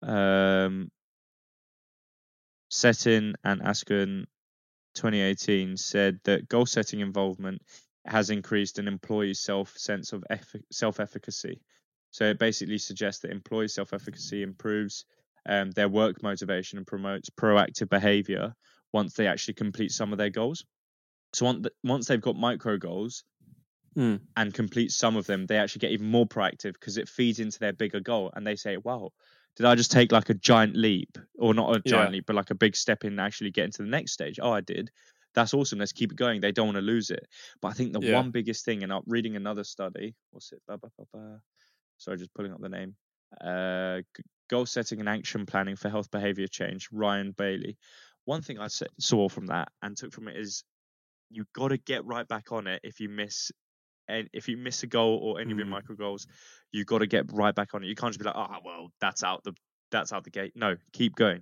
um, 0.02 0.90
Setin 2.70 3.34
and 3.44 3.62
Askin, 3.62 4.28
2018 4.96 5.78
said 5.78 6.20
that 6.24 6.48
goal 6.50 6.66
setting 6.66 7.00
involvement 7.00 7.62
has 8.06 8.30
increased 8.30 8.80
an 8.80 8.88
employee's 8.88 9.40
self 9.40 9.78
sense 9.78 10.14
of 10.14 10.24
effi- 10.30 10.64
self 10.72 11.00
efficacy. 11.00 11.62
So 12.12 12.26
it 12.26 12.40
basically 12.40 12.78
suggests 12.78 13.22
that 13.22 13.32
employee 13.32 13.68
self 13.68 13.94
efficacy 13.94 14.44
improves 14.44 15.06
um, 15.46 15.72
their 15.72 15.90
work 15.90 16.22
motivation 16.24 16.78
and 16.78 16.88
promotes 16.88 17.30
proactive 17.30 17.90
behavior 17.90 18.54
once 18.92 19.14
they 19.14 19.28
actually 19.28 19.54
complete 19.56 19.92
some 19.92 20.12
of 20.12 20.18
their 20.18 20.30
goals. 20.30 20.66
So 21.34 21.48
on- 21.48 21.66
once 21.84 22.08
they've 22.08 22.22
got 22.22 22.36
micro 22.36 22.78
goals 22.78 23.24
Hmm. 23.96 24.18
and 24.36 24.54
complete 24.54 24.92
some 24.92 25.16
of 25.18 25.26
them, 25.26 25.46
they 25.46 25.58
actually 25.58 25.80
get 25.80 25.92
even 25.92 26.08
more 26.08 26.28
proactive 26.28 26.74
because 26.74 26.98
it 26.98 27.10
feeds 27.10 27.40
into 27.40 27.60
their 27.60 27.74
bigger 27.74 28.00
goal 28.00 28.32
and 28.36 28.46
they 28.46 28.56
say, 28.56 28.78
wow, 28.78 29.12
did 29.60 29.68
I 29.68 29.76
just 29.76 29.92
take 29.92 30.14
like 30.14 30.30
a 30.30 30.34
giant 30.36 30.78
leap 30.78 31.18
or 31.38 31.54
not 31.54 31.76
a 31.76 31.82
giant 31.82 32.12
Yeah. 32.12 32.14
leap, 32.14 32.26
but 32.28 32.38
like 32.38 32.50
a 32.50 32.56
big 32.56 32.78
step 32.78 33.04
in 33.04 33.20
actually 33.20 33.52
getting 33.52 33.74
to 33.74 33.84
the 33.84 33.90
next 33.90 34.14
stage? 34.14 34.40
Oh, 34.42 34.54
I 34.54 34.62
did. 34.62 34.90
That's 35.36 35.54
awesome. 35.54 35.80
Let's 35.80 35.92
keep 35.92 36.14
it 36.14 36.18
going. 36.18 36.40
They 36.40 36.54
don't 36.54 36.68
want 36.68 36.78
to 36.78 36.82
lose 36.82 37.10
it. 37.12 37.28
But 37.62 37.68
I 37.70 37.74
think 37.74 37.92
the 37.92 38.00
Yeah. 38.00 38.10
one 38.10 38.32
biggest 38.32 38.64
thing, 38.64 38.84
and 38.84 38.94
I'm 38.94 39.04
reading 39.06 39.36
another 39.36 39.66
study, 39.66 40.16
what's 40.32 40.54
it? 40.54 40.62
Ba, 40.66 40.78
ba, 40.78 40.90
ba. 41.14 41.42
Sorry, 41.98 42.18
just 42.18 42.34
pulling 42.34 42.54
up 42.54 42.62
the 42.62 42.70
name. 42.70 42.96
Uh, 43.42 44.02
goal 44.50 44.66
setting 44.66 45.02
and 45.02 45.10
action 45.10 45.46
planning 45.46 45.76
for 45.76 45.90
health 45.90 46.10
behavior 46.10 46.48
change, 46.48 46.88
Ryan 46.94 47.34
Bailey. 47.38 47.78
One 48.24 48.42
thing 48.42 48.60
I 48.60 48.70
saw 49.00 49.28
from 49.28 49.48
that 49.48 49.74
and 49.82 49.98
took 49.98 50.14
from 50.14 50.30
it 50.30 50.38
is 50.38 50.64
you 51.30 51.46
got 51.54 51.70
to 51.70 51.78
get 51.78 52.06
right 52.06 52.28
back 52.28 52.52
on 52.54 52.68
it 52.68 52.82
if 52.84 53.00
you 53.02 53.10
miss 53.10 53.52
and 54.10 54.30
if 54.34 54.48
you 54.48 54.58
miss 54.58 54.84
a 54.84 54.88
goal 54.88 55.18
or 55.22 55.40
any 55.40 55.52
of 55.52 55.58
your 55.58 55.68
Mm. 55.68 55.72
micro 55.72 55.96
goals, 55.96 56.28
you've 56.72 56.88
got 56.88 57.00
to 57.00 57.08
get 57.08 57.32
right 57.32 57.54
back 57.56 57.74
on 57.74 57.84
it. 57.84 57.88
You 57.88 57.96
can't 57.96 58.12
just 58.12 58.20
be 58.20 58.26
like, 58.26 58.36
oh 58.36 58.58
well, 58.66 58.92
that's 59.00 59.24
out 59.24 59.44
the 59.44 59.54
that's 59.92 60.12
out 60.12 60.24
the 60.24 60.30
gate. 60.30 60.54
No, 60.56 60.78
keep 60.94 61.16
going, 61.16 61.42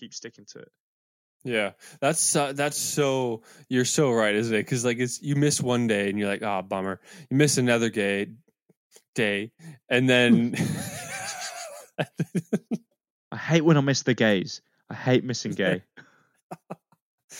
keep 0.00 0.14
sticking 0.14 0.46
to 0.52 0.60
it. 0.60 0.72
Yeah, 1.44 1.72
that's 2.00 2.34
uh, 2.34 2.52
that's 2.52 2.76
so 2.76 3.42
you're 3.68 3.84
so 3.84 4.10
right, 4.10 4.34
isn't 4.34 4.54
it? 4.54 4.58
Because 4.58 4.84
like 4.84 4.98
it's 4.98 5.22
you 5.22 5.36
miss 5.36 5.60
one 5.60 5.86
day 5.86 6.08
and 6.08 6.18
you're 6.18 6.28
like, 6.28 6.42
ah, 6.42 6.62
bummer. 6.62 7.00
You 7.30 7.36
miss 7.36 7.58
another 7.58 7.88
day, 7.88 8.28
day, 9.14 9.52
and 9.88 10.08
then 10.08 10.54
I 13.32 13.36
hate 13.36 13.62
when 13.62 13.76
I 13.76 13.80
miss 13.80 14.02
the 14.02 14.14
gays. 14.14 14.60
I 14.90 14.94
hate 14.94 15.24
missing 15.24 15.52
gay. 15.52 15.82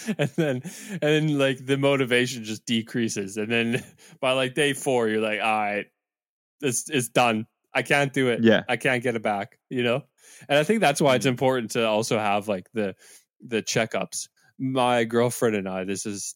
and 0.19 0.31
then 0.31 0.63
and 0.91 1.01
then 1.01 1.39
like 1.39 1.65
the 1.65 1.77
motivation 1.79 2.45
just 2.45 2.65
decreases, 2.67 3.37
and 3.37 3.51
then 3.51 3.85
by 4.21 4.33
like 4.33 4.55
day 4.55 4.73
four, 4.73 5.09
you're 5.09 5.21
like, 5.21 5.41
all 5.41 5.59
right, 5.59 5.87
it's 6.61 6.89
it's 6.91 7.09
done. 7.09 7.47
I 7.75 7.83
can't 7.83 8.13
do 8.13 8.29
it. 8.31 8.43
Yeah. 8.43 8.63
I 8.69 8.77
can't 8.77 9.03
get 9.03 9.17
it 9.17 9.23
back. 9.23 9.59
You 9.71 9.83
know, 9.83 10.03
and 10.49 10.59
I 10.59 10.65
think 10.65 10.81
that's 10.81 11.01
why 11.01 11.17
it's 11.17 11.27
Mm. 11.27 11.31
important 11.31 11.73
to 11.73 11.87
also 11.87 12.19
have 12.19 12.49
like 12.49 12.71
the 12.73 12.95
the 13.41 13.63
checkups. 13.63 14.29
My 14.59 15.05
girlfriend 15.05 15.57
and 15.57 15.69
I, 15.69 15.85
this 15.85 16.07
is 16.07 16.35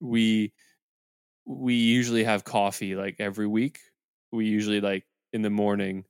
we 0.00 0.52
we 1.46 1.74
usually 1.74 2.24
have 2.24 2.44
coffee 2.44 2.94
like 2.96 3.16
every 3.18 3.46
week. 3.46 3.80
We 4.32 4.46
usually 4.46 4.80
like 4.80 5.06
in 5.32 5.42
the 5.42 5.50
morning, 5.50 6.04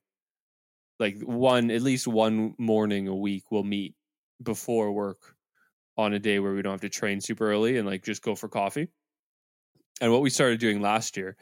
like 0.98 1.20
one 1.22 1.70
at 1.70 1.82
least 1.82 2.06
one 2.06 2.54
morning 2.58 3.08
a 3.08 3.16
week, 3.16 3.44
we'll 3.50 3.64
meet 3.64 3.94
before 4.42 4.92
work 4.92 5.36
on 6.00 6.14
a 6.14 6.18
day 6.18 6.38
where 6.38 6.54
we 6.54 6.62
don't 6.62 6.72
have 6.72 6.80
to 6.80 6.88
train 6.88 7.20
super 7.20 7.50
early 7.50 7.76
and 7.76 7.86
like 7.86 8.04
just 8.04 8.22
go 8.22 8.34
for 8.34 8.48
coffee. 8.48 8.88
And 10.00 10.10
what 10.10 10.22
we 10.22 10.30
started 10.30 10.60
doing 10.60 10.80
last 10.80 11.16
year, 11.16 11.36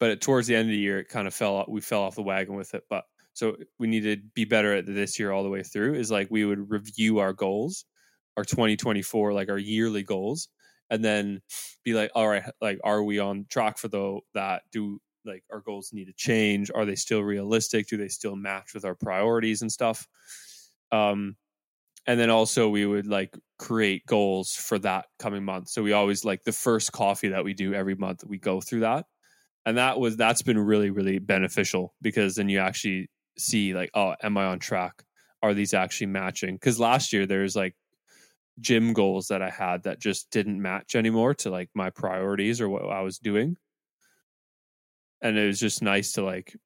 but 0.00 0.20
towards 0.20 0.46
the 0.46 0.56
end 0.56 0.68
of 0.68 0.72
the 0.72 0.78
year, 0.78 0.98
it 0.98 1.08
kind 1.08 1.28
of 1.28 1.34
fell. 1.34 1.64
We 1.68 1.80
fell 1.80 2.02
off 2.02 2.16
the 2.16 2.22
wagon 2.22 2.56
with 2.56 2.74
it, 2.74 2.84
but 2.90 3.04
so 3.34 3.56
we 3.78 3.86
need 3.86 4.02
to 4.02 4.16
be 4.34 4.44
better 4.44 4.74
at 4.74 4.86
this 4.86 5.18
year 5.18 5.30
all 5.30 5.44
the 5.44 5.48
way 5.48 5.62
through. 5.62 5.94
Is 5.94 6.10
like 6.10 6.28
we 6.30 6.44
would 6.44 6.70
review 6.70 7.18
our 7.18 7.32
goals, 7.32 7.84
our 8.36 8.44
2024, 8.44 9.32
like 9.32 9.48
our 9.48 9.58
yearly 9.58 10.02
goals, 10.02 10.48
and 10.90 11.04
then 11.04 11.40
be 11.84 11.94
like, 11.94 12.10
all 12.14 12.28
right, 12.28 12.42
like 12.60 12.80
are 12.82 13.02
we 13.02 13.18
on 13.20 13.46
track 13.48 13.78
for 13.78 13.88
the, 13.88 14.20
that? 14.34 14.62
Do 14.72 14.98
like 15.24 15.44
our 15.52 15.60
goals 15.60 15.90
need 15.92 16.06
to 16.06 16.12
change? 16.14 16.70
Are 16.74 16.84
they 16.84 16.96
still 16.96 17.20
realistic? 17.20 17.86
Do 17.86 17.96
they 17.96 18.08
still 18.08 18.36
match 18.36 18.74
with 18.74 18.84
our 18.84 18.94
priorities 18.94 19.62
and 19.62 19.70
stuff? 19.70 20.08
Um, 20.90 21.36
and 22.10 22.18
then 22.18 22.28
also 22.28 22.68
we 22.68 22.84
would 22.84 23.06
like 23.06 23.38
create 23.56 24.04
goals 24.04 24.52
for 24.56 24.80
that 24.80 25.06
coming 25.20 25.44
month. 25.44 25.68
So 25.68 25.80
we 25.80 25.92
always 25.92 26.24
like 26.24 26.42
the 26.42 26.50
first 26.50 26.90
coffee 26.90 27.28
that 27.28 27.44
we 27.44 27.54
do 27.54 27.72
every 27.72 27.94
month, 27.94 28.24
we 28.26 28.36
go 28.36 28.60
through 28.60 28.80
that. 28.80 29.04
And 29.64 29.78
that 29.78 30.00
was 30.00 30.16
that's 30.16 30.42
been 30.42 30.58
really, 30.58 30.90
really 30.90 31.20
beneficial 31.20 31.94
because 32.02 32.34
then 32.34 32.48
you 32.48 32.58
actually 32.58 33.10
see 33.38 33.74
like, 33.74 33.92
oh, 33.94 34.16
am 34.24 34.36
I 34.36 34.46
on 34.46 34.58
track? 34.58 35.04
Are 35.40 35.54
these 35.54 35.72
actually 35.72 36.08
matching? 36.08 36.56
Because 36.56 36.80
last 36.80 37.12
year 37.12 37.26
there's 37.26 37.54
like 37.54 37.76
gym 38.58 38.92
goals 38.92 39.28
that 39.28 39.40
I 39.40 39.50
had 39.50 39.84
that 39.84 40.00
just 40.00 40.32
didn't 40.32 40.60
match 40.60 40.96
anymore 40.96 41.34
to 41.34 41.50
like 41.50 41.70
my 41.74 41.90
priorities 41.90 42.60
or 42.60 42.68
what 42.68 42.90
I 42.90 43.02
was 43.02 43.20
doing. 43.20 43.56
And 45.22 45.38
it 45.38 45.46
was 45.46 45.60
just 45.60 45.80
nice 45.80 46.14
to 46.14 46.24
like 46.24 46.56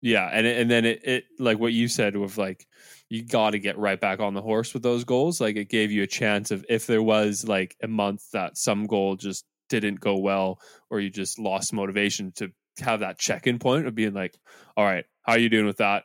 yeah, 0.00 0.28
and 0.32 0.46
and 0.46 0.70
then 0.70 0.84
it, 0.84 1.04
it 1.04 1.24
like 1.38 1.58
what 1.58 1.72
you 1.72 1.88
said 1.88 2.16
with 2.16 2.38
like 2.38 2.66
you 3.08 3.24
got 3.24 3.50
to 3.50 3.58
get 3.58 3.78
right 3.78 4.00
back 4.00 4.20
on 4.20 4.34
the 4.34 4.42
horse 4.42 4.74
with 4.74 4.82
those 4.82 5.04
goals. 5.04 5.40
Like 5.40 5.56
it 5.56 5.68
gave 5.68 5.90
you 5.90 6.02
a 6.02 6.06
chance 6.06 6.50
of 6.50 6.64
if 6.68 6.86
there 6.86 7.02
was 7.02 7.46
like 7.46 7.76
a 7.82 7.88
month 7.88 8.22
that 8.32 8.56
some 8.56 8.86
goal 8.86 9.16
just 9.16 9.44
didn't 9.68 10.00
go 10.00 10.18
well 10.18 10.60
or 10.90 11.00
you 11.00 11.10
just 11.10 11.38
lost 11.38 11.72
motivation 11.72 12.32
to 12.36 12.52
have 12.80 13.00
that 13.00 13.18
check-in 13.18 13.58
point 13.58 13.86
of 13.86 13.94
being 13.94 14.14
like, 14.14 14.38
all 14.76 14.84
right, 14.84 15.04
how 15.22 15.32
are 15.32 15.38
you 15.38 15.48
doing 15.48 15.66
with 15.66 15.78
that? 15.78 16.04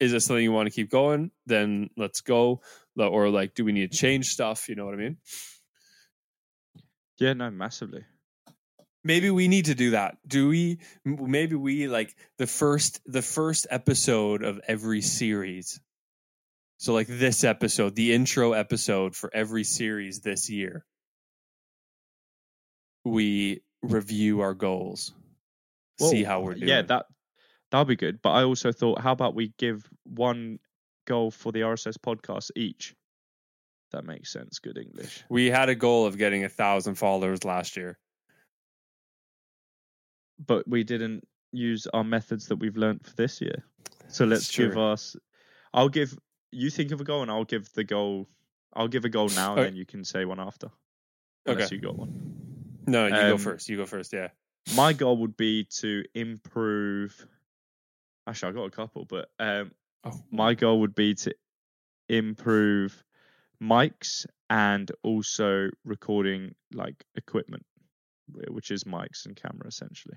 Is 0.00 0.12
this 0.12 0.24
something 0.24 0.42
you 0.42 0.52
want 0.52 0.66
to 0.66 0.74
keep 0.74 0.90
going? 0.90 1.30
Then 1.46 1.90
let's 1.96 2.20
go. 2.20 2.60
Or 2.98 3.28
like, 3.28 3.54
do 3.54 3.64
we 3.64 3.72
need 3.72 3.92
to 3.92 3.98
change 3.98 4.26
stuff? 4.26 4.68
You 4.68 4.74
know 4.74 4.84
what 4.84 4.94
I 4.94 4.98
mean? 4.98 5.16
Yeah, 7.18 7.32
no, 7.32 7.50
massively. 7.50 8.04
Maybe 9.06 9.30
we 9.30 9.48
need 9.48 9.66
to 9.66 9.74
do 9.74 9.90
that 9.90 10.16
do 10.26 10.48
we 10.48 10.78
maybe 11.04 11.54
we 11.54 11.88
like 11.88 12.14
the 12.38 12.46
first 12.46 13.00
the 13.06 13.22
first 13.22 13.66
episode 13.70 14.42
of 14.42 14.60
every 14.66 15.00
series 15.00 15.80
so 16.78 16.92
like 16.92 17.06
this 17.06 17.44
episode 17.44 17.94
the 17.94 18.12
intro 18.12 18.52
episode 18.52 19.14
for 19.14 19.30
every 19.32 19.64
series 19.64 20.20
this 20.20 20.50
year 20.50 20.84
we 23.04 23.62
review 23.82 24.40
our 24.40 24.54
goals 24.54 25.12
see 25.98 26.24
how 26.24 26.40
we're 26.40 26.54
doing 26.54 26.68
Yeah, 26.68 26.82
that 26.82 27.06
that'll 27.70 27.84
be 27.84 27.96
good. 27.96 28.20
But 28.22 28.30
I 28.30 28.44
also 28.44 28.72
thought, 28.72 29.00
how 29.00 29.12
about 29.12 29.34
we 29.34 29.52
give 29.58 29.88
one 30.04 30.58
goal 31.06 31.30
for 31.30 31.52
the 31.52 31.60
RSS 31.60 31.96
podcast 31.98 32.50
each? 32.56 32.94
That 33.92 34.04
makes 34.04 34.32
sense. 34.32 34.58
Good 34.58 34.78
English. 34.78 35.24
we 35.28 35.46
had 35.46 35.68
a 35.68 35.74
goal 35.74 36.06
of 36.06 36.18
getting 36.18 36.44
a 36.44 36.48
thousand 36.48 36.96
followers 36.96 37.44
last 37.44 37.76
year 37.76 37.98
But 40.44 40.68
we 40.68 40.84
didn't 40.84 41.26
use 41.52 41.86
our 41.94 42.04
methods 42.04 42.46
that 42.48 42.56
we've 42.56 42.76
learned 42.76 43.06
for 43.06 43.14
this 43.16 43.40
year. 43.40 43.64
So 44.08 44.24
let's 44.24 44.50
give 44.56 44.76
us. 44.76 45.16
I'll 45.72 45.88
give 45.88 46.16
you 46.52 46.70
think 46.70 46.92
of 46.92 47.00
a 47.00 47.04
goal, 47.04 47.22
and 47.22 47.30
I'll 47.30 47.44
give 47.44 47.72
the 47.72 47.84
goal. 47.84 48.28
I'll 48.74 48.88
give 48.88 49.04
a 49.04 49.08
goal 49.08 49.28
now, 49.28 49.52
and 49.52 49.58
Okay. 49.58 49.66
then 49.68 49.76
you 49.76 49.86
can 49.86 50.04
say 50.04 50.24
one 50.24 50.40
after. 50.40 50.68
Unless 51.46 51.70
Okay. 51.70 51.76
you 51.76 51.80
got 51.82 51.98
one. 51.98 52.10
no 52.86 53.06
you 53.06 53.12
go 53.14 53.32
Um, 53.32 53.38
first 53.38 53.68
you 53.68 53.76
go 53.76 53.86
first 53.86 54.12
yeah 54.12 54.28
My 54.74 54.92
goal 54.92 55.18
would 55.18 55.36
be 55.36 55.64
to 55.80 56.04
improve. 56.14 57.26
Actually, 58.26 58.50
I 58.50 58.54
got 58.56 58.64
a 58.64 58.70
couple, 58.70 59.04
but 59.04 59.30
um, 59.38 59.70
oh 60.04 60.20
my 60.30 60.54
goal 60.54 60.80
would 60.80 60.94
be 60.94 61.14
to 61.14 61.34
improve 62.08 63.04
mics 63.62 64.26
and 64.50 64.90
also 65.02 65.70
recording 65.84 66.54
like 66.72 67.04
equipment, 67.14 67.64
which 68.48 68.70
is 68.70 68.84
mics 68.84 69.26
and 69.26 69.36
camera 69.36 69.66
essentially. 69.66 70.16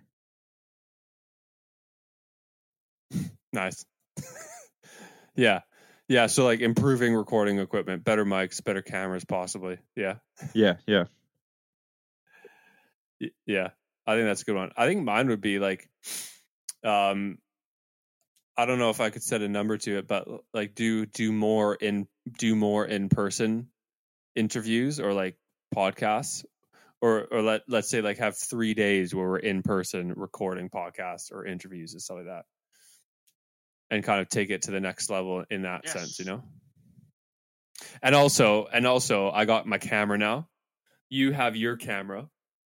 Nice. 3.52 3.84
yeah. 5.36 5.62
Yeah. 6.08 6.28
So 6.28 6.46
like 6.46 6.60
improving 6.60 7.16
recording 7.16 7.58
equipment, 7.58 8.04
better 8.04 8.24
mics, 8.24 8.64
better 8.64 8.84
cameras, 8.84 9.26
possibly. 9.26 9.80
Yeah. 9.96 10.16
Yeah, 10.54 10.76
yeah. 10.86 11.06
Yeah. 13.48 13.70
I 14.06 14.16
think 14.16 14.28
that's 14.28 14.44
a 14.44 14.46
good 14.46 14.56
one. 14.56 14.72
I 14.78 14.86
think 14.86 15.04
mine 15.04 15.30
would 15.30 15.42
be 15.42 15.58
like, 15.58 15.90
um, 16.84 17.40
I 18.58 18.66
don't 18.66 18.78
know 18.78 18.90
if 18.90 19.00
I 19.00 19.10
could 19.10 19.24
set 19.24 19.42
a 19.42 19.48
number 19.48 19.78
to 19.78 20.00
it, 20.00 20.08
but 20.08 20.28
like 20.54 20.76
do 20.76 21.06
do 21.06 21.32
more 21.32 21.76
in 21.76 22.08
do 22.38 22.56
more 22.56 22.86
in 22.86 23.08
person 23.08 23.70
interviews 24.36 25.00
or 25.00 25.14
like 25.14 25.38
podcasts 25.74 26.44
or 27.02 27.26
or 27.32 27.42
let 27.42 27.62
let's 27.68 27.90
say 27.90 28.02
like 28.02 28.18
have 28.18 28.38
three 28.38 28.74
days 28.74 29.14
where 29.16 29.28
we're 29.28 29.38
in 29.40 29.64
person 29.64 30.14
recording 30.16 30.70
podcasts 30.70 31.32
or 31.32 31.46
interviews 31.46 31.94
and 31.94 32.02
stuff 32.02 32.18
like 32.18 32.26
that. 32.26 32.46
And 33.92 34.04
kind 34.04 34.22
of 34.22 34.30
take 34.30 34.50
it 34.52 34.64
to 34.64 34.72
the 34.72 34.80
next 34.80 35.10
level 35.10 35.44
in 35.50 35.64
that 35.64 35.84
Yes. 35.84 35.94
sense 35.94 36.20
you 36.20 36.26
know? 36.26 36.44
And 38.02 38.14
also 38.14 38.66
and 38.66 38.86
also 38.86 39.30
i 39.32 39.46
got 39.46 39.66
my 39.66 39.78
camera 39.78 40.18
now. 40.18 40.48
You 41.10 41.32
have 41.32 41.56
your 41.56 41.76
camera. 41.76 42.30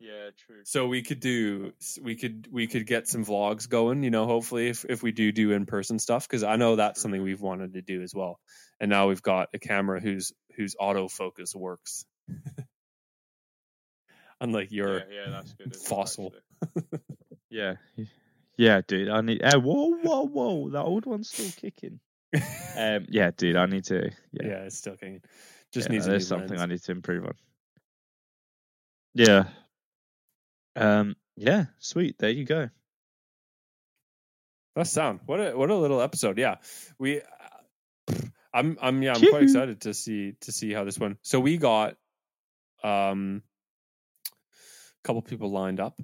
Yeah, 0.03 0.31
true. 0.47 0.63
so 0.65 0.87
we 0.87 1.03
could 1.03 1.21
do 1.21 1.73
we 2.01 2.17
could 2.17 2.49
we 2.51 2.67
could 2.67 2.87
get 2.87 3.07
some 3.07 3.23
vlogs 3.23 3.69
going 3.69 4.03
you 4.03 4.11
know 4.11 4.25
hopefully 4.25 4.69
if, 4.69 4.87
if 4.89 5.03
we 5.03 5.13
do 5.13 5.31
do 5.31 5.51
in-person 5.53 5.99
stuff 5.99 6.27
because 6.27 6.43
i 6.43 6.57
know 6.57 6.77
that's 6.77 7.03
something 7.03 7.23
we've 7.23 7.43
wanted 7.43 7.75
to 7.75 7.83
do 7.83 8.01
as 8.03 8.15
well. 8.15 8.41
And 8.81 8.89
now 8.89 9.09
we've 9.09 9.21
got 9.21 9.49
a 9.53 9.59
camera 9.59 10.01
whose 10.01 10.33
whose 10.57 10.75
autofocus 10.81 11.55
works 11.55 12.07
unlike 14.41 14.73
your 14.73 14.99
yeah, 14.99 15.05
yeah, 15.11 15.31
that's 15.31 15.53
good. 15.55 15.77
fossil. 15.77 16.35
actually. 16.65 17.01
yeah, 17.51 17.75
yeah, 18.57 18.81
dude. 18.87 19.09
I 19.09 19.21
need. 19.21 19.43
Uh, 19.43 19.59
whoa, 19.59 19.97
whoa, 20.03 20.27
whoa! 20.27 20.71
That 20.71 20.83
old 20.83 21.07
one's 21.07 21.31
still 21.31 21.51
kicking. 21.57 22.01
Um, 22.77 23.07
yeah, 23.09 23.31
dude. 23.37 23.57
I 23.57 23.67
need 23.67 23.85
to. 23.87 24.11
yeah. 24.33 24.47
Yeah, 24.47 24.65
it's 24.65 24.79
still 24.79 24.95
kicking 24.95 25.23
just 25.73 25.89
yeah, 25.89 25.93
needs 25.93 26.07
a 26.07 26.11
there's 26.11 26.27
something 26.27 26.51
lens. 26.51 26.63
I 26.63 26.67
need 26.67 26.83
to 26.83 26.93
improve 26.93 27.25
on. 27.25 27.35
Yeah. 29.15 29.45
Um. 30.77 31.17
Yeah. 31.37 31.67
Sweet. 31.79 32.17
There 32.19 32.31
you 32.31 32.45
go. 32.45 32.71
That's 34.77 34.91
sound. 34.91 35.21
What 35.27 35.41
a 35.41 35.57
what 35.57 35.71
a 35.71 35.77
little 35.77 36.01
episode. 36.01 36.39
Yeah, 36.39 36.57
we. 36.99 37.21
uh, 37.21 38.15
I'm 38.53 38.79
I'm 38.83 39.03
yeah 39.03 39.15
I'm 39.15 39.21
quite 39.21 39.45
excited 39.45 39.83
to 39.83 39.95
see 39.95 40.35
to 40.41 40.53
see 40.53 40.73
how 40.73 40.85
this 40.85 40.99
one. 40.99 41.19
So 41.23 41.39
we 41.39 41.57
got 41.57 41.95
um 42.83 43.43
a 43.43 43.50
couple 45.05 45.23
people 45.23 45.51
lined 45.51 45.81
up, 45.81 46.01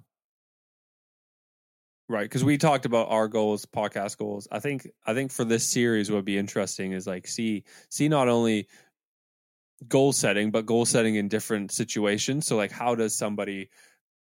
right? 2.08 2.24
Because 2.24 2.44
we 2.44 2.58
talked 2.58 2.86
about 2.86 3.08
our 3.10 3.28
goals, 3.28 3.66
podcast 3.66 4.18
goals. 4.18 4.48
I 4.50 4.60
think 4.60 4.88
I 5.06 5.14
think 5.14 5.32
for 5.32 5.44
this 5.44 5.66
series, 5.66 6.10
what 6.10 6.16
would 6.16 6.24
be 6.24 6.38
interesting 6.38 6.92
is 6.92 7.06
like 7.06 7.26
see 7.26 7.64
see 7.90 8.08
not 8.08 8.28
only 8.28 8.68
goal 9.88 10.12
setting, 10.12 10.50
but 10.50 10.66
goal 10.66 10.84
setting 10.86 11.16
in 11.16 11.28
different 11.28 11.72
situations. 11.72 12.46
So 12.46 12.56
like, 12.56 12.70
how 12.72 12.94
does 12.94 13.16
somebody, 13.16 13.70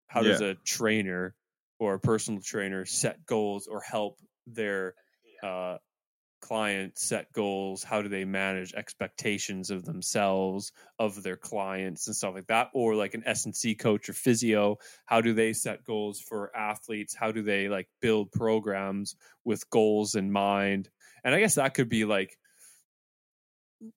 how 0.08 0.24
does 0.24 0.42
a 0.42 0.56
trainer 0.66 1.36
or 1.80 1.96
a 1.96 2.00
personal 2.00 2.42
trainer 2.42 2.86
set 2.86 3.26
goals 3.26 3.68
or 3.68 3.82
help 3.82 4.20
their 4.48 4.96
uh, 5.44 5.78
client 6.42 6.98
set 6.98 7.32
goals? 7.34 7.84
How 7.84 8.02
do 8.02 8.10
they 8.10 8.26
manage 8.26 8.74
expectations 8.74 9.70
of 9.72 9.86
themselves, 9.86 10.72
of 11.00 11.24
their 11.24 11.38
clients, 11.38 12.08
and 12.08 12.16
stuff 12.16 12.36
like 12.36 12.48
that? 12.48 12.70
Or 12.74 12.96
like 12.96 13.14
an 13.14 13.24
S 13.26 13.46
and 13.46 13.56
C 13.56 13.76
coach 13.76 14.10
or 14.10 14.14
physio, 14.14 14.78
how 15.06 15.22
do 15.22 15.34
they 15.34 15.54
set 15.54 15.84
goals 15.84 16.20
for 16.20 16.56
athletes? 16.56 17.16
How 17.16 17.32
do 17.32 17.42
they 17.42 17.68
like 17.68 17.88
build 18.02 18.32
programs 18.32 19.16
with 19.44 19.70
goals 19.70 20.16
in 20.16 20.32
mind? 20.32 20.90
And 21.24 21.34
I 21.34 21.40
guess 21.40 21.56
that 21.56 21.74
could 21.74 21.90
be 21.90 22.06
like 22.06 22.38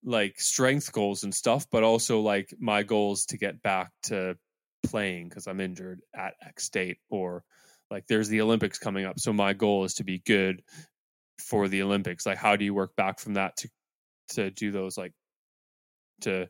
like 0.05 0.41
strength 0.41 0.93
goals 0.93 1.25
and 1.25 1.35
stuff, 1.35 1.67
but 1.71 1.83
also 1.83 2.21
like 2.21 2.55
my 2.59 2.83
goals 2.83 3.27
to 3.27 3.39
get 3.39 3.63
back 3.63 3.91
to 4.05 4.37
playing 4.85 5.29
because 5.29 5.47
I'm 5.47 5.61
injured 5.61 6.01
at 6.15 6.35
X 6.47 6.65
state 6.65 6.99
or 7.11 7.45
like 7.91 8.07
there's 8.07 8.29
the 8.29 8.41
Olympics 8.41 8.79
coming 8.79 9.05
up. 9.05 9.19
So 9.19 9.33
my 9.33 9.53
goal 9.53 9.85
is 9.85 9.95
to 9.95 10.05
be 10.05 10.19
good 10.19 10.63
for 11.39 11.69
the 11.69 11.83
Olympics. 11.83 12.27
Like 12.27 12.39
how 12.39 12.57
do 12.57 12.65
you 12.65 12.75
work 12.75 12.97
back 12.97 13.21
from 13.21 13.35
that 13.35 13.57
to 13.59 13.69
to 14.31 14.51
do 14.51 14.71
those 14.71 14.99
like 14.99 15.13
to 16.23 16.49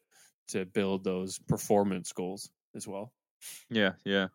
to 0.49 0.65
build 0.65 1.05
those 1.05 1.39
performance 1.39 2.13
goals 2.13 2.51
as 2.75 2.87
well. 2.87 3.13
Yeah. 3.71 3.93
Yeah. 4.05 4.29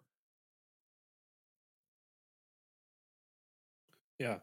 Yeah. 4.20 4.38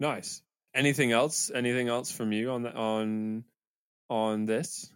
Nice. 0.00 0.42
Anything 0.74 1.12
else? 1.12 1.50
Anything 1.54 1.88
else 1.88 2.10
from 2.10 2.32
you 2.32 2.50
on 2.50 2.62
the 2.62 2.74
on 2.74 3.44
on 4.10 4.44
this? 4.44 4.90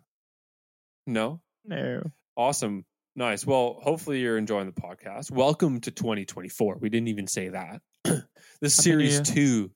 No? 1.06 1.40
No. 1.64 2.02
Awesome. 2.36 2.84
Nice. 3.14 3.46
Well, 3.46 3.78
hopefully 3.82 4.20
you're 4.20 4.38
enjoying 4.38 4.66
the 4.66 4.80
podcast. 4.80 5.30
Welcome 5.30 5.80
to 5.80 5.90
2024. 5.90 6.78
We 6.80 6.88
didn't 6.88 7.08
even 7.08 7.26
say 7.26 7.48
that. 7.48 7.80
this 8.04 8.76
Happy 8.76 8.82
series 8.82 9.34
Year. 9.34 9.68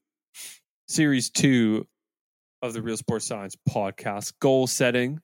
2 0.88 0.92
series 0.94 1.30
2 1.30 1.86
of 2.62 2.72
the 2.72 2.82
Real 2.82 2.96
Sports 2.96 3.26
Science 3.26 3.56
podcast, 3.68 4.32
goal 4.40 4.66
setting. 4.66 5.20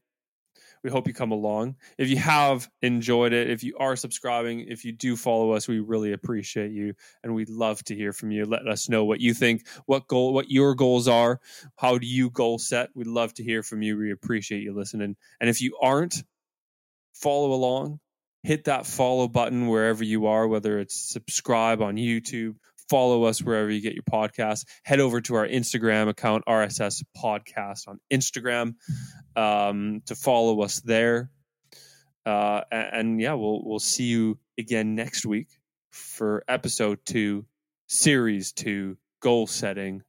We 0.82 0.90
hope 0.90 1.06
you 1.06 1.14
come 1.14 1.30
along. 1.30 1.76
If 1.96 2.08
you 2.08 2.16
have 2.16 2.68
enjoyed 2.82 3.32
it, 3.32 3.48
if 3.48 3.62
you 3.62 3.76
are 3.78 3.94
subscribing, 3.94 4.66
if 4.68 4.84
you 4.84 4.90
do 4.90 5.14
follow 5.16 5.52
us, 5.52 5.68
we 5.68 5.78
really 5.78 6.12
appreciate 6.12 6.72
you 6.72 6.94
and 7.22 7.34
we'd 7.34 7.48
love 7.48 7.84
to 7.84 7.94
hear 7.94 8.12
from 8.12 8.32
you. 8.32 8.44
Let 8.44 8.66
us 8.66 8.88
know 8.88 9.04
what 9.04 9.20
you 9.20 9.32
think, 9.32 9.66
what 9.86 10.08
goal 10.08 10.32
what 10.32 10.50
your 10.50 10.74
goals 10.74 11.06
are, 11.06 11.40
how 11.76 11.98
do 11.98 12.06
you 12.06 12.30
goal 12.30 12.58
set? 12.58 12.90
We'd 12.94 13.06
love 13.06 13.32
to 13.34 13.44
hear 13.44 13.62
from 13.62 13.82
you. 13.82 13.96
We 13.96 14.10
appreciate 14.10 14.62
you 14.62 14.74
listening. 14.74 15.16
And 15.40 15.48
if 15.48 15.60
you 15.60 15.78
aren't, 15.80 16.24
follow 17.14 17.52
along. 17.52 18.00
Hit 18.42 18.64
that 18.64 18.86
follow 18.86 19.28
button 19.28 19.68
wherever 19.68 20.02
you 20.02 20.26
are, 20.26 20.48
whether 20.48 20.80
it's 20.80 20.96
subscribe 20.96 21.80
on 21.80 21.94
YouTube, 21.94 22.56
follow 22.92 23.24
us 23.24 23.40
wherever 23.40 23.70
you 23.70 23.80
get 23.80 23.94
your 23.94 24.02
podcasts. 24.02 24.66
Head 24.84 25.00
over 25.00 25.22
to 25.22 25.34
our 25.34 25.48
Instagram 25.48 26.08
account, 26.08 26.44
RSS 26.46 27.02
Podcast 27.16 27.88
on 27.88 27.98
Instagram, 28.12 28.74
um, 29.34 30.02
to 30.04 30.14
follow 30.14 30.60
us 30.60 30.80
there. 30.80 31.30
Uh, 32.26 32.60
and, 32.70 32.88
and 32.92 33.20
yeah, 33.20 33.32
we'll 33.32 33.62
we'll 33.64 33.78
see 33.78 34.04
you 34.04 34.38
again 34.58 34.94
next 34.94 35.24
week 35.24 35.48
for 35.90 36.44
episode 36.46 36.98
two, 37.06 37.46
series 37.88 38.52
two, 38.52 38.98
goal 39.20 39.46
setting. 39.46 40.02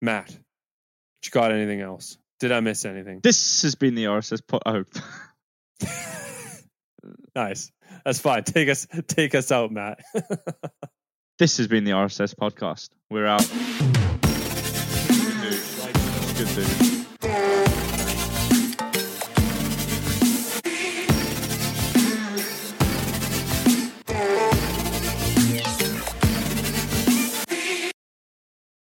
Matt, 0.00 0.30
you 0.30 1.30
got 1.30 1.52
anything 1.52 1.82
else? 1.82 2.16
Did 2.38 2.52
I 2.52 2.60
miss 2.60 2.86
anything? 2.86 3.20
This 3.22 3.60
has 3.62 3.74
been 3.74 3.94
the 3.94 4.04
RSS 4.04 4.40
pod. 4.48 4.62
Oh. 4.64 4.84
nice. 7.36 7.70
That's 8.02 8.18
fine. 8.18 8.44
Take 8.44 8.70
us 8.70 8.86
take 9.08 9.34
us 9.34 9.52
out, 9.52 9.70
Matt. 9.70 10.00
This 11.40 11.56
has 11.56 11.68
been 11.68 11.84
the 11.84 11.92
RSS 11.92 12.34
podcast. 12.34 12.90
We're 13.08 13.24
out. 13.24 13.40
Good 16.36 16.48
dude. 16.54 16.64
Good 16.66 16.78
dude. 16.78 16.89